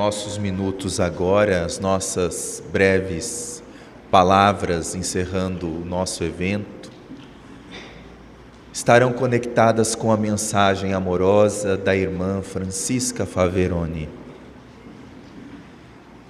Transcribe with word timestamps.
os 0.00 0.16
nossos 0.16 0.38
minutos 0.38 0.98
agora, 0.98 1.62
as 1.62 1.78
nossas 1.78 2.62
breves 2.72 3.62
palavras 4.10 4.94
encerrando 4.94 5.66
o 5.66 5.84
nosso 5.84 6.24
evento, 6.24 6.90
estarão 8.72 9.12
conectadas 9.12 9.94
com 9.94 10.10
a 10.10 10.16
mensagem 10.16 10.94
amorosa 10.94 11.76
da 11.76 11.94
irmã 11.94 12.40
Francisca 12.40 13.26
Faveroni. 13.26 14.08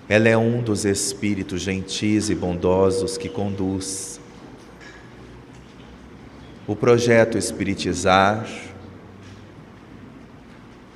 Ela 0.09 0.29
é 0.29 0.37
um 0.37 0.61
dos 0.61 0.85
espíritos 0.85 1.63
gentis 1.63 2.29
e 2.29 2.35
bondosos 2.35 3.17
que 3.17 3.29
conduz 3.29 4.21
o 6.67 6.75
projeto 6.75 7.39
Espiritizar 7.39 8.49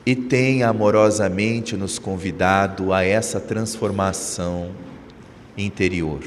e 0.06 0.14
tem 0.14 0.62
amorosamente 0.62 1.76
nos 1.76 1.98
convidado 1.98 2.92
a 2.92 3.02
essa 3.02 3.40
transformação 3.40 4.70
interior. 5.56 6.22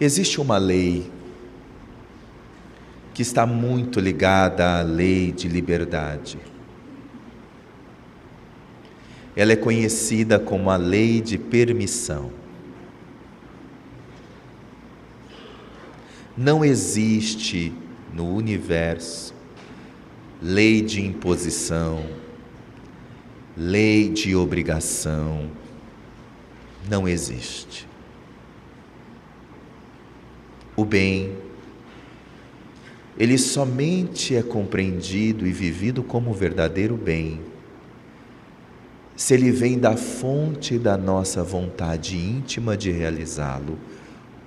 Existe 0.00 0.40
uma 0.40 0.56
lei 0.56 1.10
que 3.12 3.22
está 3.22 3.44
muito 3.44 3.98
ligada 3.98 4.78
à 4.78 4.82
lei 4.82 5.32
de 5.32 5.48
liberdade. 5.48 6.38
Ela 9.34 9.52
é 9.52 9.56
conhecida 9.56 10.38
como 10.38 10.70
a 10.70 10.76
lei 10.76 11.20
de 11.20 11.38
permissão. 11.38 12.30
Não 16.36 16.64
existe 16.64 17.72
no 18.14 18.32
universo 18.32 19.34
lei 20.40 20.80
de 20.80 21.04
imposição, 21.04 22.02
lei 23.62 24.08
de 24.08 24.34
obrigação 24.34 25.50
não 26.88 27.06
existe. 27.06 27.86
O 30.74 30.82
bem, 30.82 31.36
ele 33.18 33.36
somente 33.36 34.34
é 34.34 34.42
compreendido 34.42 35.46
e 35.46 35.52
vivido 35.52 36.02
como 36.02 36.32
verdadeiro 36.32 36.96
bem 36.96 37.42
se 39.14 39.34
ele 39.34 39.50
vem 39.50 39.78
da 39.78 39.94
fonte 39.94 40.78
da 40.78 40.96
nossa 40.96 41.44
vontade 41.44 42.16
íntima 42.16 42.74
de 42.74 42.90
realizá-lo 42.90 43.78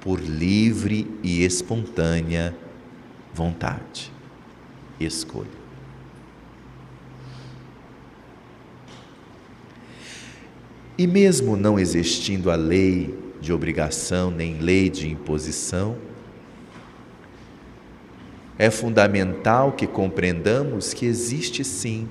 por 0.02 0.20
livre 0.20 1.08
e 1.22 1.44
espontânea 1.46 2.58
vontade 3.32 4.12
e 5.00 5.06
escolha. 5.06 5.62
E 10.96 11.08
mesmo 11.08 11.58
não 11.58 11.80
existindo 11.80 12.52
a 12.52 12.56
lei 12.56 13.18
de 13.42 13.52
obrigação 13.52 14.30
nem 14.30 14.59
lei 14.59 14.90
de 14.90 15.09
imposição, 15.09 15.98
é 18.59 18.70
fundamental 18.70 19.72
que 19.72 19.88
compreendamos 19.88 20.94
que 20.94 21.08
existe 21.08 21.64
sim 21.64 22.08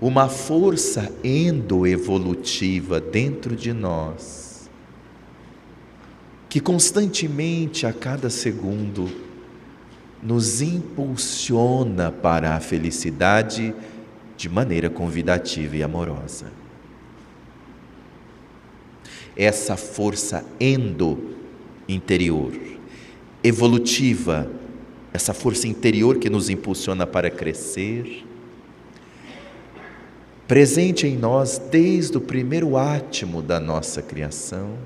uma 0.00 0.28
força 0.28 1.12
endoevolutiva 1.22 3.00
dentro 3.00 3.54
de 3.54 3.72
nós, 3.74 4.70
que 6.48 6.58
constantemente, 6.58 7.86
a 7.86 7.92
cada 7.92 8.30
segundo, 8.30 9.08
nos 10.22 10.62
impulsiona 10.62 12.10
para 12.10 12.56
a 12.56 12.60
felicidade 12.60 13.74
de 14.36 14.48
maneira 14.48 14.88
convidativa 14.88 15.76
e 15.76 15.82
amorosa 15.82 16.61
essa 19.36 19.76
força 19.76 20.44
endo 20.60 21.36
interior, 21.88 22.52
evolutiva, 23.42 24.50
essa 25.12 25.34
força 25.34 25.66
interior 25.66 26.18
que 26.18 26.30
nos 26.30 26.48
impulsiona 26.48 27.06
para 27.06 27.30
crescer, 27.30 28.24
presente 30.46 31.06
em 31.06 31.16
nós 31.16 31.58
desde 31.58 32.16
o 32.16 32.20
primeiro 32.20 32.76
átimo 32.76 33.42
da 33.42 33.58
nossa 33.58 34.02
criação, 34.02 34.76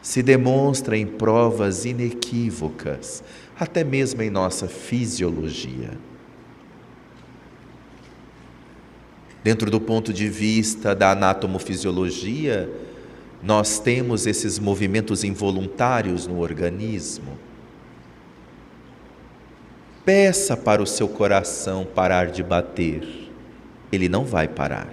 se 0.00 0.22
demonstra 0.22 0.96
em 0.96 1.06
provas 1.06 1.84
inequívocas, 1.84 3.22
até 3.58 3.84
mesmo 3.84 4.22
em 4.22 4.30
nossa 4.30 4.66
fisiologia. 4.68 5.90
Dentro 9.42 9.70
do 9.70 9.80
ponto 9.80 10.12
de 10.12 10.28
vista 10.28 10.94
da 10.94 11.12
anatomofisiologia, 11.12 12.68
nós 13.42 13.78
temos 13.78 14.26
esses 14.26 14.58
movimentos 14.58 15.22
involuntários 15.22 16.26
no 16.26 16.40
organismo. 16.40 17.38
Peça 20.04 20.56
para 20.56 20.82
o 20.82 20.86
seu 20.86 21.08
coração 21.08 21.84
parar 21.84 22.28
de 22.28 22.42
bater, 22.42 23.30
ele 23.92 24.08
não 24.08 24.24
vai 24.24 24.48
parar. 24.48 24.92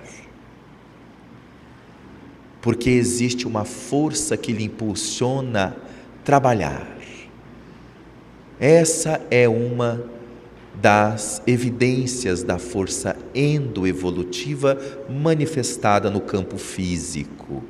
Porque 2.62 2.90
existe 2.90 3.48
uma 3.48 3.64
força 3.64 4.36
que 4.36 4.52
lhe 4.52 4.66
impulsiona 4.66 5.68
a 5.68 6.24
trabalhar. 6.24 6.96
Essa 8.60 9.22
é 9.30 9.48
uma 9.48 10.15
das 10.82 11.42
evidências 11.48 12.44
da 12.44 12.58
força 12.58 13.16
endoevolutiva 13.34 14.78
manifestada 15.10 16.10
no 16.10 16.22
campo 16.22 16.58
físico. 16.58 17.64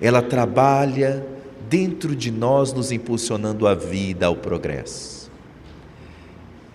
Ela 0.00 0.22
trabalha 0.22 1.26
dentro 1.68 2.14
de 2.14 2.30
nós, 2.30 2.72
nos 2.72 2.92
impulsionando 2.92 3.66
a 3.66 3.74
vida, 3.74 4.26
ao 4.26 4.36
progresso. 4.36 5.30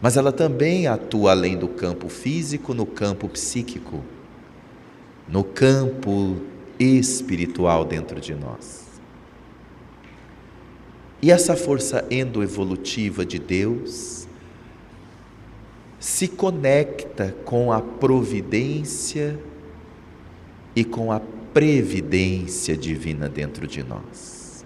Mas 0.02 0.18
ela 0.18 0.32
também 0.32 0.88
atua 0.88 1.32
além 1.32 1.58
do 1.58 1.68
campo 1.68 2.08
físico, 2.08 2.74
no 2.74 2.86
campo 2.86 3.28
psíquico, 3.28 4.04
no 5.28 5.44
campo 5.44 6.38
espiritual 6.80 7.84
dentro 7.84 8.20
de 8.20 8.34
nós. 8.34 8.88
E 11.22 11.32
essa 11.32 11.56
força 11.56 12.06
endoevolutiva 12.10 13.26
de 13.26 13.38
Deus, 13.38 14.26
se 16.00 16.28
conecta 16.28 17.36
com 17.44 17.72
a 17.72 17.82
providência 17.82 19.38
e 20.76 20.84
com 20.84 21.12
a 21.12 21.20
previdência 21.54 22.78
divina 22.78 23.28
dentro 23.28 23.68
de 23.68 23.84
nós. 23.84 24.64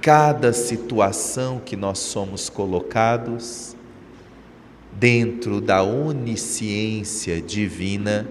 Cada 0.00 0.52
situação 0.52 1.60
que 1.64 1.76
nós 1.76 2.00
somos 2.00 2.48
colocados 2.48 3.76
dentro 4.92 5.60
da 5.60 5.82
onisciência 5.82 7.40
divina 7.40 8.26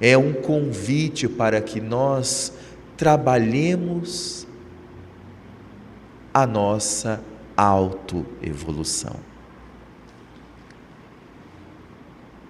é 0.00 0.16
um 0.16 0.32
convite 0.32 1.28
para 1.28 1.60
que 1.60 1.80
nós 1.80 2.52
trabalhemos 2.96 4.46
a 6.32 6.46
nossa 6.46 7.20
autoevolução. 7.58 9.16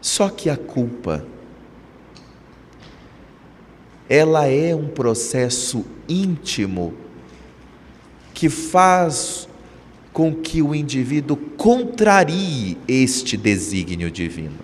Só 0.03 0.29
que 0.29 0.51
a 0.51 0.57
culpa 0.57 1.27
ela 4.09 4.47
é 4.47 4.75
um 4.75 4.89
processo 4.89 5.85
íntimo 6.09 6.95
que 8.35 8.49
faz 8.49 9.49
com 10.13 10.35
que 10.35 10.63
o 10.63 10.75
indivíduo 10.75 11.37
contrarie 11.57 12.79
este 12.87 13.37
desígnio 13.37 14.11
divino. 14.11 14.59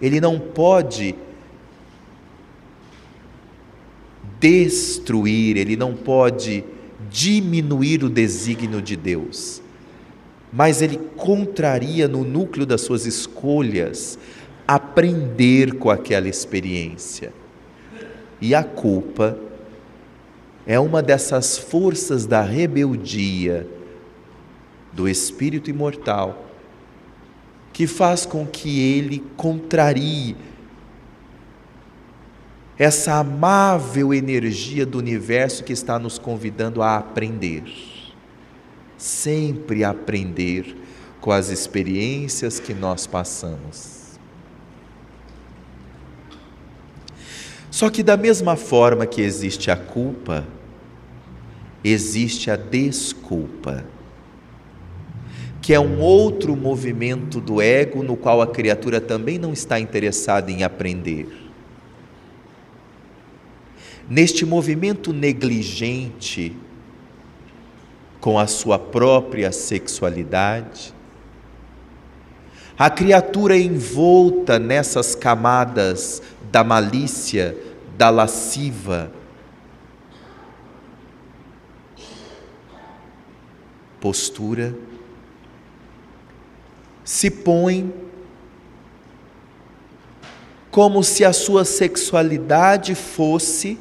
Ele 0.00 0.20
não 0.20 0.38
pode 0.38 1.14
destruir, 4.40 5.56
ele 5.56 5.76
não 5.76 5.94
pode 5.94 6.64
diminuir 7.10 8.04
o 8.04 8.08
desígnio 8.08 8.80
de 8.80 8.96
Deus, 8.96 9.60
mas 10.52 10.80
ele 10.80 10.98
contraria 11.16 12.06
no 12.08 12.24
núcleo 12.24 12.64
das 12.64 12.80
suas 12.80 13.04
escolhas 13.04 14.18
aprender 14.66 15.74
com 15.74 15.90
aquela 15.90 16.28
experiência. 16.28 17.32
E 18.40 18.54
a 18.54 18.62
culpa 18.62 19.36
é 20.66 20.78
uma 20.78 21.02
dessas 21.02 21.58
forças 21.58 22.26
da 22.26 22.42
rebeldia 22.42 23.66
do 24.92 25.08
espírito 25.08 25.70
imortal 25.70 26.46
que 27.72 27.86
faz 27.86 28.26
com 28.26 28.46
que 28.46 28.80
ele 28.80 29.24
contrarie 29.36 30.36
essa 32.80 33.16
amável 33.16 34.14
energia 34.14 34.86
do 34.86 34.96
universo 34.96 35.62
que 35.62 35.70
está 35.74 35.98
nos 35.98 36.18
convidando 36.18 36.80
a 36.80 36.96
aprender. 36.96 37.62
Sempre 38.96 39.84
aprender 39.84 40.78
com 41.20 41.30
as 41.30 41.50
experiências 41.50 42.58
que 42.58 42.72
nós 42.72 43.06
passamos. 43.06 44.18
Só 47.70 47.90
que, 47.90 48.02
da 48.02 48.16
mesma 48.16 48.56
forma 48.56 49.04
que 49.04 49.20
existe 49.20 49.70
a 49.70 49.76
culpa, 49.76 50.46
existe 51.84 52.50
a 52.50 52.56
desculpa, 52.56 53.84
que 55.60 55.74
é 55.74 55.78
um 55.78 56.00
outro 56.00 56.56
movimento 56.56 57.42
do 57.42 57.60
ego 57.60 58.02
no 58.02 58.16
qual 58.16 58.40
a 58.40 58.46
criatura 58.46 59.02
também 59.02 59.38
não 59.38 59.52
está 59.52 59.78
interessada 59.78 60.50
em 60.50 60.62
aprender. 60.62 61.39
Neste 64.10 64.44
movimento 64.44 65.12
negligente 65.12 66.56
com 68.20 68.36
a 68.40 68.48
sua 68.48 68.76
própria 68.76 69.52
sexualidade, 69.52 70.92
a 72.76 72.90
criatura 72.90 73.56
envolta 73.56 74.58
nessas 74.58 75.14
camadas 75.14 76.20
da 76.50 76.64
malícia, 76.64 77.56
da 77.96 78.10
lasciva, 78.10 79.12
postura, 84.00 84.74
se 87.04 87.30
põe 87.30 87.94
como 90.68 91.04
se 91.04 91.24
a 91.24 91.32
sua 91.32 91.64
sexualidade 91.64 92.96
fosse 92.96 93.78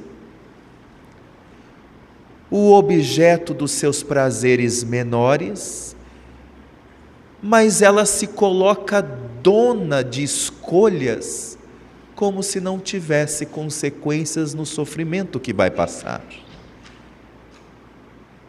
o 2.51 2.74
objeto 2.74 3.54
dos 3.54 3.72
seus 3.72 4.01
prazeres 4.01 4.84
menores, 4.84 5.96
mas 7.42 7.81
ela 7.81 8.06
se 8.06 8.28
coloca 8.28 9.01
dona 9.01 10.04
de 10.04 10.24
escolhas 10.24 11.57
como 12.16 12.44
se 12.44 12.60
não 12.60 12.80
tivesse 12.80 13.46
consequências 13.46 14.54
no 14.54 14.66
sofrimento 14.66 15.40
que 15.40 15.54
vai 15.54 15.72
passar. 15.72 16.22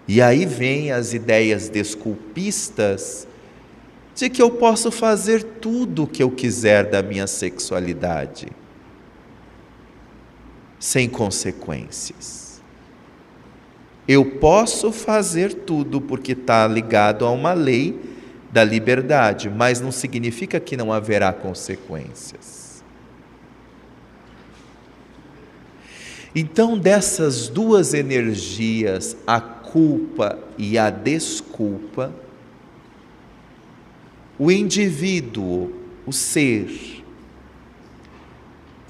E 0.08 0.20
aí 0.20 0.44
vem 0.44 0.90
as 0.90 1.14
ideias 1.14 1.68
desculpistas 1.68 3.28
de 4.12 4.28
que 4.28 4.42
eu 4.42 4.50
posso 4.50 4.90
fazer 4.90 5.42
tudo 5.42 6.02
o 6.02 6.06
que 6.08 6.20
eu 6.20 6.32
quiser 6.32 6.90
da 6.90 7.00
minha 7.00 7.28
sexualidade, 7.28 8.48
sem 10.80 11.08
consequências. 11.08 12.39
Eu 14.12 14.24
posso 14.24 14.90
fazer 14.90 15.54
tudo 15.54 16.00
porque 16.00 16.32
está 16.32 16.66
ligado 16.66 17.24
a 17.24 17.30
uma 17.30 17.52
lei 17.52 17.96
da 18.50 18.64
liberdade, 18.64 19.48
mas 19.48 19.80
não 19.80 19.92
significa 19.92 20.58
que 20.58 20.76
não 20.76 20.92
haverá 20.92 21.32
consequências. 21.32 22.82
Então, 26.34 26.76
dessas 26.76 27.46
duas 27.46 27.94
energias, 27.94 29.16
a 29.24 29.40
culpa 29.40 30.40
e 30.58 30.76
a 30.76 30.90
desculpa, 30.90 32.12
o 34.36 34.50
indivíduo, 34.50 35.72
o 36.04 36.12
ser, 36.12 36.99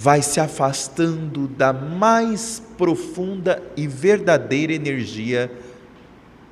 vai 0.00 0.22
se 0.22 0.40
afastando 0.40 1.46
da 1.46 1.74
mais 1.74 2.62
profunda 2.78 3.62
e 3.76 3.86
verdadeira 3.86 4.72
energia 4.72 5.52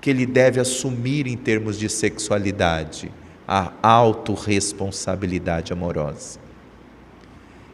que 0.03 0.11
ele 0.11 0.27
deve 0.27 0.61
assumir 0.61 1.27
em 1.27 1.35
termos 1.35 1.79
de 1.79 1.89
sexualidade, 1.89 3.11
a 3.47 3.73
autorresponsabilidade 3.83 5.73
amorosa. 5.73 6.39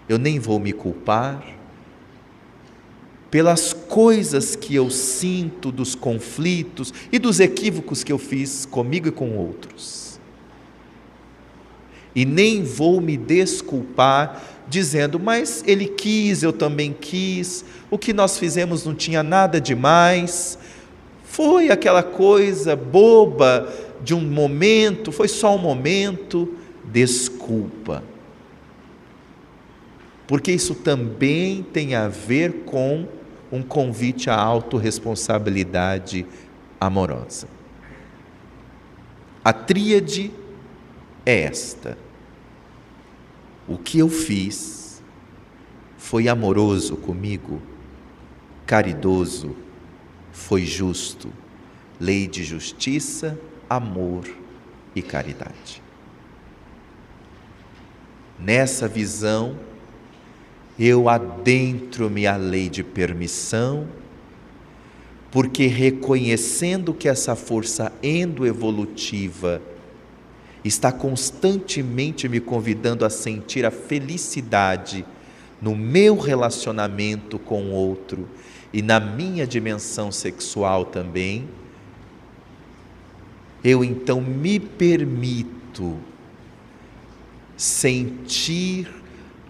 Eu 0.09 0.17
nem 0.17 0.38
vou 0.38 0.61
me 0.61 0.73
culpar, 0.73 1.44
pelas 3.29 3.73
coisas 3.73 4.55
que 4.55 4.77
eu 4.77 4.88
sinto, 4.91 5.73
dos 5.73 5.97
conflitos 5.97 6.94
e 7.11 7.19
dos 7.19 7.41
equívocos 7.41 8.05
que 8.05 8.12
eu 8.12 8.19
fiz 8.19 8.65
comigo 8.65 9.09
e 9.09 9.11
com 9.11 9.37
outros. 9.37 10.20
E 12.15 12.25
nem 12.25 12.62
vou 12.62 13.00
me 13.00 13.17
desculpar 13.17 14.54
dizendo, 14.69 15.21
mas 15.21 15.63
ele 15.67 15.87
quis, 15.87 16.43
eu 16.43 16.53
também 16.53 16.93
quis, 16.93 17.65
o 17.91 17.99
que 17.99 18.13
nós 18.13 18.39
fizemos 18.39 18.85
não 18.85 18.95
tinha 18.95 19.23
nada 19.23 19.61
demais, 19.61 20.59
foi 21.25 21.71
aquela 21.71 22.03
coisa 22.03 22.77
boba 22.77 23.69
de 24.03 24.15
um 24.15 24.21
momento, 24.21 25.11
foi 25.11 25.29
só 25.29 25.55
um 25.55 25.59
momento, 25.59 26.55
desculpa. 26.85 28.03
Porque 30.27 30.53
isso 30.53 30.75
também 30.75 31.63
tem 31.63 31.95
a 31.95 32.09
ver 32.09 32.65
com 32.65 33.07
um 33.53 33.63
convite 33.63 34.31
à 34.31 34.37
autorresponsabilidade 34.37 36.27
amorosa. 36.81 37.47
A 39.45 39.53
tríade 39.53 40.31
é 41.27 41.43
esta. 41.43 41.99
O 43.67 43.79
que 43.79 43.99
eu 43.99 44.09
fiz 44.09 45.03
foi 45.97 46.29
amoroso 46.29 46.97
comigo, 46.97 47.63
caridoso, 48.67 49.56
foi 50.33 50.67
justo, 50.67 51.33
lei 51.99 52.27
de 52.27 52.44
justiça, 52.44 53.39
amor 53.69 54.29
e 54.94 55.01
caridade. 55.01 55.83
Nessa 58.39 58.87
visão, 58.87 59.56
eu 60.79 61.09
adentro-me 61.09 62.27
à 62.27 62.37
lei 62.37 62.69
de 62.69 62.83
permissão, 62.83 63.89
porque 65.31 65.67
reconhecendo 65.67 66.93
que 66.93 67.09
essa 67.09 67.35
força 67.35 67.91
endoevolutiva 68.03 69.63
está 70.65 70.91
constantemente 70.91 72.29
me 72.29 72.41
convidando 72.41 73.05
a 73.05 73.11
sentir 73.11 73.67
a 73.67 73.71
felicidade 73.71 75.05
no 75.61 75.77
meu 75.77 76.17
relacionamento 76.17 77.39
com 77.39 77.65
o 77.65 77.73
outro 77.73 78.29
e 78.73 78.83
na 78.83 78.99
minha 78.99 79.47
dimensão 79.47 80.11
sexual 80.11 80.85
também, 80.87 81.49
eu 83.63 83.85
então 83.85 84.21
me 84.21 84.59
permito 84.59 85.97
sentir 87.56 88.89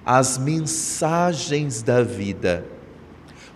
as 0.05 0.37
mensagens 0.37 1.83
da 1.83 2.03
vida 2.03 2.65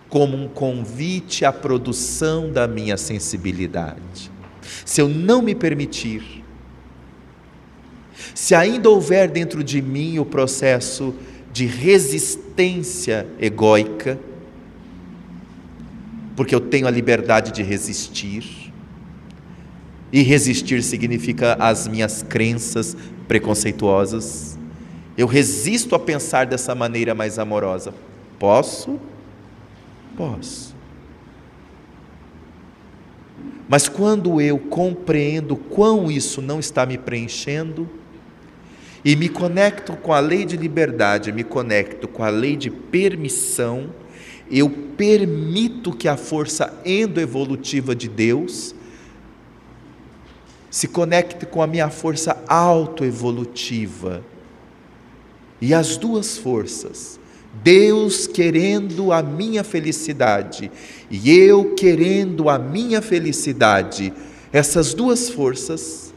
como 0.09 0.35
um 0.35 0.47
convite 0.47 1.45
à 1.45 1.53
produção 1.53 2.51
da 2.51 2.67
minha 2.67 2.97
sensibilidade. 2.97 4.31
Se 4.83 5.01
eu 5.01 5.07
não 5.07 5.41
me 5.41 5.53
permitir, 5.53 6.38
se 8.33 8.55
ainda 8.55 8.89
houver 8.89 9.29
dentro 9.29 9.63
de 9.63 9.81
mim 9.81 10.19
o 10.19 10.25
processo 10.25 11.13
de 11.51 11.65
resistência 11.65 13.27
egóica, 13.39 14.19
porque 16.35 16.55
eu 16.55 16.59
tenho 16.59 16.87
a 16.87 16.91
liberdade 16.91 17.51
de 17.51 17.63
resistir, 17.63 18.71
e 20.11 20.21
resistir 20.21 20.81
significa 20.81 21.55
as 21.59 21.87
minhas 21.87 22.23
crenças 22.23 22.95
preconceituosas, 23.27 24.57
eu 25.17 25.27
resisto 25.27 25.95
a 25.95 25.99
pensar 25.99 26.45
dessa 26.45 26.73
maneira 26.73 27.13
mais 27.13 27.37
amorosa. 27.37 27.93
Posso? 28.39 28.99
Posso. 30.15 30.75
Mas 33.67 33.87
quando 33.87 34.41
eu 34.41 34.57
compreendo 34.57 35.55
quão 35.55 36.09
isso 36.09 36.41
não 36.41 36.59
está 36.59 36.85
me 36.85 36.97
preenchendo, 36.97 37.87
e 39.03 39.15
me 39.15 39.29
conecto 39.29 39.95
com 39.95 40.13
a 40.13 40.19
lei 40.19 40.45
de 40.45 40.57
liberdade, 40.57 41.31
me 41.31 41.43
conecto 41.43 42.07
com 42.07 42.23
a 42.23 42.29
lei 42.29 42.55
de 42.55 42.69
permissão, 42.69 43.89
eu 44.51 44.69
permito 44.69 45.91
que 45.91 46.07
a 46.07 46.17
força 46.17 46.81
endoevolutiva 46.83 47.95
de 47.95 48.09
Deus 48.09 48.75
se 50.69 50.87
conecte 50.87 51.45
com 51.45 51.61
a 51.61 51.67
minha 51.67 51.89
força 51.89 52.43
autoevolutiva. 52.47 54.23
E 55.61 55.73
as 55.73 55.97
duas 55.97 56.37
forças, 56.37 57.19
Deus 57.63 58.27
querendo 58.27 59.11
a 59.11 59.21
minha 59.21 59.63
felicidade 59.63 60.71
e 61.09 61.31
eu 61.31 61.73
querendo 61.75 62.49
a 62.49 62.57
minha 62.57 63.01
felicidade, 63.01 64.13
essas 64.53 64.93
duas 64.93 65.29
forças, 65.29 66.08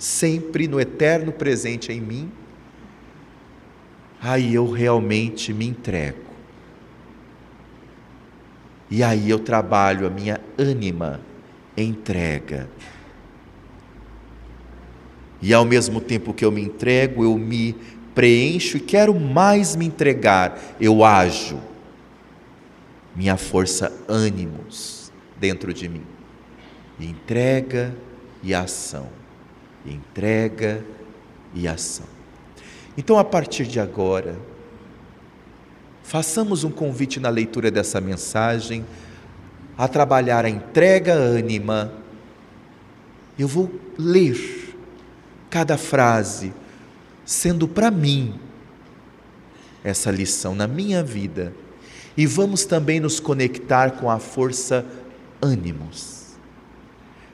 sempre 0.00 0.66
no 0.66 0.80
eterno 0.80 1.30
presente 1.30 1.92
em 1.92 2.00
mim, 2.00 2.32
aí 4.18 4.54
eu 4.54 4.70
realmente 4.70 5.52
me 5.52 5.66
entrego. 5.66 6.30
E 8.90 9.02
aí 9.02 9.28
eu 9.28 9.38
trabalho 9.38 10.06
a 10.06 10.10
minha 10.10 10.40
ânima 10.58 11.20
entrega. 11.76 12.66
E 15.42 15.52
ao 15.52 15.66
mesmo 15.66 16.00
tempo 16.00 16.32
que 16.32 16.46
eu 16.46 16.50
me 16.50 16.62
entrego, 16.62 17.22
eu 17.22 17.36
me 17.36 17.76
preencho 18.14 18.78
e 18.78 18.80
quero 18.80 19.14
mais 19.14 19.76
me 19.76 19.84
entregar, 19.84 20.58
eu 20.80 21.04
ajo, 21.04 21.60
minha 23.14 23.36
força 23.36 23.92
ânimos 24.08 25.12
dentro 25.38 25.74
de 25.74 25.88
mim. 25.88 26.04
Entrega 26.98 27.94
e 28.42 28.54
ação. 28.54 29.19
Entrega 29.86 30.84
e 31.54 31.66
ação. 31.66 32.06
Então, 32.96 33.18
a 33.18 33.24
partir 33.24 33.66
de 33.66 33.80
agora, 33.80 34.36
façamos 36.02 36.64
um 36.64 36.70
convite 36.70 37.20
na 37.20 37.28
leitura 37.28 37.70
dessa 37.70 38.00
mensagem 38.00 38.84
a 39.78 39.88
trabalhar 39.88 40.44
a 40.44 40.50
entrega 40.50 41.14
ânima. 41.14 41.92
Eu 43.38 43.48
vou 43.48 43.70
ler 43.96 44.74
cada 45.48 45.78
frase, 45.78 46.52
sendo 47.24 47.66
para 47.66 47.90
mim 47.90 48.38
essa 49.82 50.10
lição 50.10 50.54
na 50.54 50.66
minha 50.66 51.02
vida. 51.02 51.54
E 52.16 52.26
vamos 52.26 52.64
também 52.64 53.00
nos 53.00 53.18
conectar 53.18 53.92
com 53.92 54.10
a 54.10 54.18
força 54.18 54.84
ânimos. 55.40 56.19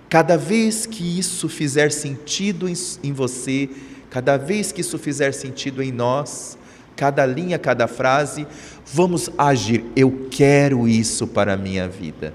Cada 0.09 0.37
vez 0.37 0.87
que 0.87 1.19
isso 1.19 1.49
fizer 1.49 1.91
sentido 1.91 2.69
em, 2.69 3.13
você, 3.13 3.69
cada 4.09 4.37
vez 4.37 4.71
que 4.71 4.81
isso 4.81 4.99
fizer 4.99 5.33
sentido 5.33 5.83
em 5.83 5.91
nós, 5.91 6.57
cada 6.95 7.27
linha, 7.27 7.59
cada 7.59 7.89
frase, 7.89 8.47
vamos 8.87 9.29
agir. 9.37 9.85
Eu 9.97 10.29
quero 10.31 10.87
isso 10.89 11.27
para 11.27 11.55
a 11.55 11.57
minha 11.57 11.89
vida. 11.89 12.35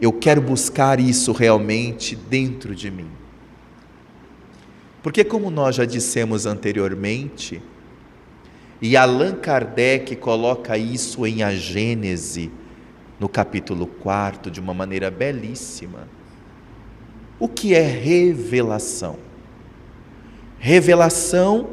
Eu 0.00 0.12
quero 0.12 0.40
buscar 0.40 1.00
isso 1.00 1.32
realmente 1.32 2.14
dentro 2.14 2.74
de 2.74 2.90
mim. 2.90 3.10
Porque, 5.02 5.24
como 5.24 5.50
nós 5.50 5.74
já 5.74 5.84
dissemos 5.84 6.46
anteriormente, 6.46 7.60
e 8.80 8.96
Allan 8.96 9.34
Kardec 9.34 10.14
coloca 10.16 10.78
isso 10.78 11.26
em 11.26 11.42
A 11.42 11.52
Gênese, 11.52 12.50
no 13.18 13.28
capítulo 13.28 13.86
4, 13.86 14.50
de 14.50 14.60
uma 14.60 14.72
maneira 14.72 15.10
belíssima. 15.10 16.08
O 17.38 17.48
que 17.48 17.74
é 17.74 17.82
revelação? 17.82 19.16
Revelação 20.58 21.68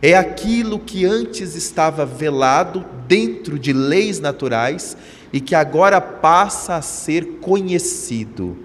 é 0.00 0.16
aquilo 0.16 0.78
que 0.78 1.04
antes 1.04 1.54
estava 1.54 2.06
velado 2.06 2.84
dentro 3.08 3.58
de 3.58 3.72
leis 3.72 4.20
naturais 4.20 4.96
e 5.32 5.40
que 5.40 5.54
agora 5.54 6.00
passa 6.00 6.76
a 6.76 6.82
ser 6.82 7.38
conhecido. 7.40 8.56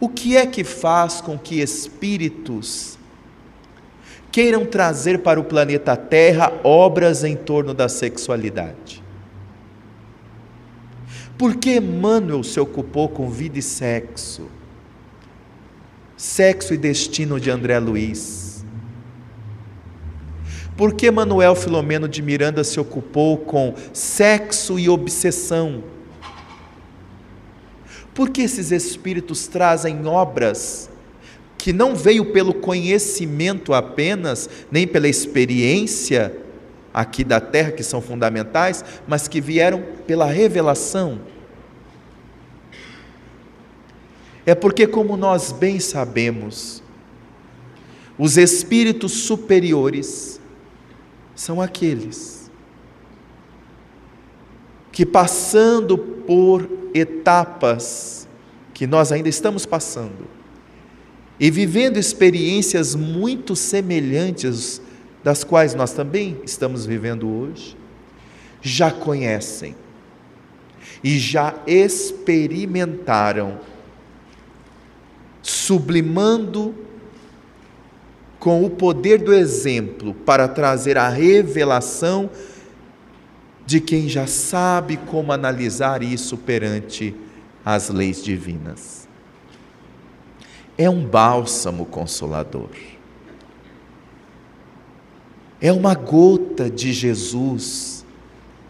O 0.00 0.08
que 0.08 0.36
é 0.36 0.46
que 0.46 0.62
faz 0.62 1.20
com 1.20 1.36
que 1.38 1.60
espíritos 1.60 2.97
queiram 4.30 4.64
trazer 4.64 5.18
para 5.20 5.40
o 5.40 5.44
planeta 5.44 5.96
Terra 5.96 6.52
obras 6.62 7.24
em 7.24 7.36
torno 7.36 7.72
da 7.72 7.88
sexualidade. 7.88 9.02
Por 11.36 11.56
que 11.56 11.76
Emmanuel 11.76 12.42
se 12.42 12.58
ocupou 12.58 13.08
com 13.08 13.30
vida 13.30 13.58
e 13.58 13.62
sexo? 13.62 14.48
Sexo 16.16 16.74
e 16.74 16.76
destino 16.76 17.38
de 17.38 17.50
André 17.50 17.78
Luiz. 17.78 18.64
Por 20.76 20.94
que 20.94 21.10
Manuel 21.10 21.56
Filomeno 21.56 22.08
de 22.08 22.22
Miranda 22.22 22.62
se 22.62 22.78
ocupou 22.78 23.36
com 23.38 23.74
sexo 23.92 24.78
e 24.78 24.88
obsessão? 24.88 25.82
Por 28.14 28.30
que 28.30 28.42
esses 28.42 28.72
espíritos 28.72 29.46
trazem 29.46 30.06
obras 30.06 30.90
que 31.58 31.72
não 31.72 31.94
veio 31.94 32.26
pelo 32.26 32.54
conhecimento 32.54 33.74
apenas, 33.74 34.48
nem 34.70 34.86
pela 34.86 35.08
experiência 35.08 36.34
aqui 36.94 37.24
da 37.24 37.40
terra, 37.40 37.72
que 37.72 37.82
são 37.82 38.00
fundamentais, 38.00 38.84
mas 39.06 39.26
que 39.26 39.40
vieram 39.40 39.82
pela 40.06 40.24
revelação. 40.24 41.20
É 44.46 44.54
porque, 44.54 44.86
como 44.86 45.16
nós 45.16 45.52
bem 45.52 45.80
sabemos, 45.80 46.82
os 48.16 48.38
espíritos 48.38 49.12
superiores 49.12 50.40
são 51.34 51.60
aqueles 51.60 52.50
que, 54.90 55.04
passando 55.04 55.98
por 55.98 56.68
etapas 56.94 58.26
que 58.72 58.86
nós 58.86 59.12
ainda 59.12 59.28
estamos 59.28 59.66
passando, 59.66 60.37
e 61.40 61.50
vivendo 61.50 61.98
experiências 61.98 62.94
muito 62.94 63.54
semelhantes 63.54 64.82
das 65.22 65.44
quais 65.44 65.74
nós 65.74 65.92
também 65.92 66.40
estamos 66.44 66.84
vivendo 66.84 67.28
hoje, 67.28 67.76
já 68.60 68.90
conhecem 68.90 69.76
e 71.02 71.18
já 71.18 71.54
experimentaram, 71.66 73.60
sublimando 75.42 76.74
com 78.40 78.64
o 78.64 78.70
poder 78.70 79.18
do 79.18 79.32
exemplo 79.32 80.14
para 80.14 80.48
trazer 80.48 80.96
a 80.96 81.08
revelação 81.08 82.30
de 83.66 83.80
quem 83.80 84.08
já 84.08 84.26
sabe 84.26 84.96
como 84.96 85.32
analisar 85.32 86.02
isso 86.02 86.36
perante 86.36 87.14
as 87.64 87.90
leis 87.90 88.22
divinas 88.24 88.97
é 90.78 90.88
um 90.88 91.04
bálsamo 91.04 91.84
consolador. 91.84 92.70
É 95.60 95.72
uma 95.72 95.92
gota 95.92 96.70
de 96.70 96.92
Jesus, 96.92 98.06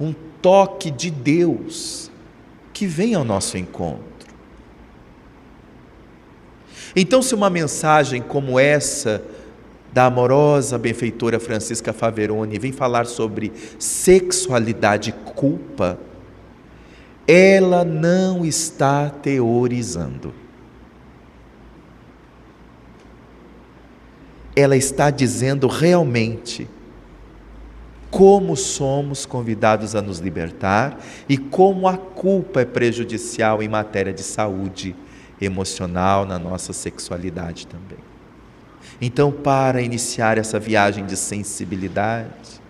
um 0.00 0.15
toque 0.41 0.91
de 0.91 1.11
Deus 1.11 2.11
que 2.73 2.87
vem 2.87 3.15
ao 3.15 3.25
nosso 3.25 3.59
encontro. 3.59 4.09
Então, 6.97 7.21
se 7.21 7.35
uma 7.35 7.50
mensagem 7.50 8.23
como 8.23 8.59
essa 8.59 9.23
da 9.93 10.07
amorosa 10.07 10.79
benfeitora 10.79 11.38
Francisca 11.38 11.93
Faveroni 11.93 12.59
vem 12.59 12.73
falar 12.73 13.07
sobre 13.07 13.53
sexualidade 13.79 15.11
e 15.11 15.33
culpa, 15.33 15.99
ela 17.27 17.85
não 17.85 18.47
está 18.47 19.11
teorizando. 19.11 20.48
Ela 24.59 24.77
está 24.77 25.09
dizendo 25.09 25.69
realmente 25.69 26.69
como 28.11 28.57
somos 28.57 29.25
convidados 29.25 29.95
a 29.95 30.03
nos 30.03 30.19
libertar 30.19 30.99
e 31.29 31.38
como 31.38 31.87
a 31.87 31.97
culpa 31.97 32.62
é 32.62 32.65
prejudicial 32.65 33.62
em 33.62 33.69
matéria 33.69 34.12
de 34.12 34.25
saúde 34.25 34.97
emocional 35.41 36.27
na 36.27 36.41
nossa 36.41 36.73
sexualidade 36.73 37.69
também. 37.69 37.99
Então, 39.00 39.31
para 39.31 39.81
iniciar 39.81 40.38
essa 40.38 40.59
viagem 40.59 41.07
de 41.07 41.17
sensibilidade, 41.17 42.61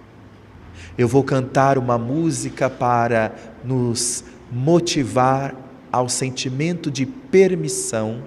eu 0.99 1.09
vou 1.09 1.25
cantar 1.25 1.79
uma 1.79 1.97
música 1.97 2.69
para 2.69 3.33
nos 3.65 4.25
motivar 4.53 5.55
ao 5.91 6.07
sentimento 6.07 6.91
de 6.91 7.07
permissão 7.07 8.25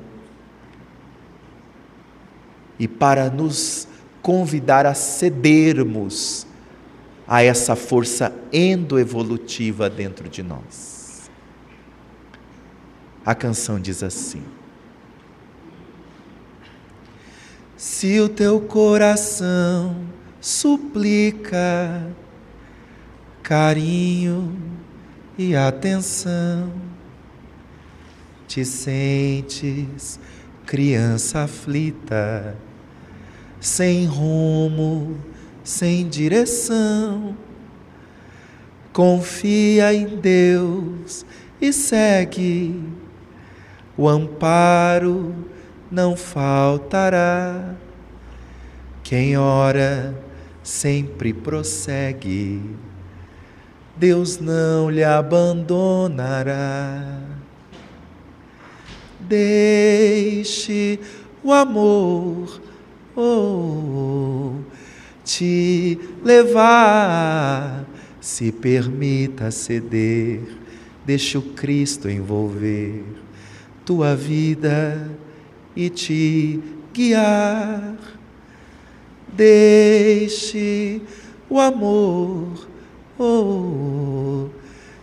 e 2.81 2.87
para 2.87 3.29
nos 3.29 3.87
convidar 4.23 4.87
a 4.87 4.95
cedermos 4.95 6.47
a 7.27 7.43
essa 7.43 7.75
força 7.75 8.33
endoevolutiva 8.51 9.87
dentro 9.87 10.27
de 10.27 10.41
nós. 10.41 11.29
A 13.23 13.35
canção 13.35 13.79
diz 13.79 14.01
assim: 14.01 14.41
Se 17.77 18.19
o 18.19 18.27
teu 18.27 18.59
coração 18.61 20.03
suplica 20.41 22.11
carinho 23.43 24.57
e 25.37 25.55
atenção, 25.55 26.73
te 28.47 28.65
sentes 28.65 30.19
criança 30.65 31.43
aflita 31.43 32.57
sem 33.61 34.05
rumo, 34.05 35.15
sem 35.63 36.09
direção. 36.09 37.37
Confia 38.91 39.93
em 39.93 40.17
Deus 40.17 41.23
e 41.61 41.71
segue, 41.71 42.83
o 43.95 44.09
amparo 44.09 45.33
não 45.89 46.17
faltará. 46.17 47.75
Quem 49.03 49.37
ora 49.37 50.13
sempre 50.63 51.31
prossegue, 51.31 52.61
Deus 53.95 54.39
não 54.39 54.89
lhe 54.89 55.03
abandonará. 55.03 56.57
Deixe 59.19 60.99
o 61.43 61.53
amor 61.53 62.70
oh, 63.15 64.55
te 65.23 65.97
levar. 66.23 67.85
Se 68.19 68.51
permita 68.51 69.49
ceder, 69.49 70.41
deixa 71.03 71.39
o 71.39 71.41
Cristo 71.41 72.07
envolver 72.07 73.03
tua 73.83 74.15
vida 74.15 75.09
e 75.75 75.89
te 75.89 76.59
guiar. 76.93 77.97
Deixe 79.33 81.01
o 81.49 81.59
amor 81.59 82.67
oh, 83.17 84.49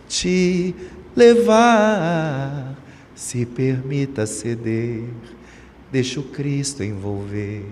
te 0.07 0.73
levar. 1.15 2.77
Se 3.13 3.45
permita 3.45 4.25
ceder, 4.25 5.03
deixa 5.91 6.19
o 6.19 6.23
Cristo 6.23 6.83
envolver 6.83 7.65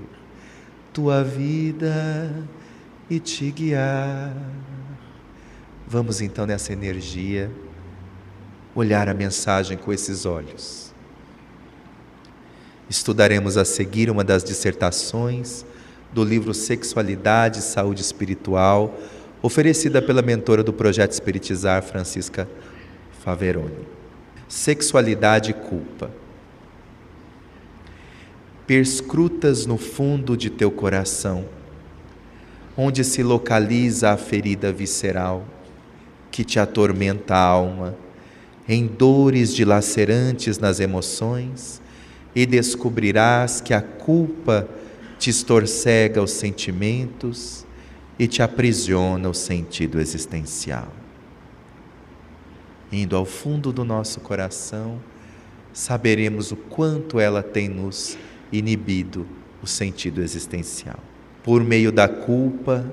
tua 0.97 1.23
vida 1.23 2.33
e 3.07 3.19
te 3.19 3.51
guiar. 3.51 4.35
Vamos 5.87 6.21
então 6.21 6.47
nessa 6.47 6.73
energia 6.73 7.51
olhar 8.73 9.07
a 9.07 9.13
mensagem 9.13 9.77
com 9.77 9.93
esses 9.93 10.25
olhos. 10.25 10.91
Estudaremos 12.89 13.57
a 13.57 13.63
seguir 13.63 14.09
uma 14.09 14.23
das 14.23 14.43
dissertações 14.43 15.63
do 16.11 16.23
livro 16.23 16.51
Sexualidade 16.51 17.59
e 17.59 17.61
Saúde 17.61 18.01
Espiritual, 18.01 18.99
oferecida 19.39 20.01
pela 20.01 20.23
mentora 20.23 20.63
do 20.63 20.73
projeto 20.73 21.11
Espiritizar, 21.11 21.83
Francisca 21.83 22.49
Faveroni. 23.23 23.87
Sexualidade 24.47 25.51
e 25.51 25.53
culpa. 25.53 26.09
Perscrutas 28.67 29.65
no 29.65 29.77
fundo 29.77 30.35
de 30.35 30.49
teu 30.49 30.69
coração, 30.69 31.45
onde 32.75 33.01
se 33.05 33.23
localiza 33.23 34.11
a 34.11 34.17
ferida 34.17 34.73
visceral 34.73 35.45
que 36.29 36.43
te 36.43 36.59
atormenta 36.59 37.33
a 37.33 37.41
alma, 37.41 37.95
em 38.67 38.85
dores 38.85 39.55
dilacerantes 39.55 40.59
nas 40.59 40.81
emoções 40.81 41.81
e 42.35 42.45
descobrirás 42.45 43.61
que 43.61 43.73
a 43.73 43.81
culpa 43.81 44.67
te 45.17 45.29
estorcega 45.29 46.21
os 46.21 46.31
sentimentos 46.31 47.65
e 48.19 48.27
te 48.27 48.41
aprisiona 48.43 49.29
o 49.29 49.33
sentido 49.33 49.97
existencial. 49.97 50.91
Indo 52.91 53.15
ao 53.15 53.23
fundo 53.23 53.71
do 53.71 53.85
nosso 53.85 54.19
coração, 54.19 54.99
saberemos 55.71 56.51
o 56.51 56.57
quanto 56.57 57.17
ela 57.17 57.41
tem 57.41 57.69
nos 57.69 58.17
inibido 58.51 59.25
o 59.61 59.67
sentido 59.67 60.21
existencial. 60.21 60.99
Por 61.43 61.63
meio 61.63 61.91
da 61.91 62.07
culpa, 62.07 62.85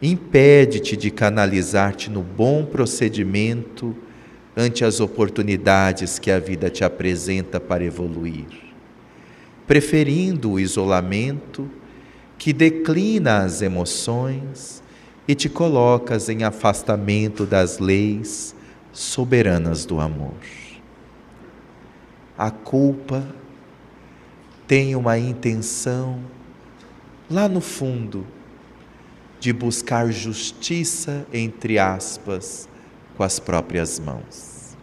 impede-te 0.00 0.96
de 0.96 1.10
canalizar-te 1.10 2.10
no 2.10 2.22
bom 2.22 2.64
procedimento 2.64 3.96
ante 4.56 4.84
as 4.84 5.00
oportunidades 5.00 6.18
que 6.18 6.30
a 6.30 6.38
vida 6.38 6.70
te 6.70 6.84
apresenta 6.84 7.58
para 7.58 7.84
evoluir, 7.84 8.46
preferindo 9.66 10.52
o 10.52 10.60
isolamento 10.60 11.68
que 12.38 12.52
declina 12.52 13.38
as 13.38 13.62
emoções 13.62 14.82
e 15.26 15.34
te 15.34 15.48
colocas 15.48 16.28
em 16.28 16.44
afastamento 16.44 17.46
das 17.46 17.78
leis 17.78 18.54
soberanas 18.92 19.84
do 19.84 19.98
amor. 19.98 20.34
A 22.36 22.50
culpa 22.50 23.24
tem 24.66 24.96
uma 24.96 25.18
intenção 25.18 26.20
lá 27.30 27.48
no 27.48 27.60
fundo 27.60 28.26
de 29.38 29.52
buscar 29.52 30.10
justiça, 30.10 31.26
entre 31.32 31.78
aspas, 31.78 32.68
com 33.16 33.22
as 33.22 33.38
próprias 33.38 33.98
mãos. 33.98 34.74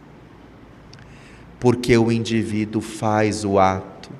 Porque 1.58 1.96
o 1.96 2.12
indivíduo 2.12 2.80
faz 2.80 3.44
o 3.44 3.58
ato, 3.58 4.10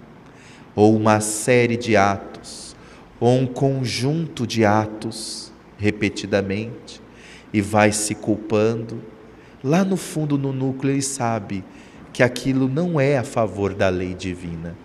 ou 0.75 0.97
uma 0.97 1.21
série 1.21 1.77
de 1.77 1.97
atos, 1.97 2.75
ou 3.21 3.39
um 3.39 3.47
conjunto 3.47 4.47
de 4.47 4.65
atos, 4.65 5.53
repetidamente, 5.79 7.01
e 7.53 7.61
vai 7.61 7.93
se 7.93 8.15
culpando, 8.15 9.01
lá 9.63 9.85
no 9.85 9.97
fundo, 9.97 10.37
no 10.37 10.53
núcleo, 10.53 10.93
ele 10.93 11.03
sabe 11.03 11.65
que 12.13 12.23
aquilo 12.23 12.69
não 12.69 12.99
é 13.01 13.17
a 13.17 13.25
favor 13.25 13.75
da 13.75 13.89
lei 13.89 14.15
divina. 14.15 14.77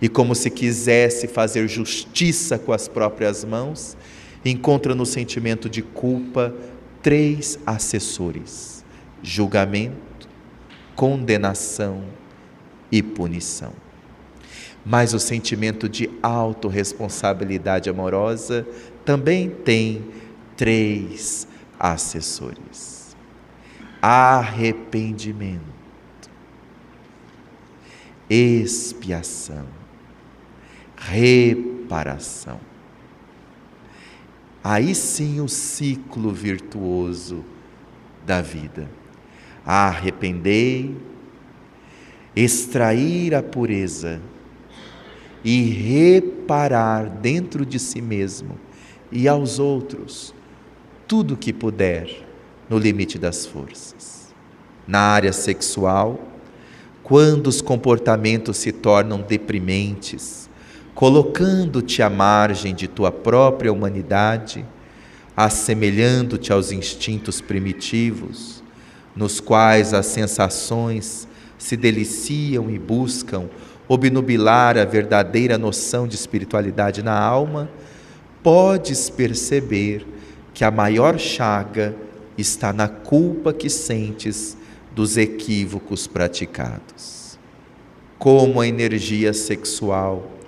E 0.00 0.08
como 0.08 0.34
se 0.34 0.50
quisesse 0.50 1.28
fazer 1.28 1.68
justiça 1.68 2.58
com 2.58 2.72
as 2.72 2.88
próprias 2.88 3.44
mãos, 3.44 3.96
encontra 4.44 4.94
no 4.94 5.04
sentimento 5.04 5.68
de 5.68 5.82
culpa 5.82 6.54
três 7.02 7.58
assessores: 7.66 8.84
julgamento, 9.22 10.28
condenação 10.94 12.04
e 12.90 13.02
punição. 13.02 13.72
Mas 14.84 15.12
o 15.12 15.18
sentimento 15.18 15.88
de 15.88 16.10
autorresponsabilidade 16.22 17.90
amorosa 17.90 18.66
também 19.04 19.50
tem 19.50 20.04
três 20.56 21.46
assessores: 21.78 23.14
arrependimento, 24.00 25.60
expiação, 28.28 29.79
reparação. 31.00 32.60
Aí 34.62 34.94
sim 34.94 35.40
o 35.40 35.48
ciclo 35.48 36.30
virtuoso 36.30 37.42
da 38.26 38.42
vida. 38.42 38.88
Arrependei, 39.64 40.94
extrair 42.36 43.34
a 43.34 43.42
pureza 43.42 44.20
e 45.42 45.62
reparar 45.62 47.08
dentro 47.08 47.64
de 47.64 47.78
si 47.78 48.02
mesmo 48.02 48.58
e 49.10 49.26
aos 49.26 49.58
outros 49.58 50.34
tudo 51.08 51.36
que 51.36 51.52
puder 51.52 52.26
no 52.68 52.78
limite 52.78 53.18
das 53.18 53.46
forças. 53.46 54.32
Na 54.86 55.00
área 55.00 55.32
sexual, 55.32 56.20
quando 57.02 57.46
os 57.46 57.62
comportamentos 57.62 58.58
se 58.58 58.70
tornam 58.70 59.22
deprimentes, 59.22 60.49
colocando-te 61.00 62.02
à 62.02 62.10
margem 62.10 62.74
de 62.74 62.86
tua 62.86 63.10
própria 63.10 63.72
humanidade, 63.72 64.66
assemelhando-te 65.34 66.52
aos 66.52 66.72
instintos 66.72 67.40
primitivos, 67.40 68.62
nos 69.16 69.40
quais 69.40 69.94
as 69.94 70.04
sensações 70.04 71.26
se 71.56 71.74
deliciam 71.74 72.70
e 72.70 72.78
buscam 72.78 73.48
obnubilar 73.88 74.76
a 74.76 74.84
verdadeira 74.84 75.56
noção 75.56 76.06
de 76.06 76.16
espiritualidade 76.16 77.02
na 77.02 77.18
alma, 77.18 77.70
podes 78.42 79.08
perceber 79.08 80.06
que 80.52 80.64
a 80.64 80.70
maior 80.70 81.18
chaga 81.18 81.96
está 82.36 82.74
na 82.74 82.88
culpa 82.88 83.54
que 83.54 83.70
sentes 83.70 84.54
dos 84.94 85.16
equívocos 85.16 86.06
praticados. 86.06 87.38
Como 88.18 88.60
a 88.60 88.68
energia 88.68 89.32
sexual 89.32 90.39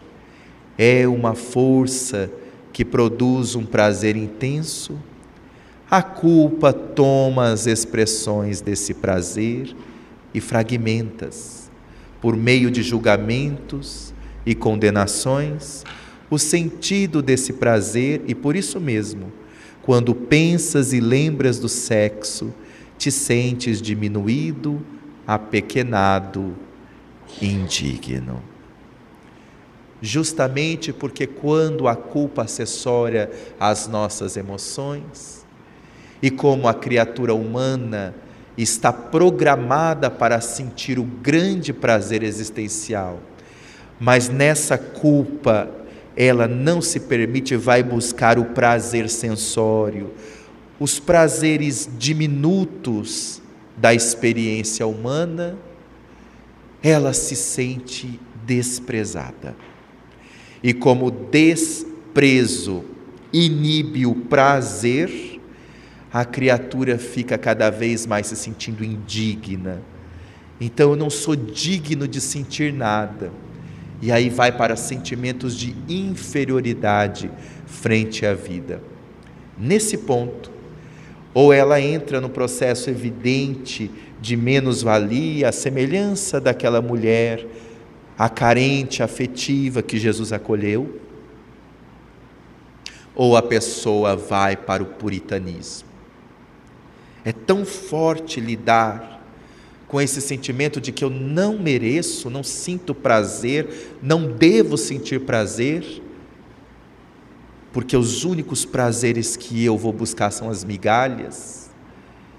é 0.77 1.07
uma 1.07 1.35
força 1.35 2.31
que 2.73 2.85
produz 2.85 3.55
um 3.55 3.65
prazer 3.65 4.17
intenso, 4.17 4.99
a 5.91 6.03
culpa 6.03 6.73
toma 6.73 7.51
as 7.51 7.67
expressões 7.67 8.61
desse 8.61 8.95
prazer 8.95 9.77
e 10.33 10.41
fragmentas, 10.41 11.71
por 12.21 12.35
meio 12.35 12.71
de 12.71 12.83
julgamentos 12.83 14.15
e 14.47 14.55
condenações, 14.55 15.85
o 16.31 16.39
sentido 16.39 17.21
desse 17.21 17.53
prazer 17.53 18.23
e 18.27 18.35
por 18.35 18.57
isso 18.57 18.81
mesmo, 18.81 19.31
quando 19.83 20.15
pensas 20.15 20.95
e 20.95 21.01
lembras 21.01 21.59
do 21.59 21.69
sexo, 21.69 22.55
te 22.97 23.11
sentes 23.11 23.83
diminuído, 23.83 24.81
apequenado, 25.27 26.55
indigno 27.41 28.52
justamente 30.03 30.93
porque 30.93 31.29
quando 31.29 31.87
a 31.87 31.95
culpa 31.95 32.43
acessória 32.43 33.31
às 33.59 33.87
nossas 33.87 34.37
emoções, 34.37 35.47
e 36.21 36.31
como 36.31 36.67
a 36.69 36.75
criatura 36.75 37.33
humana 37.33 38.15
está 38.59 38.93
programada 38.93 40.11
para 40.11 40.41
sentir 40.41 40.99
o 40.99 41.05
grande 41.05 41.73
prazer 41.73 42.23
existencial, 42.23 43.21
mas 43.99 44.29
nessa 44.29 44.77
culpa 44.77 45.71
ela 46.17 46.47
não 46.47 46.83
se 46.83 47.01
permite, 47.01 47.57
vai 47.57 47.83
buscar 47.83 48.39
o 48.39 48.47
prazer 48.47 49.09
sensório, 49.09 50.13
os 50.79 50.99
prazeres 50.99 51.89
diminutos 51.97 53.41
da 53.77 53.95
experiência 53.95 54.87
humana, 54.87 55.57
ela 56.83 57.13
se 57.13 57.35
sente 57.35 58.21
desprezada. 58.45 59.57
E 60.63 60.73
como 60.73 61.11
desprezo 61.11 62.85
inibe 63.33 64.07
o 64.07 64.15
prazer, 64.15 65.41
a 66.13 66.25
criatura 66.25 66.99
fica 66.99 67.39
cada 67.39 67.71
vez 67.71 68.07
mais 68.07 68.27
se 68.27 68.37
sentindo 68.37 68.85
indigna. 68.85 69.83
Então 70.61 70.91
eu 70.91 70.97
não 70.97 71.11
sou 71.11 71.35
digno 71.35 72.07
de 72.07 72.21
sentir 72.21 72.73
nada. 72.73 73.33
E 74.01 74.13
aí 74.13 74.29
vai 74.29 74.53
para 74.53 74.77
sentimentos 74.77 75.57
de 75.57 75.75
inferioridade 75.89 77.31
frente 77.67 78.27
à 78.27 78.35
vida. 78.35 78.83
Nesse 79.57 79.99
ponto, 79.99 80.51
ou 81.33 81.53
ela 81.53 81.81
entra 81.81 82.21
no 82.21 82.29
processo 82.29 82.91
evidente 82.91 83.91
de 84.21 84.37
menos-valia, 84.37 85.49
a 85.49 85.53
semelhança 85.53 86.41
daquela 86.41 86.83
mulher, 86.83 87.47
a 88.23 88.29
carente 88.29 89.03
afetiva 89.03 89.83
que 89.83 89.99
Jesus 89.99 90.33
acolheu, 90.33 91.01
ou 93.17 93.37
a 93.37 93.43
pessoa 93.43 94.15
vai 94.15 94.57
para 94.57 94.81
o 94.81 94.87
puritanismo. 94.87 95.89
É 97.25 97.33
tão 97.33 97.65
forte 97.65 98.39
lidar 98.39 99.21
com 99.89 100.01
esse 100.01 100.21
sentimento 100.21 100.81
de 100.81 100.93
que 100.93 101.03
eu 101.03 101.11
não 101.11 101.59
mereço, 101.59 102.31
não 102.31 102.45
sinto 102.45 102.95
prazer, 102.95 103.99
não 104.01 104.31
devo 104.31 104.79
sentir 104.79 105.23
prazer, 105.23 106.01
porque 107.73 107.97
os 107.97 108.23
únicos 108.23 108.65
prazeres 108.65 109.35
que 109.35 109.65
eu 109.65 109.77
vou 109.77 109.93
buscar 109.93 110.31
são 110.31 110.49
as 110.49 110.63
migalhas. 110.63 111.71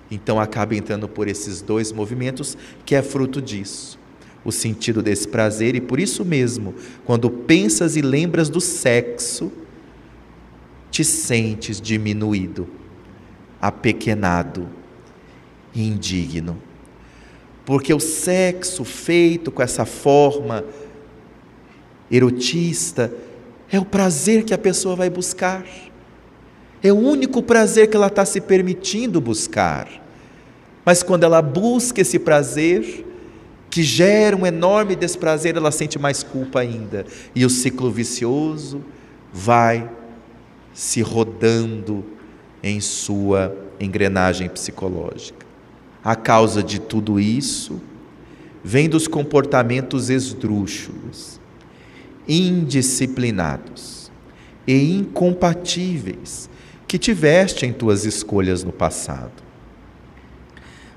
Então 0.10 0.40
acaba 0.40 0.76
entrando 0.76 1.10
por 1.10 1.28
esses 1.28 1.62
dois 1.62 1.92
movimentos, 1.92 2.58
que 2.86 2.96
é 2.96 3.02
fruto 3.02 3.42
disso. 3.42 4.02
O 4.46 4.52
sentido 4.52 5.02
desse 5.02 5.28
prazer, 5.28 5.76
e 5.76 5.82
por 5.82 6.00
isso 6.00 6.26
mesmo, 6.26 6.76
quando 7.06 7.30
pensas 7.30 7.96
e 7.96 8.02
lembras 8.02 8.50
do 8.50 8.60
sexo, 8.60 9.52
te 10.92 11.04
sentes 11.04 11.80
diminuído, 11.80 12.68
apequenado, 13.62 14.68
indigno. 15.74 16.62
Porque 17.66 17.94
o 17.94 18.00
sexo 18.00 18.84
feito 18.84 19.52
com 19.52 19.62
essa 19.62 19.86
forma 19.86 20.64
erotista 22.12 23.12
é 23.72 23.80
o 23.80 23.86
prazer 23.86 24.44
que 24.44 24.54
a 24.54 24.58
pessoa 24.58 24.96
vai 24.96 25.10
buscar. 25.10 25.66
É 26.84 26.92
o 26.92 26.98
único 26.98 27.42
prazer 27.42 27.90
que 27.90 27.96
ela 27.96 28.08
está 28.08 28.26
se 28.26 28.42
permitindo 28.42 29.22
buscar. 29.22 29.88
Mas 30.86 31.02
quando 31.02 31.24
ela 31.24 31.42
busca 31.42 32.02
esse 32.02 32.20
prazer, 32.20 33.06
que 33.74 33.82
gera 33.82 34.38
um 34.38 34.46
enorme 34.46 34.96
desprazer, 34.96 35.58
ela 35.58 35.72
sente 35.72 35.98
mais 35.98 36.22
culpa 36.22 36.60
ainda. 36.60 37.08
E 37.34 37.44
o 37.44 37.50
ciclo 37.50 37.90
vicioso 37.90 38.84
vai 39.34 39.90
se 40.76 41.02
rodando 41.02 42.06
em 42.62 42.80
sua 42.80 43.52
engrenagem 43.80 44.48
psicológica. 44.48 45.44
A 46.04 46.16
causa 46.16 46.62
de 46.62 46.80
tudo 46.80 47.20
isso 47.20 47.82
vem 48.64 48.88
dos 48.88 49.08
comportamentos 49.08 50.12
esdrúxulos, 50.12 51.40
indisciplinados 52.28 54.12
e 54.68 54.98
incompatíveis 54.98 56.48
que 56.88 57.00
tiveste 57.00 57.66
em 57.66 57.74
tuas 57.74 58.06
escolhas 58.06 58.64
no 58.64 58.72
passado. 58.72 59.43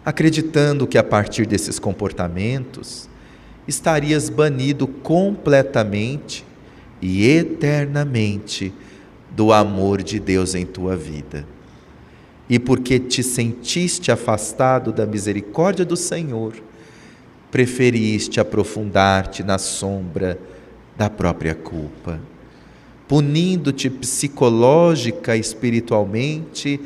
Acreditando 0.06 0.86
que 0.86 0.96
a 0.96 1.02
partir 1.02 1.46
desses 1.46 1.80
comportamentos 1.80 3.08
estarias 3.66 4.28
banido 4.28 4.86
completamente 4.86 6.44
e 7.02 7.26
eternamente 7.26 8.72
do 9.34 9.52
amor 9.52 10.04
de 10.04 10.20
Deus 10.20 10.54
em 10.54 10.64
tua 10.64 10.96
vida. 10.96 11.44
E 12.48 12.56
porque 12.56 13.00
te 13.00 13.20
sentiste 13.20 14.12
afastado 14.12 14.92
da 14.92 15.04
misericórdia 15.04 15.84
do 15.84 15.96
Senhor, 15.96 16.54
preferiste 17.50 18.38
aprofundar-te 18.38 19.42
na 19.42 19.58
sombra 19.58 20.38
da 20.96 21.10
própria 21.10 21.56
culpa, 21.56 22.20
punindo-te 23.08 23.90
psicológica 23.90 25.36
e 25.36 25.40
espiritualmente 25.40 26.80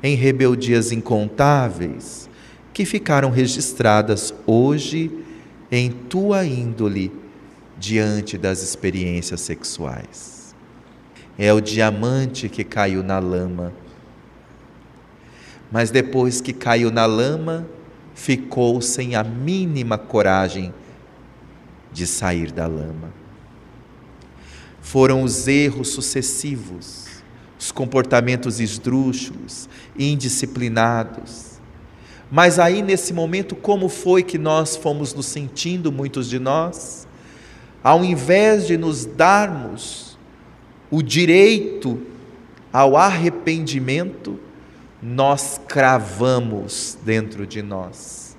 em 0.00 0.14
rebeldias 0.14 0.92
incontáveis 0.92 2.29
que 2.80 2.86
ficaram 2.86 3.28
registradas 3.28 4.32
hoje 4.46 5.10
em 5.70 5.90
tua 5.90 6.46
índole 6.46 7.12
diante 7.78 8.38
das 8.38 8.62
experiências 8.62 9.42
sexuais 9.42 10.54
é 11.38 11.52
o 11.52 11.60
diamante 11.60 12.48
que 12.48 12.64
caiu 12.64 13.02
na 13.02 13.18
lama. 13.18 13.74
Mas 15.70 15.90
depois 15.90 16.40
que 16.40 16.54
caiu 16.54 16.90
na 16.90 17.04
lama, 17.04 17.68
ficou 18.14 18.80
sem 18.80 19.14
a 19.14 19.22
mínima 19.22 19.98
coragem 19.98 20.72
de 21.92 22.06
sair 22.06 22.50
da 22.50 22.66
lama. 22.66 23.12
Foram 24.80 25.22
os 25.22 25.46
erros 25.46 25.90
sucessivos, 25.90 27.08
os 27.58 27.70
comportamentos 27.70 28.58
esdrúxulos, 28.58 29.68
indisciplinados. 29.98 31.49
Mas 32.30 32.58
aí, 32.60 32.80
nesse 32.80 33.12
momento, 33.12 33.56
como 33.56 33.88
foi 33.88 34.22
que 34.22 34.38
nós 34.38 34.76
fomos 34.76 35.12
nos 35.12 35.26
sentindo, 35.26 35.90
muitos 35.90 36.28
de 36.28 36.38
nós? 36.38 37.08
Ao 37.82 38.04
invés 38.04 38.66
de 38.66 38.76
nos 38.76 39.04
darmos 39.04 40.16
o 40.90 41.02
direito 41.02 42.00
ao 42.72 42.96
arrependimento, 42.96 44.38
nós 45.02 45.60
cravamos 45.66 46.96
dentro 47.02 47.46
de 47.46 47.62
nós 47.62 48.36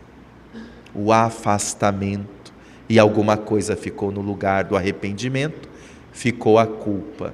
o 0.93 1.11
afastamento 1.11 2.53
e 2.87 2.99
alguma 2.99 3.35
coisa 3.37 3.75
ficou 3.75 4.11
no 4.11 4.21
lugar 4.21 4.65
do 4.65 4.75
arrependimento, 4.75 5.69
ficou 6.11 6.59
a 6.59 6.67
culpa. 6.67 7.33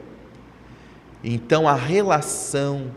Então 1.23 1.67
a 1.67 1.73
relação 1.73 2.91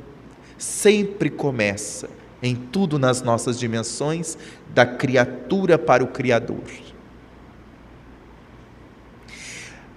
sempre 0.56 1.30
começa 1.30 2.08
em 2.42 2.54
tudo 2.54 2.98
nas 2.98 3.22
nossas 3.22 3.58
dimensões 3.58 4.36
da 4.74 4.86
criatura 4.86 5.78
para 5.78 6.02
o 6.02 6.08
Criador. 6.08 6.62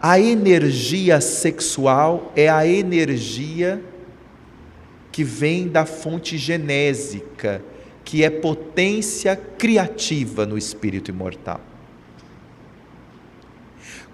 A 0.02 0.20
energia 0.20 1.22
sexual 1.22 2.34
é 2.36 2.50
a 2.50 2.68
energia 2.68 3.82
que 5.14 5.24
vem 5.24 5.68
da 5.68 5.86
fonte 5.86 6.38
genésica, 6.38 7.64
que 8.04 8.24
é 8.24 8.30
potência 8.30 9.36
criativa 9.36 10.46
no 10.46 10.58
espírito 10.58 11.10
imortal. 11.10 11.62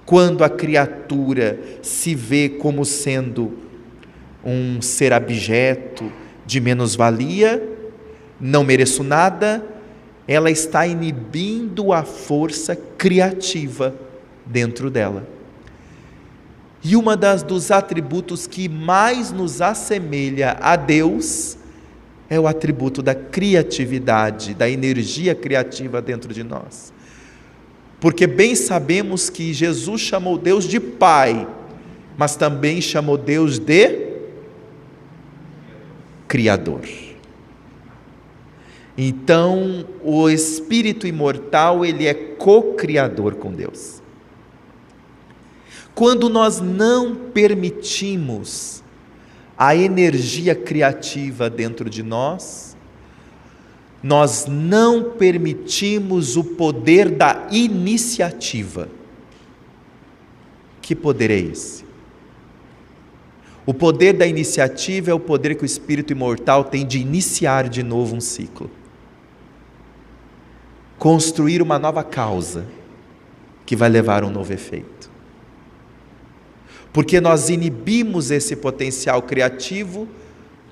Quando 0.06 0.44
a 0.44 0.50
criatura 0.50 1.60
se 1.82 2.14
vê 2.14 2.50
como 2.50 2.86
sendo 2.86 3.58
um 4.44 4.82
ser 4.82 5.14
abjeto, 5.14 6.12
de 6.46 6.60
menos-valia, 6.60 7.79
não 8.40 8.64
mereço 8.64 9.04
nada, 9.04 9.64
ela 10.28 10.52
está 10.52 10.86
inibindo 10.86 11.92
a 11.92 12.04
força 12.04 12.76
criativa 12.76 13.96
dentro 14.46 14.90
dela. 14.90 15.28
E 16.84 16.96
uma 16.96 17.18
das 17.18 17.44
dos 17.44 17.72
atributos 17.72 18.48
que 18.48 18.70
mais 18.70 19.32
nos 19.32 19.62
assemelha 19.62 20.58
a 20.62 20.76
Deus 20.76 21.58
é 22.30 22.40
o 22.40 22.48
atributo 22.48 23.02
da 23.02 23.16
criatividade, 23.16 24.54
da 24.54 24.70
energia 24.70 25.34
criativa 25.34 26.02
dentro 26.02 26.34
de 26.34 26.44
nós. 26.44 26.94
Porque 28.00 28.28
bem 28.28 28.56
sabemos 28.56 29.30
que 29.30 29.52
Jesus 29.52 30.00
chamou 30.00 30.38
Deus 30.38 30.64
de 30.66 30.80
Pai, 30.80 31.48
mas 32.18 32.36
também 32.36 32.80
chamou 32.80 33.18
Deus 33.18 33.60
de 33.60 34.08
Criador. 36.28 37.09
Então, 39.02 39.86
o 40.04 40.30
espírito 40.30 41.08
imortal, 41.08 41.86
ele 41.86 42.06
é 42.06 42.14
co-criador 42.14 43.36
com 43.36 43.50
Deus. 43.50 44.02
Quando 45.96 46.28
nós 46.28 46.60
não 46.60 47.16
permitimos 47.16 48.84
a 49.58 49.74
energia 49.74 50.54
criativa 50.54 51.50
dentro 51.50 51.90
de 51.90 52.04
nós, 52.04 52.76
nós 54.04 54.48
não 54.48 55.12
permitimos 55.12 56.36
o 56.36 56.44
poder 56.44 57.10
da 57.10 57.48
iniciativa. 57.52 58.90
Que 60.82 60.94
poder 60.94 61.32
é 61.32 61.40
esse? 61.40 61.86
O 63.66 63.74
poder 63.74 64.12
da 64.12 64.28
iniciativa 64.28 65.10
é 65.10 65.14
o 65.14 65.20
poder 65.22 65.56
que 65.56 65.64
o 65.64 65.66
espírito 65.66 66.12
imortal 66.12 66.66
tem 66.66 66.86
de 66.86 67.00
iniciar 67.00 67.70
de 67.70 67.82
novo 67.82 68.14
um 68.14 68.20
ciclo. 68.20 68.70
Construir 71.00 71.62
uma 71.62 71.80
nova 71.80 72.04
causa 72.04 72.68
que 73.66 73.76
vai 73.76 73.90
levar 73.90 74.24
um 74.24 74.30
novo 74.30 74.54
efeito. 74.54 75.10
Porque 76.92 77.22
nós 77.22 77.50
inibimos 77.50 78.32
esse 78.32 78.56
potencial 78.56 79.22
criativo, 79.22 80.08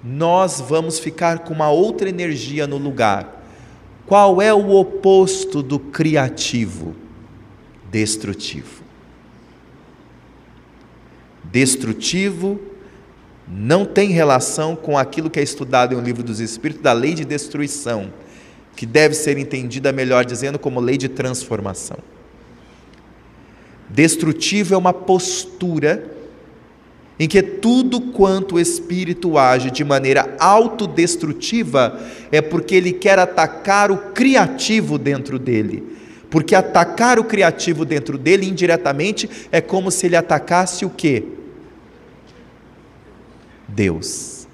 nós 0.04 0.60
vamos 0.60 1.00
ficar 1.00 1.40
com 1.40 1.54
uma 1.54 1.70
outra 1.70 2.10
energia 2.10 2.68
no 2.68 2.78
lugar. 2.78 3.46
Qual 4.06 4.42
é 4.42 4.54
o 4.54 4.72
oposto 4.72 5.64
do 5.64 5.80
criativo? 5.80 6.96
Destrutivo. 7.90 8.84
Destrutivo 11.44 12.60
não 13.48 13.86
tem 13.86 14.10
relação 14.10 14.76
com 14.76 14.98
aquilo 14.98 15.30
que 15.30 15.40
é 15.40 15.44
estudado 15.44 15.96
em 15.96 16.02
livro 16.02 16.24
dos 16.24 16.40
Espíritos, 16.40 16.84
da 16.84 16.92
lei 16.94 17.14
de 17.14 17.24
destruição, 17.24 18.12
que 18.78 18.86
deve 18.86 19.16
ser 19.16 19.40
entendida, 19.40 19.92
melhor 19.92 20.24
dizendo, 20.24 20.60
como 20.60 20.80
lei 20.80 20.98
de 20.98 21.10
transformação. 21.10 21.98
Destrutivo 23.90 24.76
é 24.76 24.78
uma 24.78 24.94
postura 24.94 26.12
em 27.20 27.28
que 27.28 27.42
tudo 27.42 28.00
quanto 28.00 28.56
o 28.56 28.60
espírito 28.60 29.36
age 29.36 29.72
de 29.72 29.84
maneira 29.84 30.36
autodestrutiva 30.38 32.00
é 32.32 32.40
porque 32.40 32.76
ele 32.76 32.94
quer 32.94 33.18
atacar 33.18 33.90
o 33.90 33.98
criativo 34.14 35.00
dentro 35.00 35.40
dele. 35.40 35.98
Porque 36.30 36.54
atacar 36.54 37.18
o 37.18 37.24
criativo 37.24 37.84
dentro 37.84 38.16
dele 38.16 38.48
indiretamente 38.48 39.28
é 39.52 39.60
como 39.60 39.90
se 39.90 40.06
ele 40.06 40.16
atacasse 40.16 40.86
o 40.86 40.90
quê? 40.92 41.24
Deus. 43.68 44.48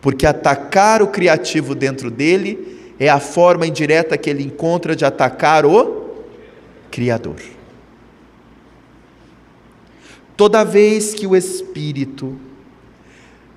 Porque 0.00 0.24
atacar 0.24 1.02
o 1.02 1.08
criativo 1.08 1.74
dentro 1.74 2.10
dele 2.10 2.80
é 3.04 3.08
a 3.08 3.18
forma 3.18 3.66
indireta 3.66 4.16
que 4.16 4.30
ele 4.30 4.44
encontra 4.44 4.94
de 4.94 5.04
atacar 5.04 5.66
o 5.66 6.14
Criador. 6.88 7.40
Toda 10.36 10.62
vez 10.62 11.12
que 11.12 11.26
o 11.26 11.34
espírito 11.34 12.38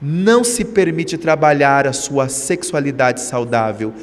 não 0.01 0.43
se 0.43 0.65
permite 0.65 1.15
trabalhar 1.15 1.86
a 1.86 1.93
sua 1.93 2.27
sexualidade 2.27 3.21
saudável, 3.21 3.93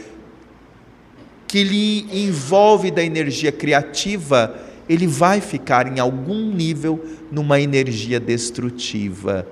que 1.49 1.65
lhe 1.65 2.25
envolve 2.25 2.93
da 2.93 3.03
energia 3.03 3.51
criativa, 3.51 4.57
ele 4.89 5.09
vai 5.09 5.41
ficar 5.41 5.89
em 5.89 5.99
algum 5.99 6.53
nível 6.53 7.05
numa 7.33 7.61
energia 7.61 8.21
destrutiva. 8.21 9.45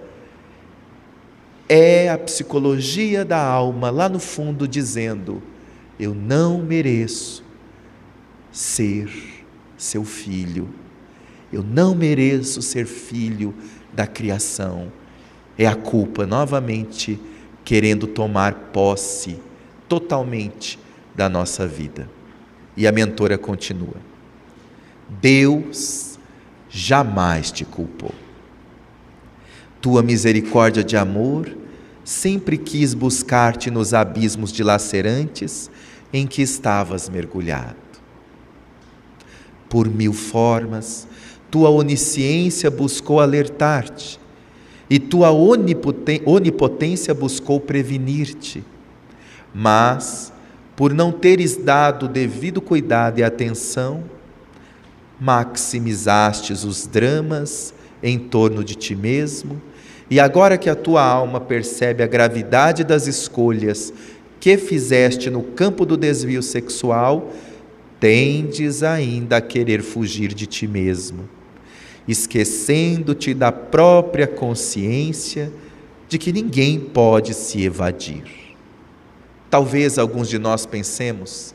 É 1.69 2.09
a 2.11 2.17
psicologia 2.17 3.25
da 3.25 3.43
alma 3.43 3.91
lá 3.91 4.09
no 4.09 4.21
fundo 4.21 4.69
dizendo: 4.69 5.43
eu 6.01 6.15
não 6.15 6.63
mereço 6.63 7.45
ser 8.51 9.11
seu 9.77 10.03
filho. 10.03 10.71
Eu 11.53 11.63
não 11.63 11.95
mereço 11.95 12.63
ser 12.63 12.87
filho 12.87 13.55
da 13.93 14.07
criação. 14.07 14.91
É 15.59 15.67
a 15.67 15.75
culpa, 15.75 16.27
novamente, 16.27 17.21
querendo 17.63 18.07
tomar 18.07 18.55
posse 18.73 19.39
totalmente 19.87 20.79
da 21.15 21.29
nossa 21.29 21.67
vida. 21.67 22.09
E 22.75 22.87
a 22.87 22.93
mentora 22.93 23.37
continua: 23.37 23.97
Deus 25.21 26.19
jamais 26.71 27.53
te 27.53 27.67
culpou. 27.67 28.15
Tua 29.83 30.03
misericórdia 30.03 30.83
de 30.83 30.97
amor 30.97 31.55
sempre 32.05 32.57
quis 32.57 32.95
buscar-te 32.95 33.71
nos 33.71 33.93
abismos 33.93 34.51
dilacerantes 34.51 35.71
em 36.13 36.27
que 36.27 36.43
estavas 36.43 37.09
mergulhado. 37.09 37.77
Por 39.69 39.89
mil 39.89 40.13
formas, 40.13 41.07
tua 41.51 41.71
onisciência 41.71 42.71
buscou 42.71 43.21
alertar-te, 43.21 44.19
e 44.89 44.99
tua 44.99 45.31
onipotência 45.31 47.15
buscou 47.15 47.61
prevenir-te. 47.61 48.65
Mas, 49.55 50.33
por 50.75 50.93
não 50.93 51.13
teres 51.13 51.57
dado 51.57 52.09
devido 52.09 52.61
cuidado 52.61 53.21
e 53.21 53.23
atenção, 53.23 54.03
maximizastes 55.21 56.65
os 56.65 56.87
dramas 56.87 57.73
em 58.03 58.19
torno 58.19 58.65
de 58.65 58.75
ti 58.75 58.97
mesmo, 58.97 59.61
e 60.11 60.19
agora 60.19 60.59
que 60.59 60.69
a 60.69 60.75
tua 60.75 61.05
alma 61.05 61.41
percebe 61.41 62.03
a 62.03 62.07
gravidade 62.07 62.83
das 62.83 63.07
escolhas 63.07 63.93
que 64.41 64.57
fizeste 64.57 65.31
no 65.31 65.43
campo 65.43 65.85
do 65.85 65.97
desvio 65.97 66.43
sexual, 66.43 67.31
tendes 68.01 68.83
ainda 68.83 69.37
a 69.37 69.41
querer 69.41 69.83
fugir 69.83 70.33
de 70.33 70.47
ti 70.47 70.67
mesmo 70.67 71.29
esquecendo-te 72.11 73.33
da 73.33 73.53
própria 73.53 74.27
consciência 74.27 75.53
de 76.09 76.19
que 76.19 76.33
ninguém 76.33 76.81
pode 76.81 77.35
se 77.35 77.63
evadir. 77.63 78.25
Talvez 79.49 79.99
alguns 79.99 80.29
de 80.29 80.39
nós 80.39 80.67
pensemos 80.67 81.55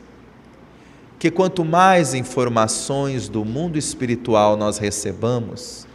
que 1.18 1.30
quanto 1.30 1.64
mais 1.64 2.14
informações 2.14 3.28
do 3.28 3.44
mundo 3.44 3.78
espiritual 3.78 4.56
nós 4.56 4.78
recebamos 4.78 5.85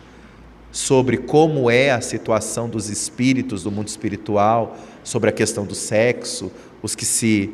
sobre 0.71 1.17
como 1.17 1.69
é 1.69 1.91
a 1.91 2.01
situação 2.01 2.69
dos 2.69 2.89
espíritos 2.89 3.63
do 3.63 3.71
mundo 3.71 3.88
espiritual, 3.88 4.77
sobre 5.03 5.29
a 5.29 5.34
questão 5.34 5.65
do 5.65 5.75
sexo, 5.75 6.51
os 6.81 6.95
que 6.95 7.05
se 7.05 7.53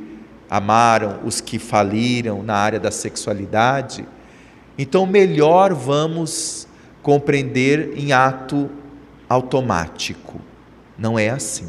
amaram, 0.49 1.19
os 1.25 1.41
que 1.41 1.59
faliram 1.59 2.43
na 2.43 2.55
área 2.55 2.79
da 2.79 2.91
sexualidade, 2.91 4.05
então 4.77 5.05
melhor 5.05 5.73
vamos 5.73 6.67
compreender 7.01 7.93
em 7.97 8.11
ato 8.11 8.69
automático. 9.27 10.39
Não 10.97 11.17
é 11.17 11.29
assim. 11.29 11.67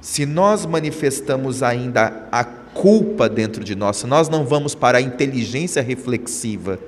Se 0.00 0.24
nós 0.24 0.64
manifestamos 0.64 1.62
ainda 1.62 2.28
a 2.30 2.44
culpa 2.44 3.28
dentro 3.28 3.62
de 3.62 3.74
nós, 3.74 3.98
se 3.98 4.06
nós 4.06 4.28
não 4.28 4.44
vamos 4.44 4.74
para 4.74 4.98
a 4.98 5.00
inteligência 5.00 5.82
reflexiva, 5.82 6.78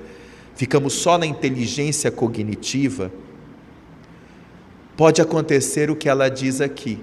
ficamos 0.61 0.93
só 0.93 1.17
na 1.17 1.25
inteligência 1.25 2.11
cognitiva, 2.11 3.11
pode 4.95 5.19
acontecer 5.19 5.89
o 5.89 5.95
que 5.95 6.07
ela 6.07 6.29
diz 6.29 6.61
aqui. 6.61 6.99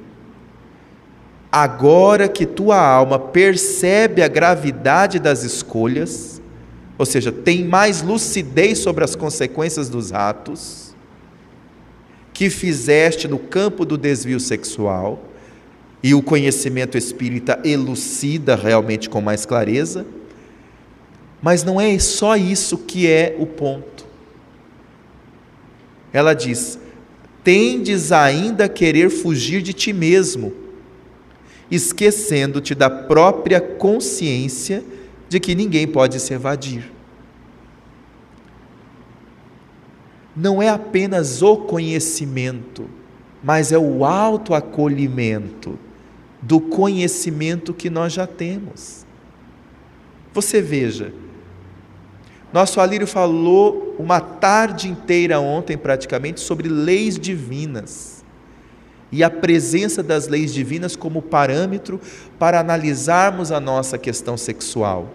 Agora 1.51 2.29
que 2.29 2.47
tua 2.47 2.81
alma 2.81 3.19
percebe 3.19 4.23
a 4.23 4.29
gravidade 4.29 5.19
das 5.19 5.43
escolhas, 5.43 6.41
ou 6.97 7.05
seja, 7.05 7.33
tem 7.33 7.65
mais 7.65 8.01
lucidez 8.01 8.79
sobre 8.79 9.03
as 9.03 9.17
consequências 9.17 9.89
dos 9.89 10.13
atos 10.13 10.95
que 12.33 12.51
fizeste 12.51 13.27
no 13.27 13.41
campo 13.41 13.85
do 13.85 13.99
desvio 13.99 14.39
sexual, 14.39 15.21
e 16.01 16.15
o 16.15 16.23
conhecimento 16.23 16.97
espírita 16.97 17.59
elucida 17.65 18.55
realmente 18.55 19.11
com 19.11 19.21
mais 19.21 19.45
clareza, 19.45 20.07
mas 21.41 21.63
não 21.63 21.81
é 21.81 21.99
só 21.99 22.37
isso 22.37 22.79
que 22.79 23.07
é 23.07 23.37
o 23.39 23.47
ponto. 23.47 24.07
Ela 26.13 26.35
diz: 26.35 26.79
tendes 27.45 28.13
ainda 28.13 28.65
a 28.65 28.69
querer 28.69 29.11
fugir 29.11 29.63
de 29.63 29.73
ti 29.73 29.93
mesmo, 29.93 30.53
esquecendo-te 31.71 32.75
da 32.75 32.91
própria 32.91 33.61
consciência 33.61 34.83
de 35.29 35.39
que 35.39 35.55
ninguém 35.55 35.87
pode 35.87 36.19
se 36.19 36.33
evadir. 36.33 36.91
Não 40.35 40.63
é 40.63 40.69
apenas 40.69 41.43
o 41.43 41.57
conhecimento, 41.57 42.89
mas 43.43 43.73
é 43.73 43.79
o 43.79 44.05
autoacolhimento 44.05 45.79
do 46.41 46.61
conhecimento 46.61 47.75
que 47.75 47.91
nós 47.91 48.13
já 48.13 48.27
temos. 48.27 49.05
Você 50.33 50.63
veja, 50.63 51.13
nosso 52.53 52.81
Alírio 52.81 53.07
falou 53.07 53.95
uma 53.99 54.21
tarde 54.21 54.89
inteira 54.89 55.39
ontem, 55.39 55.77
praticamente, 55.77 56.41
sobre 56.41 56.69
leis 56.69 57.19
divinas 57.19 58.19
e 59.11 59.25
a 59.25 59.31
presença 59.31 60.03
das 60.03 60.29
leis 60.29 60.53
divinas 60.53 60.95
como 60.95 61.23
parâmetro 61.23 62.01
para 62.39 62.61
analisarmos 62.61 63.51
a 63.51 63.59
nossa 63.59 63.97
questão 63.97 64.37
sexual. 64.37 65.09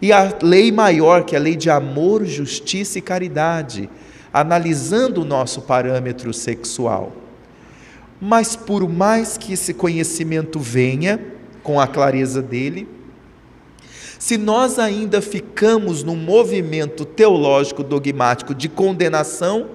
E 0.00 0.12
a 0.12 0.36
lei 0.42 0.72
maior, 0.72 1.24
que 1.24 1.36
é 1.36 1.38
a 1.38 1.42
lei 1.42 1.54
de 1.54 1.70
amor, 1.70 2.24
justiça 2.24 2.98
e 2.98 3.02
caridade, 3.02 3.88
analisando 4.32 5.22
o 5.22 5.24
nosso 5.24 5.62
parâmetro 5.62 6.32
sexual. 6.34 7.12
Mas 8.20 8.56
por 8.56 8.88
mais 8.88 9.36
que 9.36 9.52
esse 9.52 9.72
conhecimento 9.72 10.58
venha 10.58 11.20
com 11.62 11.78
a 11.80 11.86
clareza 11.86 12.42
dele, 12.42 12.88
se 14.22 14.38
nós 14.38 14.78
ainda 14.78 15.20
ficamos 15.20 16.04
num 16.04 16.14
movimento 16.14 17.04
teológico 17.04 17.82
dogmático 17.82 18.54
de 18.54 18.68
condenação, 18.68 19.70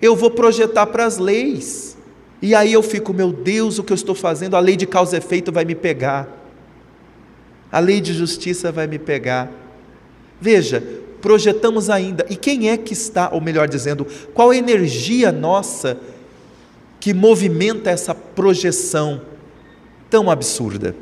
eu 0.00 0.14
vou 0.14 0.30
projetar 0.30 0.86
para 0.86 1.04
as 1.04 1.18
leis 1.18 1.98
e 2.40 2.54
aí 2.54 2.72
eu 2.72 2.84
fico, 2.84 3.12
meu 3.12 3.32
Deus, 3.32 3.80
o 3.80 3.82
que 3.82 3.92
eu 3.92 3.96
estou 3.96 4.14
fazendo? 4.14 4.54
A 4.54 4.60
lei 4.60 4.76
de 4.76 4.86
causa 4.86 5.16
e 5.16 5.18
efeito 5.18 5.50
vai 5.50 5.64
me 5.64 5.74
pegar. 5.74 6.28
A 7.72 7.80
lei 7.80 8.00
de 8.00 8.14
justiça 8.14 8.70
vai 8.70 8.86
me 8.86 8.96
pegar. 8.96 9.50
Veja, 10.40 10.80
projetamos 11.20 11.90
ainda. 11.90 12.24
E 12.30 12.36
quem 12.36 12.70
é 12.70 12.76
que 12.76 12.92
está, 12.92 13.30
ou 13.32 13.40
melhor 13.40 13.66
dizendo, 13.66 14.06
qual 14.32 14.50
a 14.50 14.56
energia 14.56 15.32
nossa 15.32 15.98
que 17.00 17.12
movimenta 17.12 17.90
essa 17.90 18.14
projeção 18.14 19.22
tão 20.08 20.30
absurda? 20.30 20.94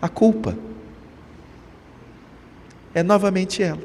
A 0.00 0.08
culpa. 0.08 0.56
É 2.94 3.02
novamente 3.02 3.62
ela. 3.62 3.82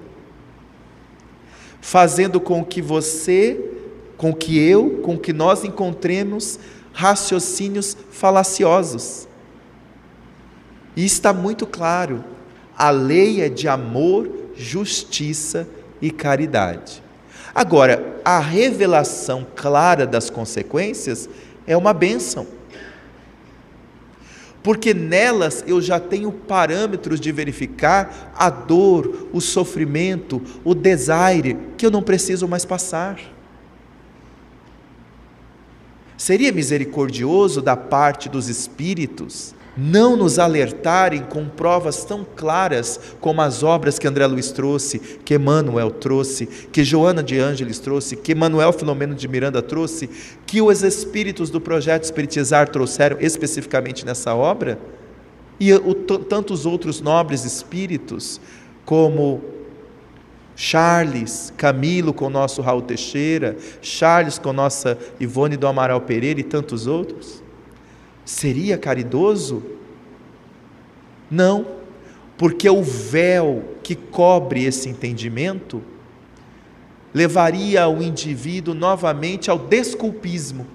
Fazendo 1.81 2.39
com 2.39 2.63
que 2.63 2.81
você, 2.81 3.59
com 4.17 4.33
que 4.33 4.57
eu, 4.57 5.01
com 5.03 5.17
que 5.17 5.33
nós 5.33 5.63
encontremos 5.63 6.59
raciocínios 6.93 7.97
falaciosos. 8.11 9.27
E 10.95 11.05
está 11.05 11.33
muito 11.33 11.65
claro: 11.65 12.23
a 12.77 12.89
lei 12.89 13.41
é 13.41 13.49
de 13.49 13.67
amor, 13.67 14.29
justiça 14.55 15.67
e 16.01 16.11
caridade. 16.11 17.01
Agora, 17.53 18.19
a 18.23 18.39
revelação 18.39 19.45
clara 19.55 20.05
das 20.05 20.29
consequências 20.29 21.29
é 21.67 21.75
uma 21.75 21.93
bênção. 21.93 22.47
Porque 24.63 24.93
nelas 24.93 25.63
eu 25.65 25.81
já 25.81 25.99
tenho 25.99 26.31
parâmetros 26.31 27.19
de 27.19 27.31
verificar 27.31 28.31
a 28.35 28.49
dor, 28.49 29.29
o 29.33 29.41
sofrimento, 29.41 30.41
o 30.63 30.75
desaire 30.75 31.57
que 31.77 31.85
eu 31.85 31.91
não 31.91 32.03
preciso 32.03 32.47
mais 32.47 32.63
passar. 32.63 33.19
Seria 36.15 36.51
misericordioso 36.51 37.61
da 37.61 37.75
parte 37.75 38.29
dos 38.29 38.47
espíritos 38.47 39.55
não 39.75 40.17
nos 40.17 40.37
alertarem 40.37 41.21
com 41.23 41.47
provas 41.47 42.03
tão 42.03 42.25
claras 42.35 42.99
como 43.21 43.41
as 43.41 43.63
obras 43.63 43.97
que 43.97 44.07
André 44.07 44.25
Luiz 44.25 44.51
trouxe, 44.51 44.99
que 44.99 45.35
Emmanuel 45.35 45.91
trouxe, 45.91 46.45
que 46.45 46.83
Joana 46.83 47.23
de 47.23 47.39
Ângeles 47.39 47.79
trouxe, 47.79 48.15
que 48.15 48.35
Manuel 48.35 48.73
Filomeno 48.73 49.15
de 49.15 49.27
Miranda 49.27 49.61
trouxe, 49.61 50.09
que 50.45 50.61
os 50.61 50.83
espíritos 50.83 51.49
do 51.49 51.61
projeto 51.61 52.03
Espiritizar 52.03 52.69
trouxeram 52.69 53.17
especificamente 53.19 54.05
nessa 54.05 54.35
obra, 54.35 54.77
e 55.59 55.71
o, 55.73 55.93
tantos 55.93 56.65
outros 56.65 56.99
nobres 56.99 57.45
espíritos, 57.45 58.41
como 58.83 59.41
Charles, 60.55 61.53
Camilo 61.55 62.13
com 62.13 62.25
o 62.25 62.29
nosso 62.29 62.61
Raul 62.61 62.81
Teixeira, 62.81 63.55
Charles 63.81 64.37
com 64.37 64.51
nossa 64.51 64.97
Ivone 65.19 65.55
do 65.55 65.67
Amaral 65.67 66.01
Pereira 66.01 66.39
e 66.39 66.43
tantos 66.43 66.87
outros? 66.87 67.40
Seria 68.25 68.77
caridoso? 68.77 69.63
Não, 71.29 71.65
porque 72.37 72.69
o 72.69 72.83
véu 72.83 73.75
que 73.83 73.95
cobre 73.95 74.65
esse 74.65 74.89
entendimento 74.89 75.81
levaria 77.13 77.87
o 77.87 78.01
indivíduo 78.01 78.73
novamente 78.73 79.51
ao 79.51 79.57
desculpismo. 79.57 80.65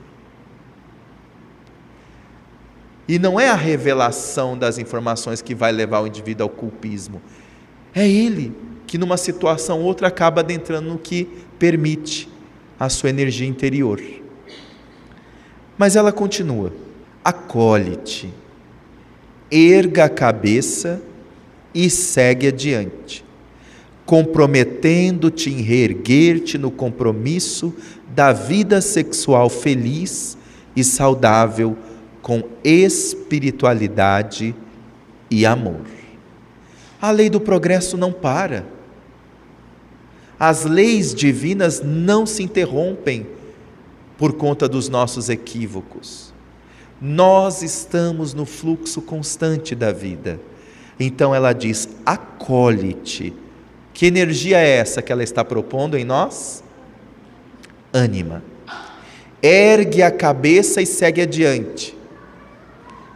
E 3.09 3.19
não 3.19 3.39
é 3.39 3.49
a 3.49 3.55
revelação 3.55 4.59
das 4.59 4.79
informações 4.79 5.41
que 5.41 5.55
vai 5.55 5.71
levar 5.71 6.01
o 6.01 6.07
indivíduo 6.07 6.45
ao 6.45 6.51
culpismo, 6.51 7.23
é 7.95 8.09
ele 8.09 8.53
que 8.87 8.99
numa 8.99 9.17
situação 9.17 9.81
ou 9.81 9.85
outra 9.85 10.09
acaba 10.09 10.41
adentrando 10.41 10.89
no 10.89 10.99
que 10.99 11.25
permite 11.59 12.29
a 12.79 12.89
sua 12.89 13.11
energia 13.11 13.47
interior. 13.47 14.01
Mas 15.79 15.97
ela 15.97 16.13
continua: 16.13 16.73
acolhe-te, 17.27 18.33
erga 19.51 20.05
a 20.05 20.09
cabeça 20.09 21.03
e 21.75 21.91
segue 21.91 22.47
adiante, 22.47 23.25
comprometendo-te 24.05 25.51
em 25.51 25.61
reerguer-te 25.61 26.57
no 26.57 26.71
compromisso 26.71 27.75
da 28.15 28.33
vida 28.33 28.81
sexual 28.81 29.51
feliz 29.51 30.39
e 30.77 30.85
saudável 30.85 31.77
com 32.23 32.45
espiritualidade 32.63 34.55
e 35.29 35.45
amor. 35.45 35.81
A 37.03 37.11
lei 37.11 37.29
do 37.29 37.41
progresso 37.41 37.97
não 37.97 38.13
para. 38.13 38.65
As 40.39 40.65
leis 40.65 41.13
divinas 41.13 41.83
não 41.83 42.25
se 42.25 42.45
interrompem 42.45 43.27
por 44.17 44.35
conta 44.35 44.69
dos 44.69 44.89
nossos 44.89 45.29
equívocos. 45.29 46.36
Nós 47.01 47.63
estamos 47.63 48.35
no 48.35 48.47
fluxo 48.47 49.03
constante 49.03 49.75
da 49.75 49.93
vida. 49.93 50.41
Então 50.99 51.35
ela 51.35 51.53
diz: 51.53 51.89
acolhe-te. 52.05 53.35
Que 53.93 54.07
energia 54.07 54.59
é 54.59 54.69
essa 54.69 55.01
que 55.01 55.11
ela 55.11 55.23
está 55.23 55.45
propondo 55.45 55.97
em 55.97 56.05
nós? 56.05 56.63
Ânima. 57.93 58.43
Ergue 59.43 60.03
a 60.03 60.11
cabeça 60.11 60.83
e 60.83 60.87
segue 60.87 61.23
adiante. 61.23 61.97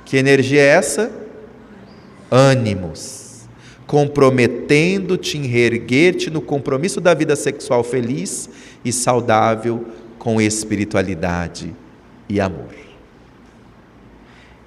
Que 0.04 0.16
energia 0.16 0.60
é 0.60 0.66
essa? 0.66 1.10
Ânimos 2.30 3.20
comprometendo-te 3.90 5.36
em 5.36 5.46
reerguer-te 5.46 6.30
no 6.30 6.40
compromisso 6.40 7.00
da 7.00 7.12
vida 7.12 7.34
sexual 7.34 7.82
feliz 7.82 8.48
e 8.84 8.92
saudável 8.92 9.84
com 10.16 10.40
espiritualidade 10.40 11.74
e 12.28 12.40
amor. 12.40 12.89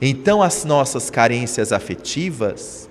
Então, 0.06 0.44
as 0.44 0.66
nossas 0.66 1.10
carências 1.10 1.72
afetivas, 1.72 2.90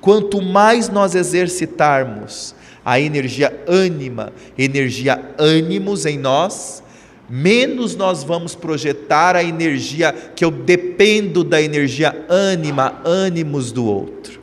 quanto 0.00 0.40
mais 0.40 0.88
nós 0.88 1.14
exercitarmos 1.14 2.54
a 2.82 2.98
energia 2.98 3.54
ânima, 3.68 4.32
energia 4.56 5.22
ânimos 5.36 6.06
em 6.06 6.16
nós, 6.16 6.82
menos 7.28 7.94
nós 7.94 8.24
vamos 8.24 8.54
projetar 8.54 9.36
a 9.36 9.44
energia 9.44 10.10
que 10.10 10.42
eu 10.42 10.50
dependo 10.50 11.44
da 11.44 11.60
energia 11.60 12.16
ânima, 12.30 12.98
ânimos 13.04 13.70
do 13.70 13.84
outro. 13.84 14.40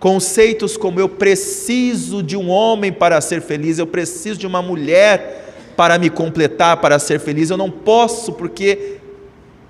Conceitos 0.00 0.78
como 0.78 0.98
eu 0.98 1.10
preciso 1.10 2.22
de 2.22 2.38
um 2.38 2.48
homem 2.48 2.90
para 2.90 3.20
ser 3.20 3.42
feliz, 3.42 3.78
eu 3.78 3.86
preciso 3.86 4.40
de 4.40 4.46
uma 4.46 4.62
mulher 4.62 5.44
para 5.76 5.98
me 5.98 6.08
completar, 6.08 6.78
para 6.78 6.98
ser 6.98 7.20
feliz, 7.20 7.50
eu 7.50 7.56
não 7.58 7.70
posso, 7.70 8.32
porque 8.32 8.97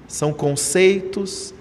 são 0.09 0.33
conceitos 0.33 1.55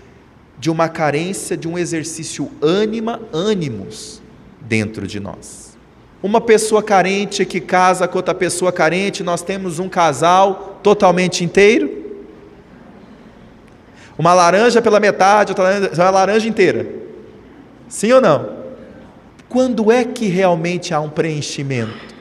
de 0.58 0.72
uma 0.72 0.89
carência 0.89 1.56
de 1.56 1.68
um 1.68 1.78
exercício 1.78 2.50
ânima, 2.62 3.22
ânimos 3.32 4.22
dentro 4.62 5.06
de 5.06 5.20
nós. 5.20 5.78
Uma 6.24 6.41
pessoa 6.41 6.82
carente 6.82 7.45
que 7.45 7.60
casa 7.60 8.08
com 8.08 8.18
outra 8.18 8.34
pessoa 8.34 8.72
carente, 8.72 9.22
nós 9.22 9.43
temos 9.43 9.78
um 9.78 9.88
casal 9.88 10.80
totalmente 10.82 11.43
inteiro. 11.43 12.06
Uma 14.18 14.34
laranja 14.34 14.82
pela 14.82 15.00
metade, 15.00 15.52
outra 15.52 16.10
laranja 16.10 16.48
inteira. 16.48 16.88
Sim 17.88 18.14
ou 18.14 18.22
não? 18.22 18.58
Quando 19.48 19.91
é 19.91 20.04
que 20.04 20.26
realmente 20.26 20.93
há 20.93 21.00
um 21.00 21.10
preenchimento? 21.10 22.16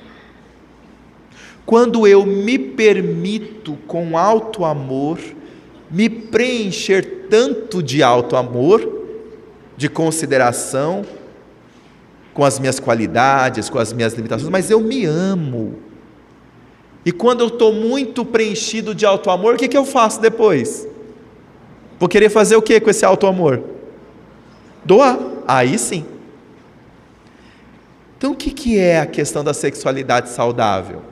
Quando 1.64 2.06
eu 2.06 2.24
me 2.24 2.58
permito, 2.58 3.76
com 3.88 4.16
alto 4.16 4.64
amor, 4.64 5.18
me 5.90 6.08
preencher 6.08 7.26
tanto 7.30 7.82
de 7.82 8.02
alto 8.02 8.36
amor, 8.36 9.04
de 9.76 9.88
consideração, 9.88 11.04
com 12.32 12.44
as 12.44 12.58
minhas 12.58 12.78
qualidades, 12.78 13.70
com 13.70 13.78
as 13.78 13.92
minhas 13.92 14.12
limitações, 14.14 14.50
mas 14.50 14.70
eu 14.70 14.80
me 14.80 15.04
amo. 15.04 15.78
E 17.04 17.12
quando 17.12 17.40
eu 17.40 17.46
estou 17.46 17.72
muito 17.72 18.24
preenchido 18.24 18.94
de 18.94 19.06
alto 19.06 19.30
amor, 19.30 19.54
o 19.54 19.56
que, 19.56 19.68
que 19.68 19.76
eu 19.76 19.84
faço 19.84 20.20
depois? 20.20 20.86
Vou 21.98 22.08
querer 22.08 22.28
fazer 22.28 22.56
o 22.56 22.62
que 22.62 22.78
com 22.80 22.90
esse 22.90 23.04
alto 23.04 23.26
amor? 23.26 23.62
Doar. 24.84 25.18
Aí 25.46 25.78
sim. 25.78 26.04
Então, 28.18 28.32
o 28.32 28.34
que, 28.34 28.50
que 28.50 28.78
é 28.78 29.00
a 29.00 29.06
questão 29.06 29.44
da 29.44 29.54
sexualidade 29.54 30.30
saudável? 30.30 31.02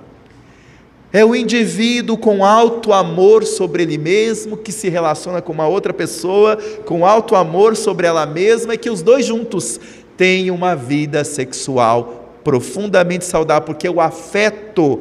É 1.15 1.25
o 1.25 1.33
indivíduo 1.33 2.19
com 2.19 2.45
alto 2.45 2.93
amor 2.93 3.45
sobre 3.45 3.85
ele 3.85 3.97
mesmo, 3.97 4.57
que 4.57 4.73
se 4.73 4.89
relaciona 4.89 5.41
com 5.41 5.53
uma 5.53 5.69
outra 5.69 5.95
pessoa, 5.95 6.57
com 6.85 7.07
alto 7.07 7.37
amor 7.37 7.77
sobre 7.77 8.05
ela 8.05 8.27
mesma, 8.27 8.75
e 8.75 8.79
que 8.79 8.91
os 8.91 9.01
dois 9.01 9.25
juntos 9.25 9.79
têm 10.17 10.51
uma 10.51 10.75
vida 10.75 11.23
sexual 11.23 12.33
profundamente 12.43 13.25
saudável, 13.25 13.63
porque 13.63 13.89
o 13.89 14.01
afeto 14.01 15.01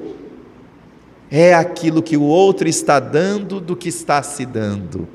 é 1.32 1.52
aquilo 1.52 2.04
que 2.04 2.16
o 2.16 2.22
outro 2.22 2.68
está 2.68 3.00
dando 3.00 3.60
do 3.60 3.76
que 3.76 3.90
está 3.90 4.22
se 4.22 4.46
dando. 4.46 5.08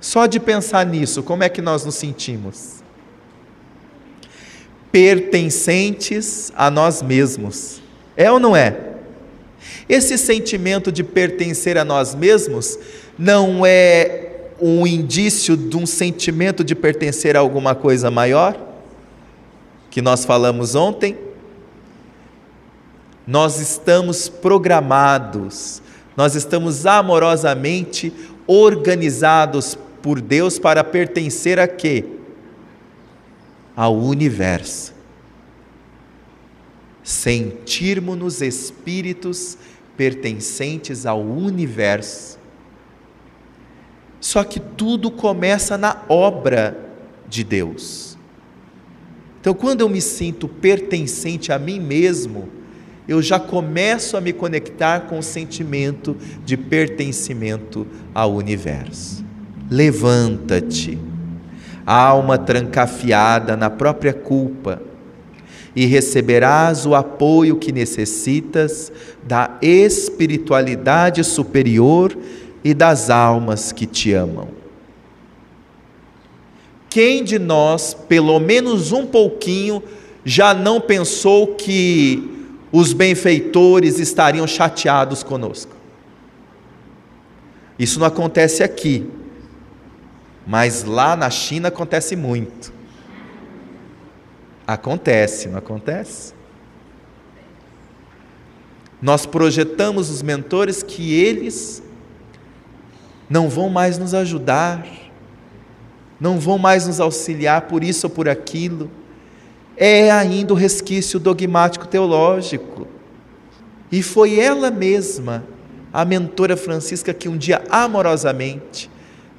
Só 0.00 0.24
de 0.24 0.40
pensar 0.40 0.86
nisso, 0.86 1.22
como 1.22 1.44
é 1.44 1.50
que 1.50 1.60
nós 1.60 1.84
nos 1.84 1.96
sentimos? 1.96 2.79
Pertencentes 4.92 6.52
a 6.56 6.70
nós 6.70 7.02
mesmos. 7.02 7.80
É 8.16 8.30
ou 8.30 8.40
não 8.40 8.56
é? 8.56 8.76
Esse 9.88 10.16
sentimento 10.16 10.90
de 10.90 11.02
pertencer 11.02 11.76
a 11.76 11.84
nós 11.84 12.14
mesmos 12.14 12.78
não 13.18 13.64
é 13.64 14.30
um 14.60 14.86
indício 14.86 15.56
de 15.56 15.76
um 15.76 15.86
sentimento 15.86 16.62
de 16.62 16.74
pertencer 16.74 17.36
a 17.36 17.40
alguma 17.40 17.74
coisa 17.74 18.10
maior, 18.10 18.56
que 19.90 20.02
nós 20.02 20.24
falamos 20.24 20.74
ontem. 20.74 21.16
Nós 23.26 23.60
estamos 23.60 24.28
programados, 24.28 25.82
nós 26.16 26.34
estamos 26.34 26.84
amorosamente 26.84 28.12
organizados 28.46 29.78
por 30.02 30.20
Deus 30.20 30.58
para 30.58 30.82
pertencer 30.82 31.58
a 31.58 31.68
quê? 31.68 32.04
Ao 33.76 33.96
universo. 33.96 34.94
Sentirmos-nos 37.02 38.40
espíritos 38.42 39.56
pertencentes 39.96 41.06
ao 41.06 41.20
universo. 41.20 42.38
Só 44.20 44.44
que 44.44 44.60
tudo 44.60 45.10
começa 45.10 45.78
na 45.78 46.02
obra 46.08 46.88
de 47.28 47.42
Deus. 47.42 48.18
Então, 49.40 49.54
quando 49.54 49.80
eu 49.80 49.88
me 49.88 50.00
sinto 50.00 50.46
pertencente 50.46 51.50
a 51.50 51.58
mim 51.58 51.80
mesmo, 51.80 52.48
eu 53.08 53.22
já 53.22 53.40
começo 53.40 54.16
a 54.16 54.20
me 54.20 54.32
conectar 54.32 55.00
com 55.00 55.18
o 55.18 55.22
sentimento 55.22 56.16
de 56.44 56.56
pertencimento 56.56 57.86
ao 58.14 58.34
universo. 58.34 59.24
Levanta-te, 59.70 60.98
alma 61.86 62.38
trancafiada 62.38 63.56
na 63.56 63.70
própria 63.70 64.12
culpa, 64.12 64.80
e 65.74 65.86
receberás 65.86 66.84
o 66.84 66.94
apoio 66.94 67.56
que 67.56 67.70
necessitas 67.70 68.90
da 69.22 69.56
espiritualidade 69.62 71.22
superior 71.22 72.16
e 72.64 72.74
das 72.74 73.08
almas 73.08 73.70
que 73.70 73.86
te 73.86 74.12
amam. 74.12 74.48
Quem 76.88 77.22
de 77.22 77.38
nós, 77.38 77.94
pelo 77.94 78.40
menos 78.40 78.90
um 78.90 79.06
pouquinho, 79.06 79.80
já 80.24 80.52
não 80.52 80.80
pensou 80.80 81.54
que 81.54 82.48
os 82.72 82.92
benfeitores 82.92 84.00
estariam 84.00 84.46
chateados 84.46 85.22
conosco? 85.22 85.72
Isso 87.78 88.00
não 88.00 88.06
acontece 88.06 88.62
aqui, 88.64 89.06
mas 90.50 90.82
lá 90.82 91.14
na 91.14 91.30
China 91.30 91.68
acontece 91.68 92.16
muito. 92.16 92.72
Acontece, 94.66 95.48
não 95.48 95.58
acontece? 95.58 96.34
Nós 99.00 99.24
projetamos 99.24 100.10
os 100.10 100.22
mentores 100.22 100.82
que 100.82 101.14
eles 101.14 101.80
não 103.28 103.48
vão 103.48 103.68
mais 103.68 103.96
nos 103.96 104.12
ajudar, 104.12 104.84
não 106.20 106.40
vão 106.40 106.58
mais 106.58 106.84
nos 106.84 106.98
auxiliar 106.98 107.68
por 107.68 107.84
isso 107.84 108.08
ou 108.08 108.10
por 108.10 108.28
aquilo. 108.28 108.90
É 109.76 110.10
ainda 110.10 110.52
o 110.52 110.56
resquício 110.56 111.20
dogmático 111.20 111.86
teológico. 111.86 112.88
E 113.92 114.02
foi 114.02 114.40
ela 114.40 114.68
mesma, 114.68 115.44
a 115.92 116.04
mentora 116.04 116.56
Francisca, 116.56 117.14
que 117.14 117.28
um 117.28 117.38
dia 117.38 117.62
amorosamente, 117.70 118.90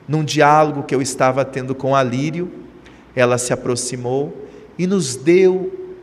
num 0.08 0.24
diálogo 0.24 0.84
que 0.84 0.93
eu 0.93 1.02
estava 1.02 1.45
tendo 1.45 1.74
com 1.74 1.95
a 1.95 2.04
Lírio, 2.04 2.52
ela 3.16 3.38
se 3.38 3.54
aproximou 3.54 4.47
e 4.78 4.88
nos 4.88 5.16
deu 5.16 5.97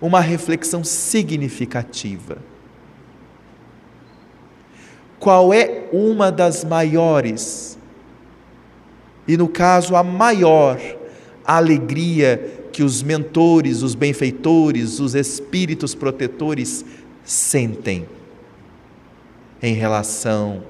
uma 0.00 0.20
reflexão 0.20 0.84
significativa 0.84 2.38
qual 5.18 5.52
é 5.52 5.88
uma 5.92 6.30
das 6.30 6.64
maiores, 6.64 7.78
e 9.26 9.36
no 9.36 9.48
caso 9.48 9.96
a 9.96 10.02
maior, 10.02 10.78
alegria 11.44 12.68
que 12.72 12.82
os 12.82 13.02
mentores, 13.02 13.82
os 13.82 13.94
benfeitores, 13.94 15.00
os 15.00 15.14
espíritos 15.14 15.94
protetores 15.94 16.84
sentem 17.24 18.06
em 19.62 19.74
relação 19.74 20.62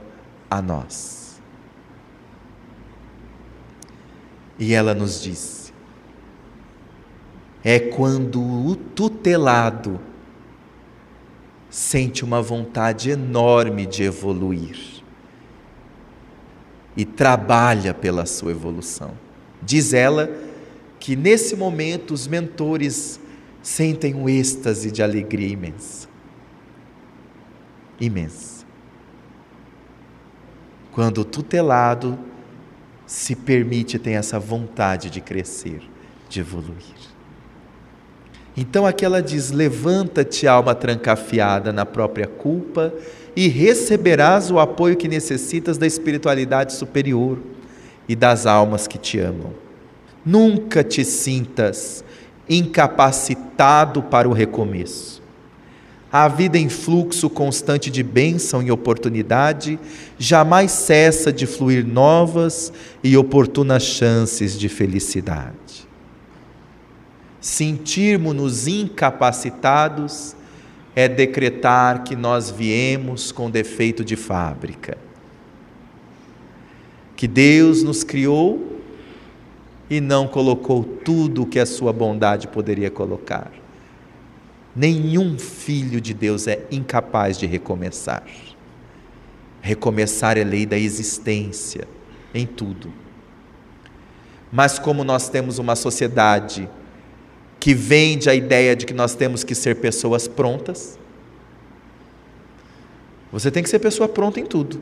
a 0.49 0.63
nós. 0.63 1.16
E 4.59 4.73
ela 4.73 4.95
nos 4.95 5.23
diz: 5.23 5.73
é 7.63 7.79
quando 7.79 8.41
o 8.41 8.77
tutelado 8.77 10.01
sente 11.69 12.25
uma 12.25 12.41
vontade 12.41 13.11
enorme 13.11 13.85
de 13.87 14.05
evoluir 14.05 14.79
e 16.97 17.05
trabalha 17.05 17.93
pela 17.93 18.25
sua 18.25 18.53
evolução. 18.53 19.13
Diz 19.63 19.93
ela 19.93 20.31
que 20.99 21.15
nesse 21.15 21.55
momento 21.57 22.15
os 22.15 22.27
mentores 22.27 23.21
sentem 23.63 24.15
um 24.15 24.29
êxtase 24.29 24.91
de 24.91 25.03
alegria 25.03 25.49
imensa. 25.49 26.09
Imensa. 28.01 28.65
Quando 30.93 31.19
o 31.19 31.25
tutelado 31.25 32.19
se 33.07 33.37
permite 33.37 33.99
ter 33.99 34.13
essa 34.13 34.39
vontade 34.39 35.09
de 35.11 35.21
crescer, 35.21 35.81
de 36.29 36.41
evoluir. 36.41 37.07
Então 38.57 38.87
aqui 38.87 39.05
ela 39.05 39.23
diz: 39.23 39.51
Levanta-te, 39.51 40.47
alma 40.47 40.75
trancafiada 40.75 41.73
na 41.73 41.85
própria 41.85 42.27
culpa, 42.27 42.93
e 43.37 43.49
receberás 43.49 44.51
o 44.51 44.59
apoio 44.59 44.97
que 44.97 45.07
necessitas 45.07 45.77
da 45.77 45.87
espiritualidade 45.87 46.73
superior 46.73 47.39
e 48.09 48.17
das 48.17 48.47
almas 48.47 48.89
que 48.89 48.99
te 48.99 49.19
amam. 49.19 49.53
Nunca 50.25 50.83
te 50.83 51.05
sintas 51.05 52.03
incapacitado 52.49 54.03
para 54.03 54.29
o 54.29 54.33
recomeço. 54.33 55.16
A 56.11 56.29
vida 56.29 56.57
em 56.57 56.69
fluxo 56.69 57.29
constante 57.29 57.91
de 57.91 58.03
bênção 58.03 58.63
e 58.63 58.71
oportunidade 58.71 59.79
jamais 60.19 60.71
cessa 60.71 61.33
de 61.33 61.47
fluir 61.47 61.87
novas 61.87 62.73
e 63.03 63.17
oportunas 63.17 63.83
chances 63.83 64.59
de 64.59 64.69
felicidade 64.69 65.87
sentirmos-nos 67.47 68.67
incapacitados 68.67 70.35
é 70.97 71.07
decretar 71.09 72.03
que 72.03 72.17
nós 72.17 72.51
viemos 72.51 73.31
com 73.31 73.49
defeito 73.49 74.05
de 74.05 74.17
fábrica. 74.17 74.99
Que 77.15 77.29
Deus 77.29 77.85
nos 77.85 78.03
criou 78.03 78.81
e 79.89 80.01
não 80.01 80.27
colocou 80.27 80.83
tudo 80.83 81.43
o 81.43 81.47
que 81.47 81.61
a 81.61 81.67
sua 81.67 81.93
bondade 81.93 82.49
poderia 82.49 82.91
colocar. 82.91 83.53
Nenhum 84.77 85.39
filho 85.39 86.03
de 86.03 86.13
Deus 86.13 86.47
é 86.47 86.67
incapaz 86.71 87.39
de 87.39 87.47
recomeçar. 87.47 88.23
Recomeçar 89.63 90.37
é 90.37 90.45
lei 90.45 90.67
da 90.67 90.77
existência 90.77 91.89
em 92.35 92.47
tudo. 92.47 92.93
Mas 94.53 94.79
como 94.79 95.03
nós 95.03 95.31
temos 95.31 95.59
uma 95.59 95.75
sociedade 95.75 96.69
que 97.59 97.75
vende 97.75 98.29
a 98.31 98.35
ideia 98.35 98.77
de 98.77 98.87
que 98.87 98.95
nós 98.95 99.15
temos 99.15 99.43
que 99.43 99.55
ser 99.55 99.77
pessoas 99.77 100.29
prontas. 100.29 100.99
Você 103.33 103.51
tem 103.51 103.63
que 103.63 103.69
ser 103.69 103.79
pessoa 103.79 104.09
pronta 104.09 104.39
em 104.39 104.47
tudo. 104.47 104.81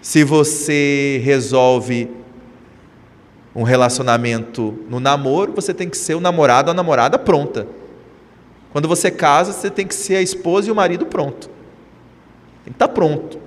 Se 0.00 0.24
você 0.24 1.20
resolve 1.22 2.10
um 3.54 3.62
relacionamento 3.62 4.78
no 4.88 4.98
namoro, 4.98 5.52
você 5.52 5.74
tem 5.74 5.88
que 5.88 5.96
ser 5.96 6.14
o 6.14 6.20
namorado 6.20 6.68
ou 6.68 6.72
a 6.72 6.74
namorada 6.74 7.18
pronta. 7.18 7.66
Quando 8.72 8.88
você 8.88 9.10
casa, 9.10 9.52
você 9.52 9.70
tem 9.70 9.86
que 9.86 9.94
ser 9.94 10.16
a 10.16 10.22
esposa 10.22 10.68
e 10.68 10.72
o 10.72 10.74
marido 10.74 11.06
pronto. 11.06 11.48
Tem 12.64 12.72
que 12.72 12.76
estar 12.76 12.88
pronto. 12.88 13.38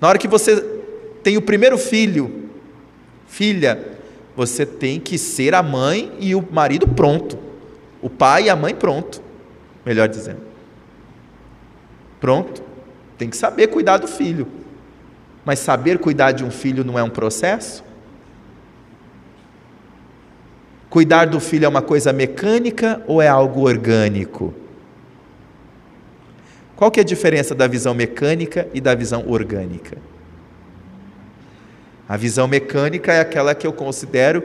Na 0.00 0.08
hora 0.08 0.18
que 0.18 0.28
você 0.28 0.60
tem 1.22 1.36
o 1.36 1.42
primeiro 1.42 1.76
filho, 1.76 2.44
Filha, 3.34 3.98
você 4.36 4.64
tem 4.64 5.00
que 5.00 5.18
ser 5.18 5.56
a 5.56 5.62
mãe 5.62 6.12
e 6.20 6.36
o 6.36 6.48
marido 6.52 6.86
pronto. 6.86 7.36
O 8.00 8.08
pai 8.08 8.44
e 8.44 8.48
a 8.48 8.54
mãe 8.54 8.72
pronto. 8.72 9.20
Melhor 9.84 10.08
dizendo. 10.08 10.40
Pronto. 12.20 12.62
Tem 13.18 13.28
que 13.28 13.36
saber 13.36 13.66
cuidar 13.66 13.98
do 13.98 14.06
filho. 14.06 14.46
Mas 15.44 15.58
saber 15.58 15.98
cuidar 15.98 16.32
de 16.32 16.44
um 16.44 16.50
filho 16.50 16.84
não 16.84 16.98
é 16.98 17.02
um 17.02 17.10
processo? 17.10 17.84
Cuidar 20.88 21.26
do 21.26 21.40
filho 21.40 21.64
é 21.64 21.68
uma 21.68 21.82
coisa 21.82 22.12
mecânica 22.12 23.02
ou 23.06 23.20
é 23.20 23.28
algo 23.28 23.66
orgânico? 23.66 24.54
Qual 26.76 26.90
que 26.90 27.00
é 27.00 27.02
a 27.02 27.06
diferença 27.06 27.54
da 27.54 27.66
visão 27.66 27.94
mecânica 27.94 28.68
e 28.72 28.80
da 28.80 28.94
visão 28.94 29.24
orgânica? 29.28 29.98
A 32.08 32.16
visão 32.16 32.46
mecânica 32.46 33.12
é 33.12 33.20
aquela 33.20 33.54
que 33.54 33.66
eu 33.66 33.72
considero 33.72 34.44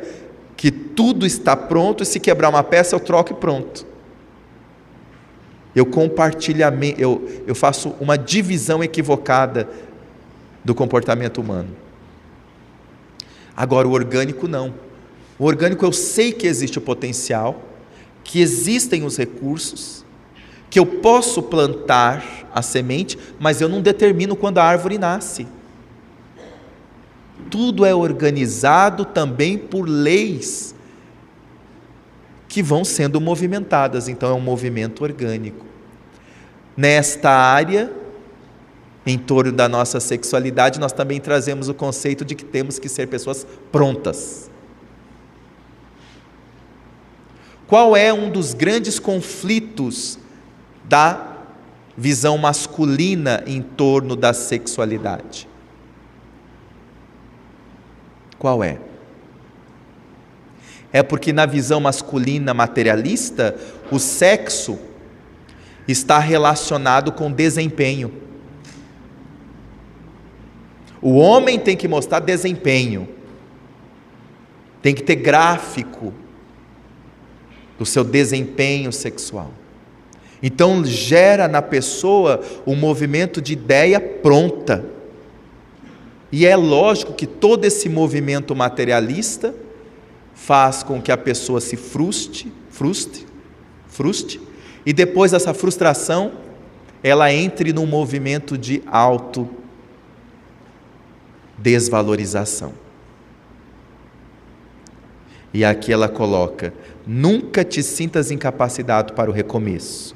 que 0.56 0.72
tudo 0.72 1.26
está 1.26 1.56
pronto 1.56 2.04
e 2.04 2.06
se 2.06 2.20
quebrar 2.20 2.50
uma 2.50 2.64
peça 2.64 2.96
eu 2.96 3.00
troco 3.00 3.34
e 3.34 3.36
pronto. 3.36 3.86
eu 5.76 5.86
compartilhamento, 5.86 7.00
eu, 7.00 7.44
eu 7.46 7.56
faço 7.56 7.96
uma 8.00 8.18
divisão 8.18 8.84
equivocada 8.84 9.70
do 10.64 10.76
comportamento 10.76 11.40
humano. 11.40 11.70
Agora, 13.56 13.88
o 13.88 13.92
orgânico 13.92 14.48
não. 14.48 14.74
O 15.38 15.46
orgânico 15.46 15.86
eu 15.86 15.92
sei 15.92 16.32
que 16.32 16.48
existe 16.48 16.78
o 16.78 16.82
potencial, 16.82 17.62
que 18.24 18.42
existem 18.42 19.04
os 19.04 19.18
recursos, 19.18 20.06
que 20.70 20.80
eu 20.80 20.86
posso 20.86 21.42
plantar 21.42 22.50
a 22.54 22.62
semente, 22.62 23.18
mas 23.40 23.62
eu 23.62 23.70
não 23.70 23.82
determino 23.82 24.36
quando 24.36 24.60
a 24.60 24.64
árvore 24.64 24.98
nasce. 24.98 25.48
Tudo 27.50 27.86
é 27.86 27.96
organizado 27.96 29.06
também 29.06 29.58
por 29.58 29.88
leis 29.88 30.76
que 32.48 32.64
vão 32.64 32.84
sendo 32.84 33.22
movimentadas, 33.22 34.08
então 34.08 34.32
é 34.32 34.34
um 34.34 34.42
movimento 34.42 35.04
orgânico. 35.04 35.66
Nesta 36.76 37.30
área, 37.30 37.92
em 39.10 39.18
torno 39.18 39.52
da 39.52 39.68
nossa 39.68 40.00
sexualidade, 40.00 40.80
nós 40.80 40.92
também 40.92 41.20
trazemos 41.20 41.68
o 41.68 41.74
conceito 41.74 42.24
de 42.24 42.36
que 42.36 42.46
temos 42.46 42.78
que 42.78 42.88
ser 42.88 43.08
pessoas 43.08 43.46
prontas. 43.72 44.52
Qual 47.66 47.98
é 47.98 48.14
um 48.14 48.30
dos 48.30 48.54
grandes 48.54 49.00
conflitos 49.00 50.20
da 50.84 51.38
visão 51.98 52.38
masculina 52.38 53.44
em 53.48 53.64
torno 53.64 54.16
da 54.16 54.32
sexualidade? 54.32 55.48
Qual 58.38 58.64
é? 58.64 58.80
É 60.94 61.02
porque 61.02 61.34
na 61.34 61.48
visão 61.48 61.80
masculina 61.80 62.54
materialista, 62.54 63.56
o 63.92 63.98
sexo 63.98 64.78
está 65.88 66.20
relacionado 66.20 67.12
com 67.12 67.32
desempenho. 67.32 68.29
O 71.02 71.18
homem 71.18 71.58
tem 71.58 71.78
que 71.78 71.88
mostrar 71.88 72.20
desempenho, 72.20 73.08
tem 74.82 74.94
que 74.94 75.04
ter 75.04 75.16
gráfico 75.16 76.14
do 77.78 77.86
seu 77.86 78.04
desempenho 78.04 78.92
sexual. 78.92 79.52
Então 80.42 80.84
gera 80.84 81.48
na 81.48 81.62
pessoa 81.62 82.42
um 82.66 82.76
movimento 82.76 83.42
de 83.42 83.54
ideia 83.54 84.00
pronta. 84.00 84.86
E 86.32 86.46
é 86.46 86.56
lógico 86.56 87.14
que 87.14 87.26
todo 87.26 87.66
esse 87.66 87.90
movimento 87.90 88.56
materialista 88.56 89.54
faz 90.34 90.84
com 90.84 91.02
que 91.02 91.12
a 91.12 91.18
pessoa 91.18 91.60
se 91.60 91.76
frustre, 91.76 92.52
frustre, 92.70 93.26
frustre, 93.88 94.40
e 94.86 94.94
depois 94.94 95.32
dessa 95.32 95.54
frustração, 95.54 96.34
ela 97.04 97.34
entre 97.34 97.74
num 97.74 97.86
movimento 97.86 98.58
de 98.58 98.82
auto 98.88 99.50
desvalorização. 101.62 102.74
E 105.54 105.66
aqui 105.66 105.92
ela 105.92 106.08
coloca: 106.08 106.74
nunca 107.06 107.64
te 107.64 107.82
sintas 107.82 108.32
incapacitado 108.32 109.14
para 109.14 109.30
o 109.30 109.34
recomeço. 109.34 110.16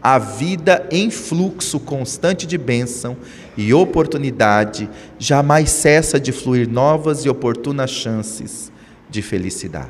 A 0.00 0.18
vida 0.18 0.86
em 0.92 1.10
fluxo 1.10 1.80
constante 1.80 2.46
de 2.46 2.56
bênção 2.56 3.16
e 3.56 3.74
oportunidade 3.74 4.88
jamais 5.18 5.70
cessa 5.70 6.20
de 6.20 6.30
fluir 6.30 6.68
novas 6.68 7.24
e 7.24 7.28
oportunas 7.28 7.90
chances 7.90 8.70
de 9.10 9.22
felicidade. 9.22 9.88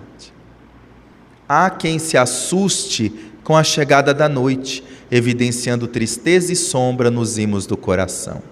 Há 1.46 1.68
quem 1.68 1.98
se 1.98 2.16
assuste 2.16 3.12
com 3.44 3.56
a 3.56 3.62
chegada 3.62 4.12
da 4.14 4.28
noite, 4.28 4.82
evidenciando 5.10 5.86
tristeza 5.86 6.52
e 6.52 6.56
sombra 6.56 7.10
nos 7.10 7.38
imos 7.38 7.66
do 7.66 7.76
coração. 7.76 8.42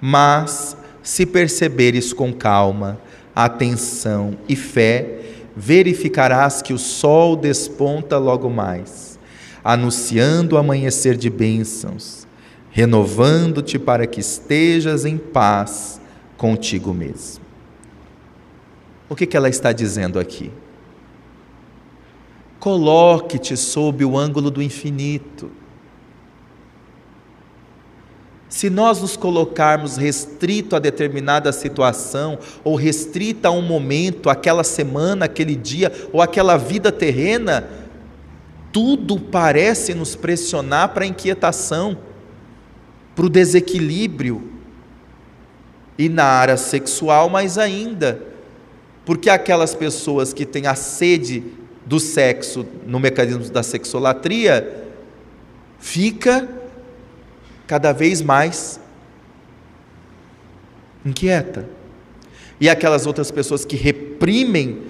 Mas, 0.00 0.76
se 1.02 1.26
perceberes 1.26 2.12
com 2.12 2.32
calma, 2.32 3.00
atenção 3.34 4.36
e 4.48 4.54
fé, 4.54 5.20
verificarás 5.56 6.62
que 6.62 6.72
o 6.72 6.78
sol 6.78 7.36
desponta 7.36 8.18
logo 8.18 8.48
mais, 8.48 9.18
anunciando 9.62 10.56
o 10.56 10.58
amanhecer 10.58 11.16
de 11.16 11.28
bênçãos, 11.28 12.26
renovando-te 12.70 13.78
para 13.78 14.06
que 14.06 14.20
estejas 14.20 15.04
em 15.04 15.18
paz 15.18 16.00
contigo 16.36 16.94
mesmo. 16.94 17.42
O 19.08 19.14
que, 19.14 19.26
que 19.26 19.36
ela 19.36 19.48
está 19.48 19.72
dizendo 19.72 20.18
aqui? 20.18 20.50
Coloque-te 22.58 23.56
sob 23.56 24.04
o 24.04 24.16
ângulo 24.16 24.50
do 24.50 24.62
infinito. 24.62 25.50
Se 28.52 28.68
nós 28.68 29.00
nos 29.00 29.16
colocarmos 29.16 29.96
restrito 29.96 30.76
a 30.76 30.78
determinada 30.78 31.50
situação, 31.54 32.38
ou 32.62 32.76
restrita 32.76 33.48
a 33.48 33.50
um 33.50 33.62
momento, 33.62 34.28
aquela 34.28 34.62
semana, 34.62 35.24
aquele 35.24 35.56
dia, 35.56 35.90
ou 36.12 36.20
aquela 36.20 36.58
vida 36.58 36.92
terrena, 36.92 37.66
tudo 38.70 39.18
parece 39.18 39.94
nos 39.94 40.14
pressionar 40.14 40.90
para 40.90 41.04
a 41.04 41.06
inquietação, 41.06 41.96
para 43.16 43.24
o 43.24 43.30
desequilíbrio. 43.30 44.50
E 45.96 46.10
na 46.10 46.24
área 46.24 46.58
sexual, 46.58 47.30
mais 47.30 47.56
ainda, 47.56 48.20
porque 49.06 49.30
aquelas 49.30 49.74
pessoas 49.74 50.34
que 50.34 50.44
têm 50.44 50.66
a 50.66 50.74
sede 50.74 51.42
do 51.86 51.98
sexo 51.98 52.66
no 52.86 53.00
mecanismo 53.00 53.48
da 53.48 53.62
sexolatria, 53.62 54.84
fica 55.78 56.60
cada 57.72 57.90
vez 57.90 58.20
mais 58.20 58.78
inquieta. 61.06 61.66
E 62.60 62.68
aquelas 62.68 63.06
outras 63.06 63.30
pessoas 63.30 63.64
que 63.64 63.76
reprimem 63.76 64.82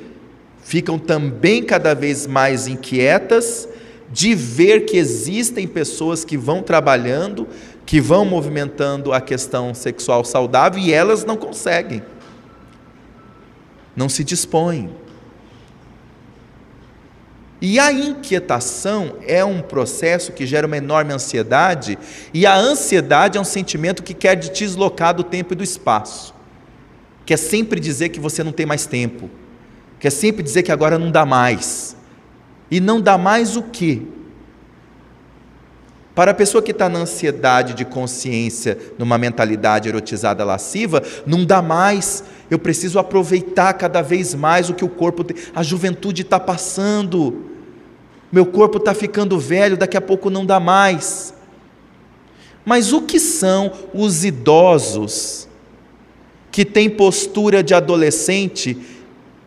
ficam 0.64 0.98
também 0.98 1.62
cada 1.62 1.94
vez 1.94 2.26
mais 2.26 2.66
inquietas 2.66 3.68
de 4.10 4.34
ver 4.34 4.80
que 4.80 4.96
existem 4.96 5.68
pessoas 5.68 6.24
que 6.24 6.36
vão 6.36 6.60
trabalhando, 6.60 7.46
que 7.86 8.00
vão 8.00 8.24
movimentando 8.24 9.12
a 9.12 9.20
questão 9.20 9.72
sexual 9.72 10.24
saudável 10.24 10.82
e 10.82 10.92
elas 10.92 11.24
não 11.24 11.36
conseguem. 11.36 12.02
Não 13.94 14.08
se 14.08 14.24
dispõem. 14.24 14.90
E 17.64 17.78
a 17.78 17.92
inquietação 17.92 19.18
é 19.24 19.44
um 19.44 19.62
processo 19.62 20.32
que 20.32 20.44
gera 20.44 20.66
uma 20.66 20.76
enorme 20.76 21.12
ansiedade, 21.12 21.96
e 22.34 22.44
a 22.44 22.56
ansiedade 22.56 23.38
é 23.38 23.40
um 23.40 23.44
sentimento 23.44 24.02
que 24.02 24.12
quer 24.12 24.34
te 24.34 24.50
deslocar 24.50 25.14
do 25.14 25.22
tempo 25.22 25.52
e 25.52 25.56
do 25.56 25.62
espaço. 25.62 26.34
Quer 27.24 27.36
sempre 27.36 27.78
dizer 27.78 28.08
que 28.08 28.18
você 28.18 28.42
não 28.42 28.50
tem 28.50 28.66
mais 28.66 28.84
tempo. 28.84 29.30
Quer 30.00 30.10
sempre 30.10 30.42
dizer 30.42 30.64
que 30.64 30.72
agora 30.72 30.98
não 30.98 31.08
dá 31.08 31.24
mais. 31.24 31.96
E 32.68 32.80
não 32.80 33.00
dá 33.00 33.16
mais 33.16 33.56
o 33.56 33.62
quê? 33.62 34.02
Para 36.16 36.32
a 36.32 36.34
pessoa 36.34 36.60
que 36.60 36.72
está 36.72 36.88
na 36.88 36.98
ansiedade 36.98 37.74
de 37.74 37.84
consciência, 37.84 38.76
numa 38.98 39.16
mentalidade 39.16 39.88
erotizada 39.88 40.44
lasciva, 40.44 41.00
não 41.24 41.44
dá 41.44 41.62
mais. 41.62 42.24
Eu 42.50 42.58
preciso 42.58 42.98
aproveitar 42.98 43.72
cada 43.74 44.02
vez 44.02 44.34
mais 44.34 44.68
o 44.68 44.74
que 44.74 44.84
o 44.84 44.88
corpo 44.88 45.22
tem. 45.22 45.36
A 45.54 45.62
juventude 45.62 46.22
está 46.22 46.40
passando 46.40 47.51
meu 48.32 48.46
corpo 48.46 48.78
está 48.78 48.94
ficando 48.94 49.38
velho, 49.38 49.76
daqui 49.76 49.94
a 49.94 50.00
pouco 50.00 50.30
não 50.30 50.46
dá 50.46 50.58
mais. 50.58 51.34
Mas 52.64 52.90
o 52.90 53.02
que 53.02 53.20
são 53.20 53.70
os 53.92 54.24
idosos 54.24 55.46
que 56.50 56.64
têm 56.64 56.88
postura 56.88 57.62
de 57.62 57.74
adolescente 57.74 58.78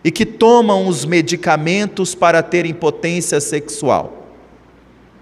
e 0.03 0.11
que 0.11 0.25
tomam 0.25 0.87
os 0.87 1.03
medicamentos 1.03 2.13
para 2.13 2.43
ter 2.43 2.67
impotência 2.67 3.41
sexual? 3.41 4.27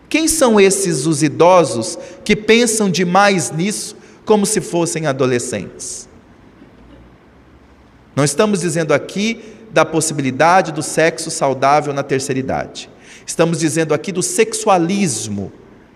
Quem 0.10 0.28
são 0.28 0.60
esses 0.60 1.06
os 1.06 1.24
idosos 1.24 1.98
que 2.26 2.36
pensam 2.36 2.90
demais 2.90 3.50
nisso 3.50 3.96
como 4.26 4.46
se 4.46 4.60
fossem 4.60 5.08
adolescentes? 5.08 6.10
Não 8.14 8.26
estamos 8.26 8.60
dizendo 8.60 8.94
aqui 8.94 9.42
da 9.72 9.86
possibilidade 9.86 10.72
do 10.72 10.84
sexo 10.84 11.32
saudável 11.32 11.94
na 11.94 12.04
terceira 12.04 12.40
idade. 12.40 12.93
Estamos 13.26 13.60
dizendo 13.60 13.94
aqui 13.94 14.12
do 14.12 14.22
sexualismo 14.22 15.52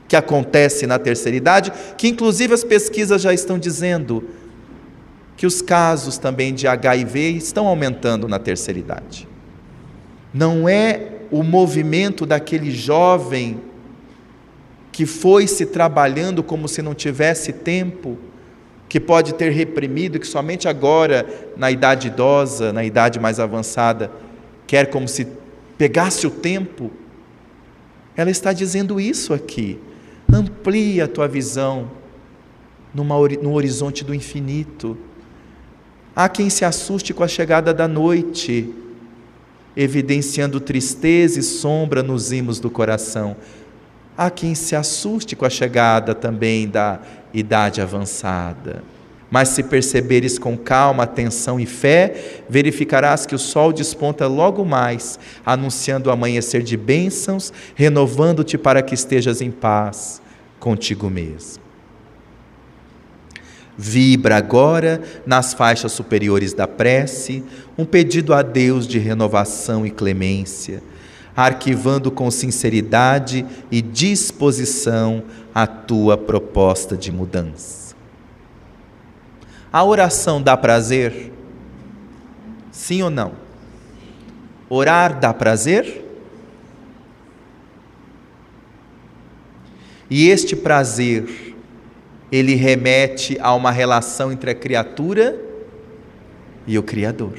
que 0.07 0.15
acontece 0.15 0.87
na 0.87 0.97
terceira 0.97 1.35
idade, 1.35 1.71
que 1.97 2.07
inclusive 2.07 2.53
as 2.53 2.63
pesquisas 2.63 3.21
já 3.21 3.33
estão 3.33 3.59
dizendo 3.59 4.23
que 5.35 5.45
os 5.45 5.61
casos 5.61 6.17
também 6.17 6.53
de 6.53 6.67
HIV 6.67 7.31
estão 7.31 7.67
aumentando 7.67 8.27
na 8.27 8.39
terceira 8.39 8.79
idade. 8.79 9.27
Não 10.33 10.67
é 10.67 11.11
o 11.29 11.43
movimento 11.43 12.25
daquele 12.25 12.71
jovem 12.71 13.61
que 14.91 15.05
foi 15.05 15.45
se 15.45 15.65
trabalhando 15.65 16.41
como 16.41 16.67
se 16.67 16.81
não 16.81 16.95
tivesse 16.95 17.53
tempo, 17.53 18.17
que 18.89 18.99
pode 18.99 19.33
ter 19.33 19.51
reprimido, 19.51 20.19
que 20.19 20.25
somente 20.25 20.67
agora, 20.67 21.25
na 21.55 21.69
idade 21.69 22.07
idosa, 22.07 22.71
na 22.71 22.83
idade 22.83 23.19
mais 23.19 23.39
avançada, 23.39 24.09
quer 24.65 24.89
como 24.89 25.07
se 25.07 25.27
pegasse 25.77 26.25
o 26.25 26.31
tempo 26.31 26.89
ela 28.17 28.31
está 28.31 28.51
dizendo 28.51 28.99
isso 28.99 29.31
aqui. 29.31 29.79
Amplia 30.33 31.05
a 31.05 31.07
tua 31.07 31.27
visão 31.27 31.91
no 32.93 33.53
horizonte 33.53 34.03
do 34.03 34.13
infinito. 34.13 34.97
Há 36.15 36.27
quem 36.27 36.49
se 36.49 36.65
assuste 36.65 37.13
com 37.13 37.23
a 37.23 37.27
chegada 37.27 37.71
da 37.71 37.87
noite, 37.87 38.73
evidenciando 39.75 40.59
tristeza 40.59 41.39
e 41.39 41.43
sombra 41.43 42.01
nos 42.01 42.31
imos 42.31 42.59
do 42.59 42.71
coração. 42.71 43.37
Há 44.17 44.31
quem 44.31 44.55
se 44.55 44.75
assuste 44.75 45.35
com 45.35 45.45
a 45.45 45.49
chegada 45.49 46.15
também 46.15 46.67
da 46.67 46.99
idade 47.31 47.81
avançada. 47.81 48.83
Mas 49.29 49.49
se 49.49 49.61
perceberes 49.61 50.39
com 50.39 50.57
calma, 50.57 51.03
atenção 51.03 51.59
e 51.59 51.65
fé, 51.65 52.41
verificarás 52.49 53.25
que 53.25 53.35
o 53.35 53.39
sol 53.39 53.73
desponta 53.73 54.25
logo 54.27 54.63
mais, 54.63 55.19
anunciando 55.45 56.09
o 56.09 56.13
amanhecer 56.13 56.63
de 56.63 56.77
bênçãos, 56.77 57.51
renovando-te 57.75 58.57
para 58.57 58.81
que 58.81 58.93
estejas 58.93 59.41
em 59.41 59.51
paz 59.51 60.21
contigo 60.59 61.09
mesmo. 61.09 61.67
Vibra 63.77 64.37
agora 64.37 65.01
nas 65.23 65.53
faixas 65.53 65.91
superiores 65.91 66.51
da 66.51 66.67
prece 66.67 67.43
um 67.77 67.85
pedido 67.85 68.33
a 68.33 68.41
Deus 68.41 68.87
de 68.87 68.97
renovação 68.97 69.85
e 69.85 69.91
clemência, 69.91 70.81
arquivando 71.35 72.09
com 72.09 72.31
sinceridade 72.31 73.45
e 73.69 73.79
disposição 73.79 75.23
a 75.53 75.67
tua 75.67 76.17
proposta 76.17 76.97
de 76.97 77.11
mudança. 77.11 77.86
A 79.77 79.83
oração 79.83 80.41
dá 80.41 80.57
prazer? 80.57 81.31
Sim 82.71 83.03
ou 83.03 83.11
não? 83.11 83.33
Orar 84.67 85.19
dá 85.19 85.31
prazer? 85.31 86.03
E 90.09 90.29
este 90.29 90.55
prazer, 90.55 91.55
ele 92.31 92.55
remete 92.55 93.37
a 93.39 93.53
uma 93.53 93.69
relação 93.69 94.31
entre 94.31 94.49
a 94.49 94.55
criatura 94.55 95.39
e 96.65 96.75
o 96.79 96.81
Criador. 96.81 97.37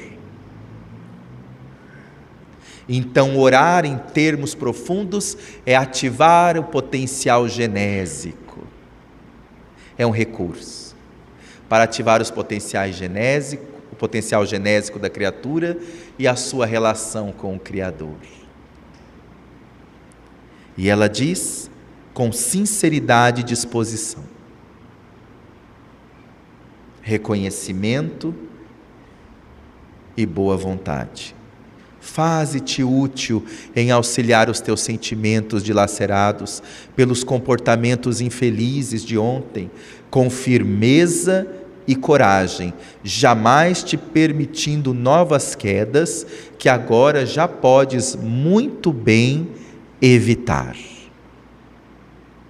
Então, 2.87 3.37
orar 3.37 3.83
em 3.83 3.97
termos 3.97 4.55
profundos 4.55 5.37
é 5.65 5.75
ativar 5.75 6.57
o 6.57 6.63
potencial 6.63 7.49
genésico. 7.49 8.65
É 9.97 10.07
um 10.07 10.11
recurso 10.11 10.78
para 11.69 11.85
ativar 11.85 12.21
os 12.21 12.31
potenciais 12.31 12.95
genésicos, 12.95 13.67
o 13.91 13.95
potencial 13.95 14.45
genésico 14.45 14.99
da 14.99 15.09
criatura 15.09 15.77
e 16.17 16.27
a 16.27 16.35
sua 16.35 16.65
relação 16.65 17.31
com 17.31 17.55
o 17.55 17.59
Criador. 17.59 18.17
E 20.75 20.89
ela 20.89 21.07
diz 21.07 21.69
com 22.13 22.31
sinceridade 22.31 23.41
e 23.41 23.43
disposição 23.43 24.23
reconhecimento 27.09 28.35
e 30.15 30.25
boa 30.27 30.55
vontade. 30.55 31.35
Faze-te 31.99 32.83
útil 32.83 33.43
em 33.75 33.91
auxiliar 33.91 34.49
os 34.49 34.61
teus 34.61 34.81
sentimentos 34.81 35.63
dilacerados 35.63 36.61
pelos 36.95 37.23
comportamentos 37.23 38.21
infelizes 38.21 39.03
de 39.03 39.17
ontem, 39.17 39.71
com 40.09 40.29
firmeza 40.29 41.47
e 41.89 41.95
coragem, 41.95 42.71
jamais 43.03 43.83
te 43.83 43.97
permitindo 43.97 44.93
novas 44.93 45.55
quedas 45.55 46.23
que 46.59 46.69
agora 46.69 47.25
já 47.25 47.47
podes 47.47 48.15
muito 48.15 48.93
bem 48.93 49.49
evitar. 49.99 50.77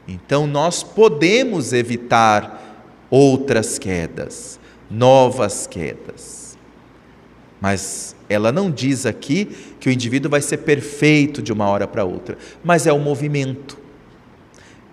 Então, 0.06 0.46
nós 0.46 0.84
podemos 0.84 1.72
evitar 1.72 3.08
outras 3.10 3.80
quedas, 3.80 4.60
novas 4.92 5.66
quedas. 5.66 6.58
Mas 7.62 8.18
ela 8.28 8.52
não 8.52 8.70
diz 8.70 9.06
aqui 9.06 9.46
que 9.80 9.88
o 9.88 9.92
indivíduo 9.92 10.30
vai 10.30 10.42
ser 10.42 10.58
perfeito 10.58 11.42
de 11.42 11.54
uma 11.54 11.70
hora 11.70 11.88
para 11.88 12.04
outra, 12.04 12.38
mas 12.62 12.86
é 12.86 12.92
o 12.92 13.00
movimento. 13.00 13.78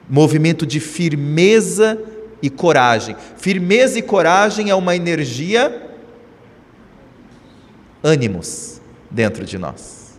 Movimento 0.08 0.64
de 0.64 0.78
firmeza 0.78 2.00
e 2.42 2.50
coragem. 2.50 3.16
Firmeza 3.36 3.98
e 3.98 4.02
coragem 4.02 4.70
é 4.70 4.74
uma 4.74 4.94
energia 4.94 5.90
ânimos 8.02 8.80
dentro 9.10 9.44
de 9.44 9.58
nós. 9.58 10.18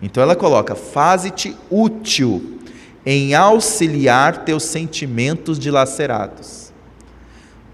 Então 0.00 0.22
ela 0.22 0.36
coloca: 0.36 0.74
faze-te 0.74 1.56
útil 1.70 2.60
em 3.06 3.34
auxiliar 3.34 4.44
teus 4.44 4.62
sentimentos 4.64 5.58
dilacerados 5.58 6.64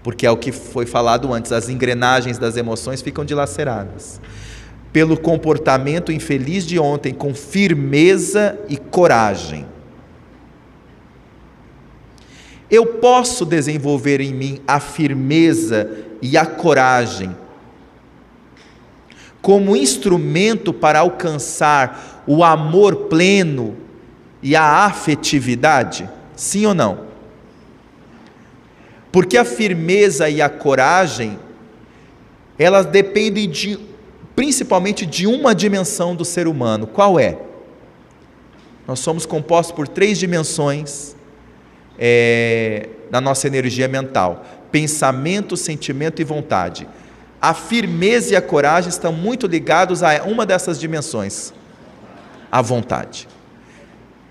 porque 0.03 0.25
é 0.25 0.31
o 0.31 0.37
que 0.37 0.51
foi 0.51 0.85
falado 0.85 1.33
antes, 1.33 1.51
as 1.51 1.69
engrenagens 1.69 2.37
das 2.37 2.57
emoções 2.57 3.01
ficam 3.01 3.23
dilaceradas. 3.23 4.19
Pelo 4.91 5.17
comportamento 5.17 6.11
infeliz 6.11 6.65
de 6.65 6.79
ontem, 6.79 7.13
com 7.13 7.33
firmeza 7.33 8.57
e 8.67 8.77
coragem. 8.77 9.65
Eu 12.71 12.85
posso 12.85 13.45
desenvolver 13.45 14.21
em 14.21 14.33
mim 14.33 14.61
a 14.65 14.79
firmeza 14.79 15.91
e 16.21 16.37
a 16.37 16.45
coragem 16.45 17.35
como 19.41 19.75
instrumento 19.75 20.71
para 20.71 20.99
alcançar 20.99 22.23
o 22.27 22.43
amor 22.43 23.07
pleno 23.07 23.75
e 24.41 24.55
a 24.55 24.85
afetividade? 24.85 26.07
Sim 26.35 26.67
ou 26.67 26.73
não? 26.73 27.11
Porque 29.11 29.37
a 29.37 29.43
firmeza 29.43 30.29
e 30.29 30.41
a 30.41 30.47
coragem, 30.47 31.37
elas 32.57 32.85
dependem 32.85 33.49
de, 33.49 33.79
principalmente 34.35 35.05
de 35.05 35.27
uma 35.27 35.53
dimensão 35.53 36.15
do 36.15 36.23
ser 36.23 36.47
humano. 36.47 36.87
Qual 36.87 37.19
é? 37.19 37.37
Nós 38.87 38.99
somos 38.99 39.25
compostos 39.25 39.75
por 39.75 39.87
três 39.87 40.17
dimensões 40.17 41.15
é, 42.03 42.89
na 43.11 43.21
nossa 43.21 43.45
energia 43.45 43.87
mental: 43.87 44.43
pensamento, 44.71 45.55
sentimento 45.55 46.19
e 46.19 46.25
vontade. 46.25 46.87
A 47.39 47.53
firmeza 47.53 48.33
e 48.33 48.35
a 48.35 48.41
coragem 48.41 48.89
estão 48.89 49.13
muito 49.13 49.45
ligados 49.45 50.01
a 50.01 50.23
uma 50.23 50.45
dessas 50.45 50.79
dimensões, 50.79 51.53
a 52.51 52.61
vontade. 52.61 53.27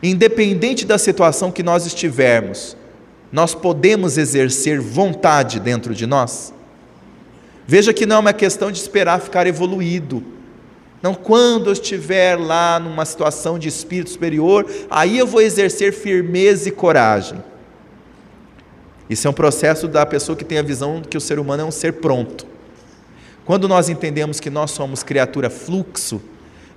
Independente 0.03 0.85
da 0.85 0.99
situação 0.99 1.53
que 1.53 1.62
nós 1.62 1.87
estivermos, 1.87 2.77
nós 3.31 3.55
podemos 3.55 4.18
exercer 4.18 4.81
vontade 4.81 5.61
dentro 5.61 5.95
de 5.95 6.07
nós? 6.07 6.53
Veja 7.66 7.93
que 7.93 8.07
não 8.07 8.16
é 8.16 8.18
uma 8.21 8.33
questão 8.33 8.73
de 8.73 8.79
esperar 8.79 9.21
ficar 9.21 9.47
evoluído. 9.47 10.25
Não, 11.03 11.14
quando 11.14 11.68
eu 11.68 11.73
estiver 11.73 12.37
lá 12.37 12.79
numa 12.79 13.05
situação 13.05 13.59
de 13.59 13.68
espírito 13.68 14.11
superior, 14.11 14.66
aí 14.91 15.18
eu 15.18 15.27
vou 15.27 15.41
exercer 15.41 15.93
firmeza 15.93 16.68
e 16.68 16.73
coragem. 16.73 17.43
Isso 19.11 19.27
é 19.27 19.31
um 19.31 19.35
processo 19.35 19.89
da 19.89 20.07
pessoa 20.07 20.37
que 20.37 20.45
tem 20.45 20.59
a 20.59 20.63
visão 20.63 21.03
que 21.03 21.17
o 21.17 21.21
ser 21.21 21.41
humano 21.41 21.65
é 21.65 21.67
um 21.67 21.73
ser 21.73 21.95
pronto. 21.95 22.47
Quando 23.45 23.67
nós 23.67 23.89
entendemos 23.89 24.39
que 24.39 24.49
nós 24.49 24.71
somos 24.71 25.03
criatura 25.03 25.51
fluxo, 25.51 26.23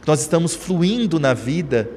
que 0.01 0.07
nós 0.07 0.19
estamos 0.19 0.55
fluindo 0.55 1.19
na 1.19 1.35
vida, 1.35 1.87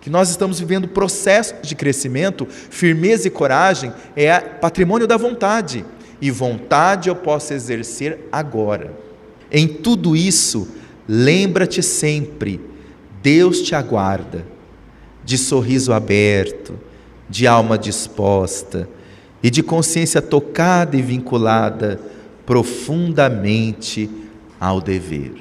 que 0.00 0.08
nós 0.08 0.30
estamos 0.30 0.60
vivendo 0.60 0.86
processo 0.86 1.56
de 1.62 1.74
crescimento, 1.74 2.46
firmeza 2.46 3.26
e 3.26 3.30
coragem 3.30 3.92
é 4.14 4.38
patrimônio 4.38 5.04
da 5.04 5.16
vontade. 5.16 5.84
E 6.20 6.30
vontade 6.30 7.08
eu 7.08 7.16
posso 7.16 7.52
exercer 7.52 8.20
agora. 8.30 8.96
Em 9.50 9.66
tudo 9.66 10.14
isso, 10.14 10.68
lembra-te 11.08 11.82
sempre: 11.82 12.60
Deus 13.20 13.60
te 13.62 13.74
aguarda, 13.74 14.46
de 15.24 15.36
sorriso 15.36 15.92
aberto, 15.92 16.78
de 17.28 17.48
alma 17.48 17.76
disposta 17.76 18.88
e 19.46 19.50
de 19.50 19.62
consciência 19.62 20.20
tocada 20.20 20.96
e 20.96 21.02
vinculada 21.02 22.00
profundamente 22.44 24.10
ao 24.58 24.80
dever. 24.80 25.34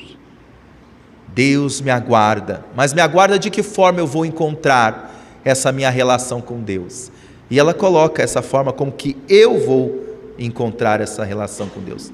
Deus 1.34 1.82
me 1.82 1.89
aguarda, 1.89 2.64
mas 2.76 2.93
me 2.93 3.01
aguarda 3.01 3.39
de 3.39 3.49
que 3.49 3.64
forma 3.64 3.99
eu 3.99 4.06
vou 4.06 4.24
encontrar 4.24 5.39
essa 5.43 5.72
minha 5.72 5.89
relação 5.89 6.39
com 6.39 6.62
Deus? 6.62 7.12
E 7.49 7.58
ela 7.58 7.74
coloca 7.74 8.22
essa 8.22 8.43
forma 8.43 8.72
como 8.72 8.91
que 8.91 9.18
eu 9.28 9.58
vou 9.66 10.06
encontrar 10.38 11.01
essa 11.01 11.24
relação 11.24 11.68
com 11.68 11.82
Deus. 11.82 12.14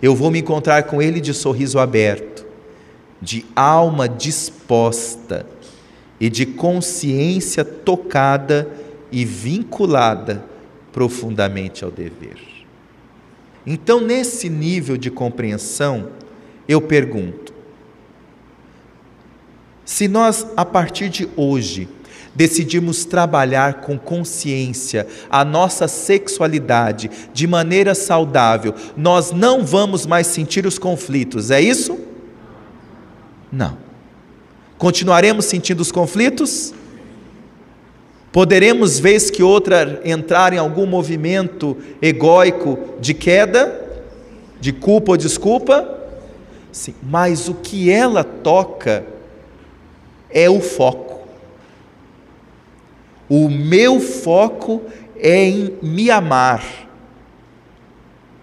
Eu 0.00 0.14
vou 0.14 0.30
me 0.30 0.38
encontrar 0.38 0.84
com 0.84 1.02
Ele 1.02 1.20
de 1.20 1.34
sorriso 1.34 1.80
aberto, 1.80 2.46
de 3.20 3.44
alma 3.56 4.08
disposta 4.08 5.44
e 6.20 6.30
de 6.30 6.46
consciência 6.46 7.64
tocada 7.64 8.68
e 9.10 9.24
vinculada 9.24 10.51
profundamente 10.92 11.84
ao 11.84 11.90
dever. 11.90 12.36
Então, 13.66 14.00
nesse 14.00 14.48
nível 14.48 14.96
de 14.96 15.10
compreensão, 15.10 16.10
eu 16.68 16.80
pergunto: 16.80 17.54
se 19.84 20.08
nós, 20.08 20.46
a 20.56 20.64
partir 20.64 21.08
de 21.08 21.28
hoje, 21.36 21.88
decidimos 22.34 23.04
trabalhar 23.04 23.74
com 23.80 23.98
consciência 23.98 25.06
a 25.30 25.44
nossa 25.44 25.86
sexualidade 25.86 27.10
de 27.32 27.46
maneira 27.46 27.94
saudável, 27.94 28.74
nós 28.96 29.32
não 29.32 29.64
vamos 29.64 30.06
mais 30.06 30.26
sentir 30.26 30.66
os 30.66 30.78
conflitos, 30.78 31.50
é 31.50 31.60
isso? 31.60 31.98
Não. 33.50 33.76
Continuaremos 34.78 35.44
sentindo 35.44 35.80
os 35.80 35.92
conflitos? 35.92 36.74
Poderemos, 38.32 38.98
vez 38.98 39.30
que 39.30 39.42
outra, 39.42 40.00
entrar 40.06 40.54
em 40.54 40.58
algum 40.58 40.86
movimento 40.86 41.76
egóico 42.00 42.78
de 42.98 43.12
queda, 43.12 43.78
de 44.58 44.72
culpa 44.72 45.12
ou 45.12 45.16
desculpa? 45.18 45.98
Sim, 46.72 46.94
mas 47.02 47.46
o 47.46 47.54
que 47.54 47.90
ela 47.90 48.24
toca 48.24 49.04
é 50.30 50.48
o 50.48 50.60
foco. 50.60 51.28
O 53.28 53.50
meu 53.50 54.00
foco 54.00 54.80
é 55.14 55.44
em 55.44 55.76
me 55.82 56.10
amar, 56.10 56.64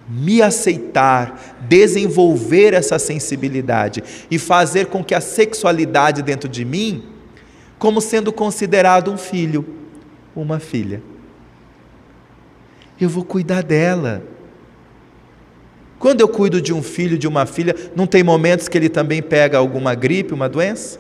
me 0.08 0.40
aceitar, 0.40 1.58
desenvolver 1.68 2.76
essa 2.76 3.00
sensibilidade 3.00 4.04
e 4.30 4.38
fazer 4.38 4.86
com 4.86 5.04
que 5.04 5.16
a 5.16 5.22
sexualidade 5.22 6.22
dentro 6.22 6.48
de 6.48 6.64
mim, 6.64 7.04
como 7.80 8.00
sendo 8.00 8.32
considerado 8.32 9.12
um 9.12 9.18
filho, 9.18 9.79
uma 10.36 10.60
filha, 10.60 11.02
eu 13.00 13.10
vou 13.10 13.24
cuidar 13.24 13.64
dela. 13.64 14.22
Quando 15.98 16.22
eu 16.22 16.28
cuido 16.28 16.62
de 16.62 16.74
um 16.74 16.82
filho, 16.82 17.18
de 17.18 17.28
uma 17.28 17.46
filha, 17.46 17.76
não 17.96 18.08
tem 18.08 18.24
momentos 18.24 18.68
que 18.68 18.78
ele 18.78 18.90
também 18.90 19.22
pega 19.22 19.58
alguma 19.58 19.96
gripe, 19.96 20.34
uma 20.34 20.48
doença? 20.48 21.00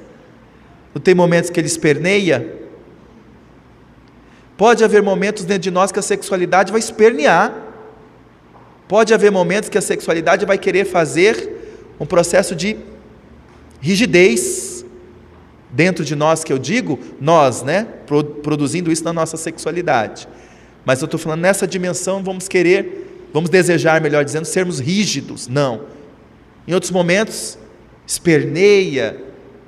Não 0.93 1.01
tem 1.01 1.13
momentos 1.13 1.49
que 1.49 1.59
ele 1.59 1.67
esperneia? 1.67 2.59
Pode 4.57 4.83
haver 4.83 5.01
momentos 5.01 5.45
dentro 5.45 5.63
de 5.63 5.71
nós 5.71 5.91
que 5.91 5.99
a 5.99 6.01
sexualidade 6.01 6.71
vai 6.71 6.79
espernear. 6.79 7.53
Pode 8.89 9.13
haver 9.13 9.31
momentos 9.31 9.69
que 9.69 9.77
a 9.77 9.81
sexualidade 9.81 10.45
vai 10.45 10.57
querer 10.57 10.83
fazer 10.83 11.93
um 11.99 12.05
processo 12.05 12.55
de 12.55 12.77
rigidez 13.79 14.78
dentro 15.71 16.03
de 16.03 16.15
nós, 16.15 16.43
que 16.43 16.51
eu 16.51 16.57
digo, 16.57 16.99
nós, 17.19 17.61
né, 17.63 17.87
produzindo 18.41 18.91
isso 18.91 19.03
na 19.03 19.13
nossa 19.13 19.37
sexualidade. 19.37 20.27
Mas 20.85 21.01
eu 21.01 21.05
estou 21.05 21.19
falando 21.19 21.41
nessa 21.41 21.67
dimensão, 21.67 22.23
vamos 22.23 22.47
querer, 22.47 23.27
vamos 23.33 23.49
desejar, 23.49 24.01
melhor 24.01 24.25
dizendo, 24.25 24.45
sermos 24.45 24.79
rígidos. 24.79 25.47
Não. 25.47 25.81
Em 26.67 26.73
outros 26.73 26.91
momentos, 26.91 27.57
esperneia, 28.05 29.21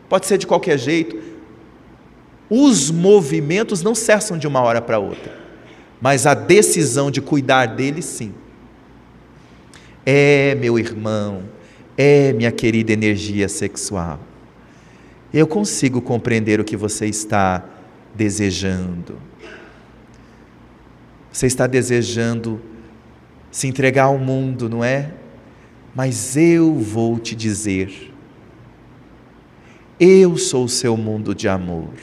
pode 0.09 0.25
ser 0.25 0.37
de 0.37 0.47
qualquer 0.47 0.77
jeito 0.77 1.31
os 2.53 2.91
movimentos 2.91 3.81
não 3.81 3.95
cessam 3.95 4.37
de 4.37 4.45
uma 4.45 4.59
hora 4.59 4.81
para 4.81 4.99
outra, 4.99 5.31
mas 6.01 6.25
a 6.25 6.33
decisão 6.33 7.09
de 7.09 7.21
cuidar 7.21 7.65
deles, 7.65 8.03
sim. 8.03 8.33
É, 10.05 10.53
meu 10.55 10.77
irmão, 10.77 11.43
é, 11.97 12.33
minha 12.33 12.51
querida 12.51 12.91
energia 12.91 13.47
sexual. 13.47 14.19
Eu 15.33 15.47
consigo 15.47 16.01
compreender 16.01 16.59
o 16.59 16.63
que 16.63 16.75
você 16.75 17.05
está 17.05 17.63
desejando. 18.13 19.17
Você 21.31 21.47
está 21.47 21.67
desejando 21.67 22.61
se 23.49 23.67
entregar 23.67 24.05
ao 24.05 24.17
mundo, 24.17 24.69
não 24.69 24.83
é? 24.83 25.13
Mas 25.95 26.35
eu 26.35 26.75
vou 26.75 27.17
te 27.17 27.35
dizer: 27.35 28.11
eu 30.03 30.35
sou 30.35 30.65
o 30.65 30.69
seu 30.69 30.97
mundo 30.97 31.35
de 31.35 31.47
amor. 31.47 31.93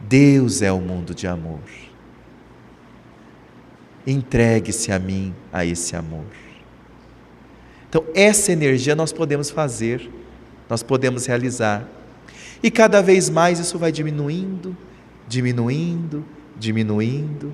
Deus 0.00 0.60
é 0.60 0.72
o 0.72 0.80
mundo 0.80 1.14
de 1.14 1.26
amor. 1.28 1.60
Entregue-se 4.04 4.90
a 4.90 4.98
mim, 4.98 5.32
a 5.52 5.64
esse 5.64 5.94
amor. 5.94 6.26
Então, 7.88 8.04
essa 8.12 8.50
energia 8.50 8.96
nós 8.96 9.12
podemos 9.12 9.50
fazer, 9.50 10.10
nós 10.72 10.82
podemos 10.82 11.26
realizar. 11.26 11.86
E 12.62 12.70
cada 12.70 13.02
vez 13.02 13.28
mais 13.28 13.58
isso 13.58 13.78
vai 13.78 13.92
diminuindo, 13.92 14.74
diminuindo, 15.28 16.24
diminuindo, 16.58 17.52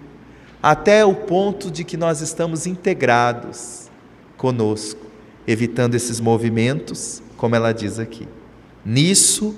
até 0.62 1.05
o 1.05 1.12
ponto 1.12 1.69
de 1.69 1.83
que 1.83 1.97
nós 1.97 2.21
estamos 2.21 2.64
integrados 2.64 3.91
conosco, 4.37 5.05
evitando 5.49 5.97
esses 5.97 6.21
movimentos, 6.21 7.21
como 7.37 7.57
ela 7.57 7.73
diz 7.73 7.99
aqui. 7.99 8.29
Nisso 8.87 9.53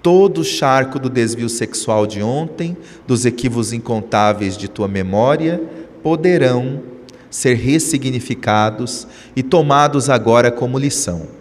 todo 0.00 0.42
o 0.42 0.44
charco 0.44 1.00
do 1.00 1.10
desvio 1.10 1.48
sexual 1.48 2.06
de 2.06 2.22
ontem, 2.22 2.76
dos 3.08 3.26
equívocos 3.26 3.72
incontáveis 3.72 4.56
de 4.56 4.68
tua 4.68 4.86
memória, 4.86 5.60
poderão 6.00 6.80
ser 7.28 7.54
ressignificados 7.54 9.08
e 9.34 9.42
tomados 9.42 10.08
agora 10.08 10.52
como 10.52 10.78
lição. 10.78 11.37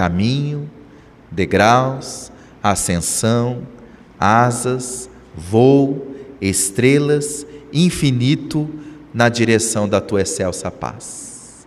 Caminho, 0.00 0.66
degraus, 1.30 2.32
ascensão, 2.62 3.66
asas, 4.18 5.10
voo, 5.36 6.16
estrelas, 6.40 7.44
infinito 7.70 8.66
na 9.12 9.28
direção 9.28 9.86
da 9.86 10.00
tua 10.00 10.22
excelsa 10.22 10.70
paz. 10.70 11.66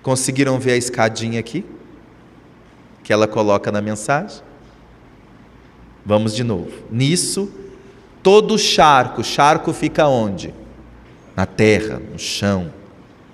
Conseguiram 0.00 0.60
ver 0.60 0.74
a 0.74 0.76
escadinha 0.76 1.40
aqui? 1.40 1.64
Que 3.02 3.12
ela 3.12 3.26
coloca 3.26 3.72
na 3.72 3.80
mensagem? 3.80 4.40
Vamos 6.06 6.36
de 6.36 6.44
novo. 6.44 6.70
Nisso, 6.88 7.50
todo 8.22 8.56
charco, 8.56 9.24
charco 9.24 9.72
fica 9.72 10.06
onde? 10.06 10.54
Na 11.34 11.46
terra, 11.46 12.00
no 12.12 12.16
chão. 12.16 12.72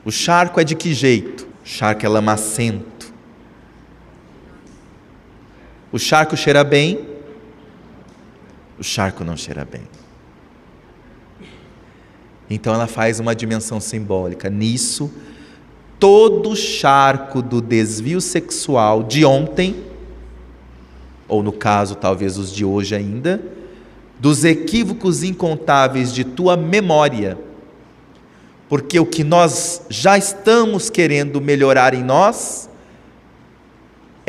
O 0.06 0.10
charco 0.10 0.58
é 0.58 0.64
de 0.64 0.74
que 0.74 0.94
jeito? 0.94 1.46
O 1.62 1.68
charco 1.68 2.06
é 2.06 2.08
lamacento. 2.08 2.99
O 5.92 5.98
charco 5.98 6.36
cheira 6.36 6.62
bem? 6.64 7.06
O 8.78 8.82
charco 8.84 9.24
não 9.24 9.36
cheira 9.36 9.64
bem. 9.64 9.82
Então 12.48 12.74
ela 12.74 12.86
faz 12.86 13.20
uma 13.20 13.34
dimensão 13.34 13.80
simbólica. 13.80 14.48
Nisso, 14.50 15.12
todo 15.98 16.56
charco 16.56 17.42
do 17.42 17.60
desvio 17.60 18.20
sexual 18.20 19.02
de 19.02 19.24
ontem 19.24 19.90
ou 21.30 21.44
no 21.44 21.52
caso, 21.52 21.94
talvez 21.94 22.36
os 22.36 22.52
de 22.52 22.64
hoje 22.64 22.94
ainda, 22.94 23.40
dos 24.18 24.44
equívocos 24.44 25.22
incontáveis 25.22 26.12
de 26.12 26.24
tua 26.24 26.56
memória. 26.56 27.38
Porque 28.68 28.98
o 28.98 29.06
que 29.06 29.22
nós 29.22 29.82
já 29.88 30.18
estamos 30.18 30.90
querendo 30.90 31.40
melhorar 31.40 31.94
em 31.94 32.02
nós 32.02 32.68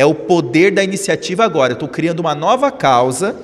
é 0.02 0.06
o 0.06 0.16
poder 0.16 0.72
da 0.72 0.84
iniciativa 0.84 1.45
agora. 1.45 1.74
estou 1.74 1.88
criando 1.88 2.22
uma 2.22 2.34
nova 2.34 2.72
causa 2.72 3.36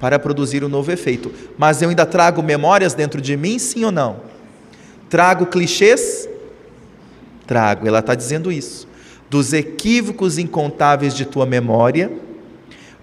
para 0.00 0.18
produzir 0.18 0.64
um 0.64 0.68
novo 0.68 0.90
efeito. 0.90 1.32
Mas 1.56 1.80
eu 1.80 1.88
ainda 1.88 2.04
trago 2.04 2.42
memórias 2.42 2.94
dentro 2.94 3.20
de 3.20 3.36
mim, 3.36 3.60
sim 3.60 3.84
ou 3.84 3.92
não? 3.92 4.16
Trago 5.08 5.46
clichês? 5.46 6.28
Trago. 7.46 7.86
Ela 7.86 8.00
está 8.00 8.16
dizendo 8.16 8.50
isso. 8.50 8.88
Dos 9.28 9.52
equívocos 9.52 10.36
incontáveis 10.36 11.14
de 11.14 11.24
tua 11.24 11.46
memória 11.46 12.10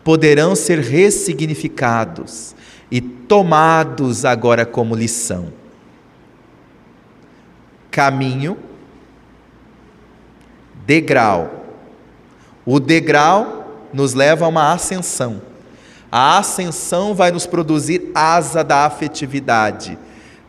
poderão 0.03 0.53
ser 0.53 0.79
ressignificados 0.79 2.53
e 2.91 2.99
tomados 2.99 4.25
agora 4.25 4.65
como 4.65 4.95
lição. 4.95 5.53
Caminho, 7.89 8.57
degrau. 10.85 11.66
O 12.67 12.79
degrau 12.79 13.87
nos 13.91 14.13
leva 14.13 14.45
a 14.45 14.47
uma 14.47 14.71
ascensão. 14.71 15.41
A 16.11 16.37
ascensão 16.37 17.15
vai 17.15 17.31
nos 17.31 17.47
produzir 17.47 18.11
asa 18.13 18.63
da 18.63 18.85
afetividade, 18.85 19.97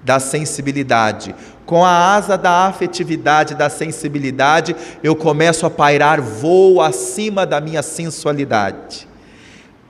da 0.05 0.21
sensibilidade. 0.21 1.35
Com 1.65 1.83
a 1.85 2.15
asa 2.15 2.37
da 2.37 2.67
afetividade, 2.67 3.55
da 3.55 3.71
sensibilidade, 3.71 4.77
eu 5.03 5.17
começo 5.17 5.65
a 5.65 5.71
pairar 5.71 6.21
voo 6.21 6.83
acima 6.83 7.47
da 7.47 7.61
minha 7.61 7.83
sensualidade 7.83 9.09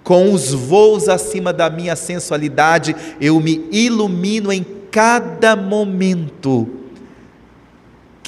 com 0.08 0.32
os 0.32 0.54
voos 0.54 1.06
acima 1.06 1.52
da 1.52 1.68
minha 1.68 1.94
sensualidade, 1.94 2.96
eu 3.20 3.38
me 3.40 3.68
ilumino 3.70 4.50
em 4.50 4.64
cada 4.90 5.54
momento 5.54 6.66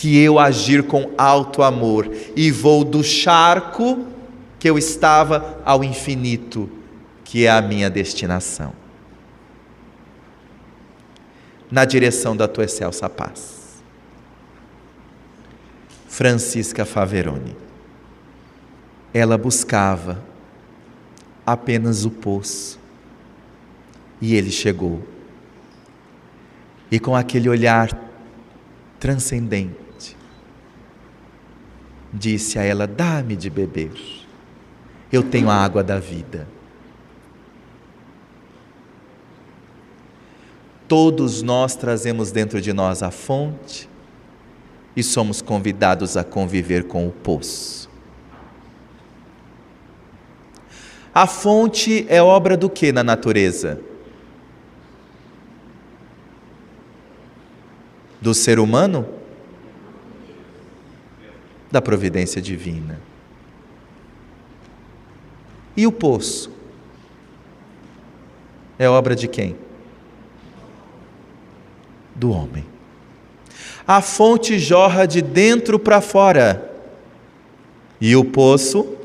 que 0.00 0.16
eu 0.18 0.38
agir 0.38 0.84
com 0.84 1.12
alto 1.18 1.62
amor 1.62 2.10
e 2.34 2.50
vou 2.50 2.84
do 2.84 3.04
charco 3.04 4.06
que 4.58 4.66
eu 4.70 4.78
estava 4.78 5.60
ao 5.62 5.84
infinito, 5.84 6.70
que 7.22 7.44
é 7.44 7.50
a 7.50 7.60
minha 7.60 7.90
destinação. 7.90 8.72
Na 11.70 11.84
direção 11.84 12.34
da 12.34 12.48
tua 12.48 12.64
excelsa 12.64 13.10
paz. 13.10 13.82
Francisca 16.08 16.86
Faveroni. 16.86 17.54
Ela 19.12 19.36
buscava 19.36 20.24
apenas 21.44 22.06
o 22.06 22.10
poço. 22.10 22.80
E 24.18 24.34
ele 24.34 24.50
chegou. 24.50 25.06
E 26.90 26.98
com 26.98 27.14
aquele 27.14 27.50
olhar 27.50 27.90
transcendente, 28.98 29.89
disse 32.12 32.58
a 32.58 32.62
ela: 32.62 32.86
Dá-me 32.86 33.36
de 33.36 33.48
beber, 33.48 33.92
eu 35.12 35.22
tenho 35.22 35.50
a 35.50 35.54
água 35.54 35.82
da 35.82 35.98
vida. 35.98 36.46
Todos 40.88 41.40
nós 41.40 41.76
trazemos 41.76 42.32
dentro 42.32 42.60
de 42.60 42.72
nós 42.72 43.00
a 43.00 43.12
fonte 43.12 43.88
e 44.96 45.02
somos 45.04 45.40
convidados 45.40 46.16
a 46.16 46.24
conviver 46.24 46.84
com 46.84 47.06
o 47.06 47.12
poço. 47.12 47.88
A 51.14 51.26
fonte 51.26 52.06
é 52.08 52.22
obra 52.22 52.56
do 52.56 52.68
que 52.68 52.90
na 52.92 53.02
natureza? 53.02 53.80
Do 58.20 58.34
ser 58.34 58.58
humano? 58.58 59.19
Da 61.70 61.80
providência 61.80 62.40
divina. 62.42 63.00
E 65.76 65.86
o 65.86 65.92
poço? 65.92 66.50
É 68.78 68.88
obra 68.88 69.14
de 69.14 69.28
quem? 69.28 69.56
Do 72.14 72.32
homem. 72.32 72.66
A 73.86 74.00
fonte 74.00 74.58
jorra 74.58 75.06
de 75.06 75.22
dentro 75.22 75.78
para 75.78 76.00
fora. 76.00 76.70
E 78.00 78.16
o 78.16 78.24
poço? 78.24 78.96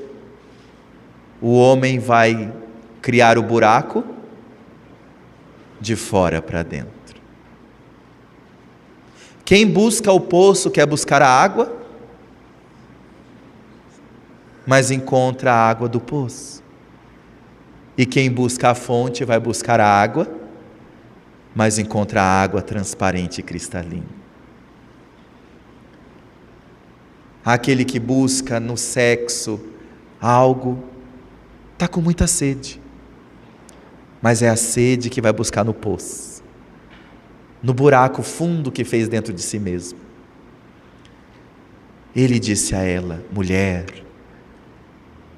O 1.42 1.58
homem 1.58 2.00
vai 2.00 2.52
criar 3.02 3.38
o 3.38 3.44
buraco 3.44 4.04
de 5.80 5.96
fora 5.96 6.42
para 6.42 6.64
dentro. 6.64 6.92
Quem 9.44 9.68
busca 9.68 10.12
o 10.12 10.20
poço 10.20 10.72
quer 10.72 10.88
buscar 10.88 11.22
a 11.22 11.30
água, 11.30 11.85
mas 14.66 14.92
encontra 14.92 15.54
a 15.54 15.70
água 15.70 15.88
do 15.88 16.00
poço. 16.00 16.64
E 17.98 18.06
quem 18.06 18.30
busca 18.30 18.70
a 18.70 18.76
fonte 18.76 19.24
vai 19.24 19.40
buscar 19.40 19.80
a 19.80 19.88
água, 19.88 20.30
mas 21.54 21.78
encontra 21.80 22.22
a 22.22 22.42
água 22.42 22.62
transparente 22.62 23.40
e 23.40 23.44
cristalina. 23.44 24.26
Aquele 27.44 27.86
que 27.86 28.00
busca 28.00 28.60
no 28.60 28.76
sexo 28.76 29.60
algo, 30.20 30.84
está 31.74 31.88
com 31.88 32.02
muita 32.02 32.26
sede, 32.26 32.82
mas 34.22 34.42
é 34.42 34.50
a 34.50 34.56
sede 34.56 35.10
que 35.10 35.22
vai 35.22 35.32
buscar 35.32 35.64
no 35.64 35.74
poço 35.74 36.36
no 37.66 37.74
buraco 37.74 38.22
fundo 38.22 38.72
que 38.72 38.84
fez 38.84 39.08
dentro 39.08 39.34
de 39.34 39.42
si 39.42 39.58
mesmo. 39.58 39.98
Ele 42.16 42.38
disse 42.38 42.76
a 42.76 42.84
ela: 42.84 43.26
Mulher, 43.34 44.05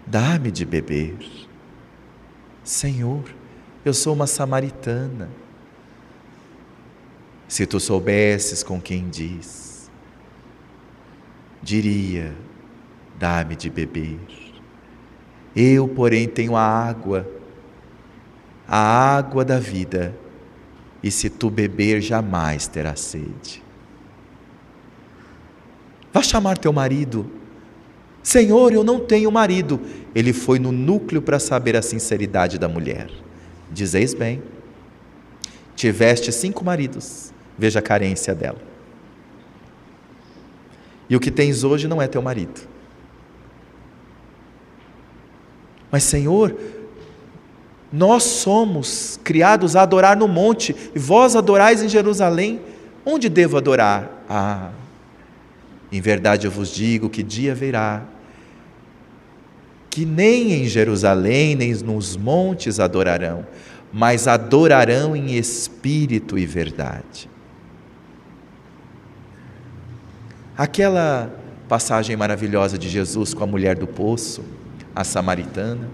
dá-me 0.07 0.49
de 0.49 0.65
beber. 0.65 1.17
Senhor, 2.63 3.23
eu 3.85 3.93
sou 3.93 4.13
uma 4.13 4.27
samaritana. 4.27 5.29
Se 7.47 7.65
tu 7.65 7.79
soubesses 7.79 8.63
com 8.63 8.81
quem 8.81 9.07
diz, 9.09 9.89
diria: 11.61 12.33
dá-me 13.19 13.55
de 13.55 13.69
beber. 13.69 14.19
Eu, 15.55 15.87
porém, 15.87 16.27
tenho 16.27 16.55
a 16.55 16.61
água, 16.61 17.27
a 18.67 18.77
água 19.15 19.45
da 19.45 19.59
vida 19.59 20.13
e 21.01 21.11
se 21.11 21.29
tu 21.29 21.49
beber, 21.49 22.01
jamais 22.01 22.67
terás 22.67 22.99
sede. 22.99 23.63
Vá 26.11 26.21
chamar 26.21 26.57
teu 26.57 26.73
marido. 26.73 27.29
Senhor, 28.27 28.73
eu 28.73 28.83
não 28.83 28.99
tenho 28.99 29.31
marido. 29.31 29.79
Ele 30.13 30.33
foi 30.33 30.59
no 30.59 30.69
núcleo 30.69 31.21
para 31.21 31.39
saber 31.39 31.77
a 31.77 31.81
sinceridade 31.81 32.59
da 32.59 32.67
mulher. 32.67 33.09
Dizeis 33.71 34.13
bem. 34.13 34.43
Tiveste 35.77 36.29
cinco 36.33 36.61
maridos. 36.61 37.31
Veja 37.57 37.79
a 37.79 37.81
carência 37.81 38.35
dela. 38.35 38.57
E 41.09 41.15
o 41.15 41.21
que 41.21 41.31
tens 41.31 41.63
hoje 41.63 41.87
não 41.87 42.01
é 42.01 42.07
teu 42.09 42.21
marido. 42.21 42.67
Mas, 45.89 46.03
Senhor, 46.03 46.53
nós 47.93 48.23
somos 48.23 49.17
criados 49.23 49.73
a 49.73 49.83
adorar 49.83 50.17
no 50.17 50.27
monte, 50.27 50.75
e 50.93 50.99
vós 50.99 51.33
adorais 51.33 51.81
em 51.81 51.87
Jerusalém. 51.87 52.59
Onde 53.05 53.29
devo 53.29 53.55
adorar? 53.55 54.25
Ah, 54.29 54.71
em 55.89 56.01
verdade 56.01 56.45
eu 56.45 56.51
vos 56.51 56.69
digo 56.75 57.09
que 57.09 57.23
dia 57.23 57.55
virá, 57.55 58.05
que 59.97 60.05
nem 60.05 60.53
em 60.53 60.65
Jerusalém, 60.65 61.55
nem 61.55 61.73
nos 61.73 62.15
montes 62.15 62.79
adorarão, 62.79 63.47
mas 63.91 64.27
adorarão 64.27 65.15
em 65.15 65.35
espírito 65.35 66.37
e 66.37 66.45
verdade. 66.45 67.27
Aquela 70.55 71.35
passagem 71.67 72.15
maravilhosa 72.15 72.77
de 72.77 72.87
Jesus 72.87 73.33
com 73.33 73.43
a 73.43 73.47
mulher 73.47 73.75
do 73.75 73.87
poço, 73.87 74.43
a 74.95 75.03
samaritana, 75.03 75.89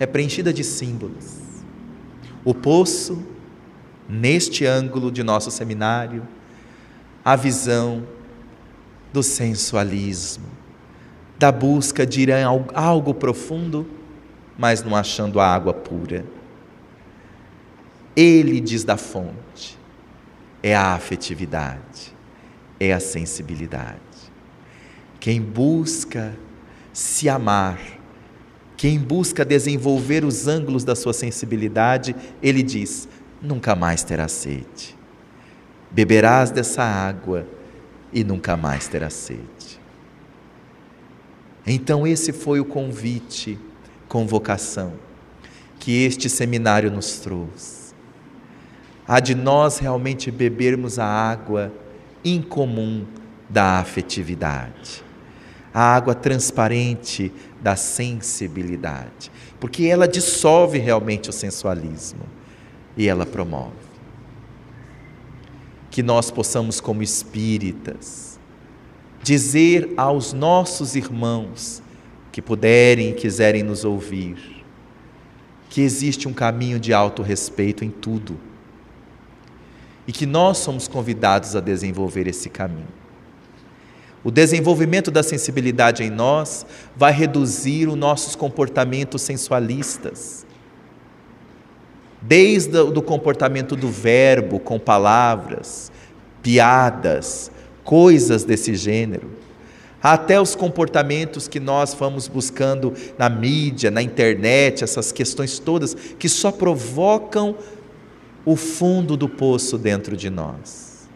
é 0.00 0.06
preenchida 0.06 0.50
de 0.50 0.64
símbolos. 0.64 1.40
O 2.42 2.54
poço, 2.54 3.22
neste 4.08 4.64
ângulo 4.64 5.12
de 5.12 5.22
nosso 5.22 5.50
seminário, 5.50 6.26
a 7.22 7.36
visão 7.36 8.02
do 9.12 9.22
sensualismo, 9.22 10.61
da 11.42 11.50
busca 11.50 12.06
de 12.06 12.20
ir 12.20 12.30
a 12.30 12.46
algo 12.72 13.12
profundo, 13.12 13.84
mas 14.56 14.84
não 14.84 14.94
achando 14.94 15.40
a 15.40 15.52
água 15.52 15.74
pura. 15.74 16.24
Ele 18.14 18.60
diz 18.60 18.84
da 18.84 18.96
fonte, 18.96 19.76
é 20.62 20.72
a 20.72 20.94
afetividade, 20.94 22.14
é 22.78 22.92
a 22.92 23.00
sensibilidade. 23.00 23.98
Quem 25.18 25.42
busca 25.42 26.32
se 26.92 27.28
amar, 27.28 27.80
quem 28.76 29.00
busca 29.00 29.44
desenvolver 29.44 30.24
os 30.24 30.46
ângulos 30.46 30.84
da 30.84 30.94
sua 30.94 31.12
sensibilidade, 31.12 32.14
ele 32.40 32.62
diz: 32.62 33.08
nunca 33.42 33.74
mais 33.74 34.04
terá 34.04 34.28
sede. 34.28 34.96
Beberás 35.90 36.52
dessa 36.52 36.84
água 36.84 37.44
e 38.12 38.22
nunca 38.22 38.56
mais 38.56 38.86
terá 38.86 39.10
sede. 39.10 39.81
Então, 41.66 42.06
esse 42.06 42.32
foi 42.32 42.58
o 42.60 42.64
convite, 42.64 43.58
convocação, 44.08 44.94
que 45.78 46.04
este 46.04 46.28
seminário 46.28 46.90
nos 46.90 47.18
trouxe. 47.20 47.94
A 49.06 49.20
de 49.20 49.34
nós 49.34 49.78
realmente 49.78 50.30
bebermos 50.30 50.98
a 50.98 51.06
água 51.06 51.72
incomum 52.24 53.04
da 53.48 53.78
afetividade, 53.78 55.04
a 55.72 55.94
água 55.94 56.14
transparente 56.14 57.32
da 57.60 57.76
sensibilidade, 57.76 59.30
porque 59.60 59.84
ela 59.84 60.08
dissolve 60.08 60.78
realmente 60.78 61.30
o 61.30 61.32
sensualismo 61.32 62.24
e 62.96 63.08
ela 63.08 63.26
promove. 63.26 63.92
Que 65.90 66.02
nós 66.02 66.30
possamos, 66.30 66.80
como 66.80 67.02
espíritas, 67.02 68.31
dizer 69.22 69.92
aos 69.96 70.32
nossos 70.32 70.96
irmãos 70.96 71.82
que 72.32 72.42
puderem 72.42 73.10
e 73.10 73.14
quiserem 73.14 73.62
nos 73.62 73.84
ouvir, 73.84 74.64
que 75.70 75.80
existe 75.80 76.26
um 76.26 76.32
caminho 76.32 76.80
de 76.80 76.92
autorrespeito 76.92 77.84
em 77.84 77.90
tudo 77.90 78.38
e 80.06 80.12
que 80.12 80.26
nós 80.26 80.58
somos 80.58 80.88
convidados 80.88 81.54
a 81.54 81.60
desenvolver 81.60 82.26
esse 82.26 82.50
caminho. 82.50 82.88
O 84.24 84.30
desenvolvimento 84.30 85.10
da 85.10 85.22
sensibilidade 85.22 86.02
em 86.02 86.10
nós 86.10 86.64
vai 86.96 87.12
reduzir 87.12 87.88
os 87.88 87.96
nossos 87.96 88.36
comportamentos 88.36 89.22
sensualistas. 89.22 90.46
Desde 92.20 92.78
o 92.78 93.02
comportamento 93.02 93.74
do 93.74 93.88
verbo 93.88 94.60
com 94.60 94.78
palavras, 94.78 95.90
piadas, 96.40 97.50
coisas 97.84 98.44
desse 98.44 98.74
gênero, 98.74 99.30
até 100.02 100.40
os 100.40 100.54
comportamentos 100.54 101.46
que 101.46 101.60
nós 101.60 101.94
vamos 101.94 102.26
buscando 102.26 102.92
na 103.16 103.28
mídia, 103.28 103.90
na 103.90 104.02
internet, 104.02 104.82
essas 104.82 105.12
questões 105.12 105.58
todas 105.58 105.94
que 105.94 106.28
só 106.28 106.50
provocam 106.50 107.56
o 108.44 108.56
fundo 108.56 109.16
do 109.16 109.28
poço 109.28 109.78
dentro 109.78 110.16
de 110.16 110.28
nós. 110.28 111.08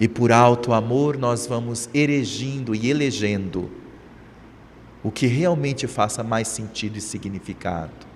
E 0.00 0.06
por 0.06 0.30
alto 0.30 0.72
amor 0.72 1.16
nós 1.16 1.46
vamos 1.46 1.88
erigindo 1.92 2.74
e 2.74 2.90
elegendo 2.90 3.70
o 5.02 5.10
que 5.10 5.26
realmente 5.26 5.86
faça 5.86 6.22
mais 6.22 6.48
sentido 6.48 6.98
e 6.98 7.00
significado 7.00 8.06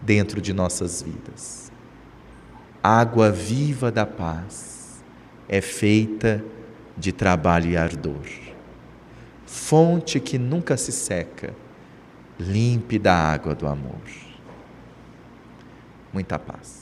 dentro 0.00 0.40
de 0.40 0.52
nossas 0.52 1.02
vidas. 1.02 1.67
Água 2.82 3.30
viva 3.30 3.90
da 3.90 4.06
paz 4.06 5.02
é 5.48 5.60
feita 5.60 6.44
de 6.96 7.12
trabalho 7.12 7.70
e 7.70 7.76
ardor. 7.76 8.26
Fonte 9.46 10.20
que 10.20 10.38
nunca 10.38 10.76
se 10.76 10.92
seca, 10.92 11.54
límpida 12.38 13.12
água 13.12 13.54
do 13.54 13.66
amor. 13.66 14.00
Muita 16.12 16.38
paz. 16.38 16.77